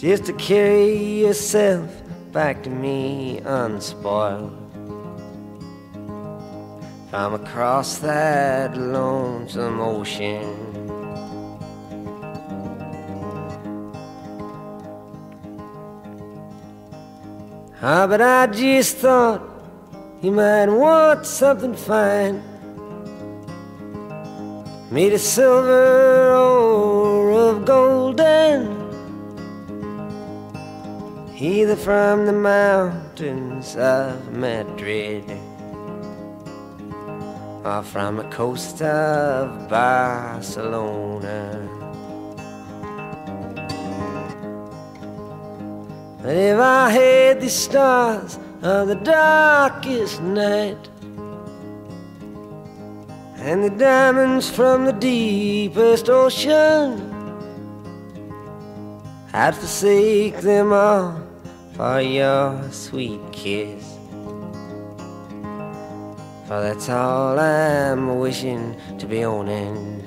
Just 0.00 0.24
to 0.24 0.32
carry 0.32 0.96
yourself 0.96 1.90
back 2.32 2.62
to 2.62 2.70
me 2.70 3.36
unspoiled. 3.44 4.56
I'm 7.12 7.34
across 7.34 7.98
that 7.98 8.78
lonesome 8.78 9.78
ocean. 9.78 10.56
Ah, 17.82 18.06
but 18.06 18.22
I 18.22 18.46
just 18.46 18.96
thought 18.96 19.42
you 20.22 20.30
might 20.30 20.70
want 20.70 21.26
something 21.26 21.74
fine. 21.74 22.42
Made 24.90 25.12
of 25.12 25.20
silver 25.20 26.32
or 26.32 27.32
of 27.32 27.66
golden. 27.66 28.79
Either 31.42 31.74
from 31.74 32.26
the 32.26 32.34
mountains 32.34 33.74
of 33.76 34.30
Madrid 34.30 35.24
or 37.64 37.82
from 37.82 38.18
the 38.18 38.24
coast 38.24 38.82
of 38.82 39.66
Barcelona. 39.66 41.66
But 46.22 46.36
if 46.36 46.60
I 46.60 46.90
had 46.90 47.40
the 47.40 47.48
stars 47.48 48.38
of 48.60 48.88
the 48.88 48.96
darkest 48.96 50.20
night 50.20 50.90
and 53.36 53.64
the 53.64 53.70
diamonds 53.70 54.50
from 54.50 54.84
the 54.84 54.92
deepest 54.92 56.10
ocean, 56.10 57.06
I'd 59.32 59.54
forsake 59.54 60.42
them 60.42 60.74
all 60.74 61.19
for 61.80 62.02
your 62.02 62.70
sweet 62.70 63.22
kiss. 63.32 63.96
For 66.46 66.60
that's 66.60 66.90
all 66.90 67.38
I'm 67.38 68.18
wishing 68.18 68.76
to 68.98 69.06
be 69.06 69.24
owning. 69.24 70.02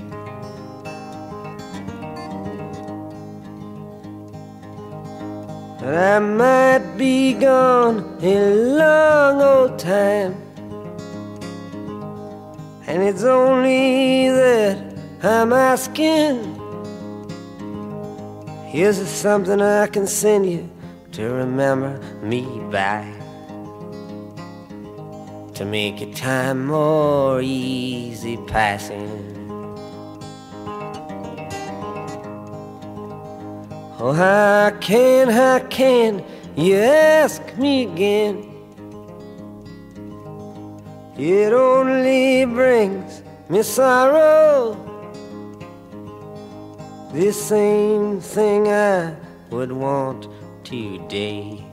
But 5.79 5.95
I 5.95 6.19
might 6.19 6.95
be 6.95 7.33
gone 7.33 8.19
a 8.21 8.53
long 8.77 9.41
old 9.41 9.79
time. 9.79 10.35
And 12.85 13.01
it's 13.01 13.23
only 13.23 14.29
that 14.29 14.77
I'm 15.23 15.51
asking. 15.51 16.53
Here's 18.67 18.99
something 19.07 19.59
I 19.59 19.87
can 19.87 20.05
send 20.05 20.45
you 20.45 20.69
to 21.13 21.29
remember 21.29 21.99
me 22.23 22.41
by. 22.71 23.05
To 25.53 25.65
make 25.65 26.01
your 26.01 26.11
time 26.13 26.65
more 26.65 27.39
easy 27.39 28.37
passing. 28.47 29.39
Oh, 33.99 34.11
how 34.11 34.75
can, 34.81 35.29
how 35.29 35.59
can 35.69 36.25
you 36.55 36.77
ask 36.77 37.41
me 37.57 37.83
again? 37.83 38.49
It 41.15 41.53
only 41.53 42.45
brings 42.45 43.21
me 43.49 43.61
sorrow. 43.61 44.75
This 47.13 47.39
same 47.39 48.19
thing 48.19 48.67
I 48.67 49.15
would 49.51 49.71
want 49.71 50.27
today. 50.63 51.63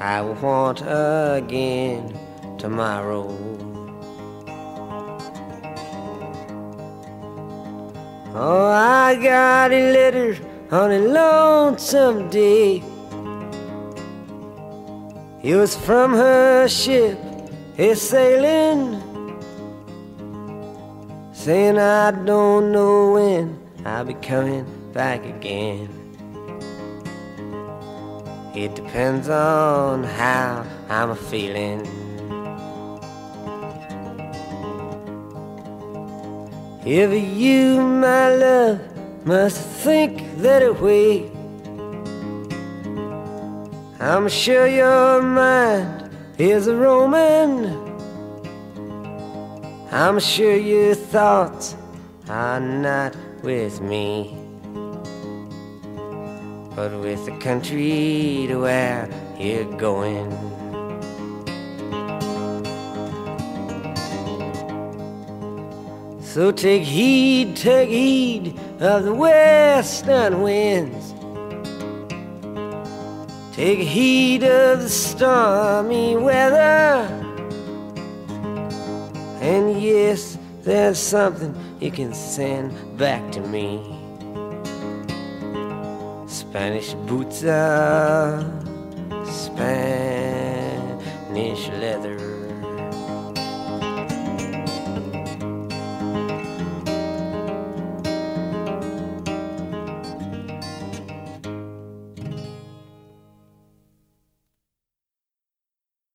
I 0.00 0.22
will 0.22 0.34
want 0.34 0.80
again 0.82 2.18
tomorrow. 2.58 3.28
Oh, 8.32 8.66
I 8.66 9.16
got 9.16 9.72
a 9.72 9.92
letter 9.92 10.38
on 10.70 10.90
a 10.92 11.00
lonesome 11.00 12.30
day. 12.30 12.82
It 15.42 15.56
was 15.56 15.76
from 15.76 16.12
her 16.12 16.68
ship, 16.68 17.18
a 17.76 17.94
sailing, 17.94 19.02
saying 21.32 21.78
I 21.78 22.10
don't 22.12 22.72
know 22.72 23.12
when 23.12 23.58
I'll 23.84 24.04
be 24.04 24.14
coming 24.14 24.64
back 24.92 25.24
again. 25.24 25.99
It 28.60 28.74
depends 28.74 29.30
on 29.30 30.04
how 30.04 30.66
I'm 30.90 31.16
feeling. 31.16 31.80
If 36.84 37.10
you, 37.38 37.80
my 37.80 38.36
love, 38.36 38.80
must 39.24 39.62
think 39.82 40.36
that 40.42 40.78
way, 40.78 41.30
I'm 43.98 44.28
sure 44.28 44.66
your 44.66 45.22
mind 45.22 46.10
is 46.36 46.66
a 46.66 46.76
roaming. 46.76 47.64
I'm 49.90 50.20
sure 50.20 50.56
your 50.56 50.94
thoughts 50.94 51.76
are 52.28 52.60
not 52.60 53.16
with 53.42 53.80
me, 53.80 54.39
but 56.80 56.98
with 56.98 57.26
the 57.26 57.36
country 57.40 58.46
to 58.48 58.56
where 58.56 59.06
you're 59.38 59.70
going. 59.76 60.30
So 66.22 66.50
take 66.50 66.84
heed, 66.84 67.54
take 67.54 67.90
heed 67.90 68.58
of 68.80 69.04
the 69.04 69.12
western 69.12 70.40
winds. 70.40 71.12
Take 73.54 73.80
heed 73.80 74.42
of 74.44 74.80
the 74.80 74.88
stormy 74.88 76.16
weather. 76.16 77.04
And 79.42 79.82
yes, 79.82 80.38
there's 80.62 80.98
something 80.98 81.54
you 81.78 81.90
can 81.90 82.14
send 82.14 82.72
back 82.96 83.30
to 83.32 83.40
me. 83.42 83.99
Spanish 86.50 86.94
boots 87.06 87.44
Spanish 89.24 90.48
leather. 91.78 92.29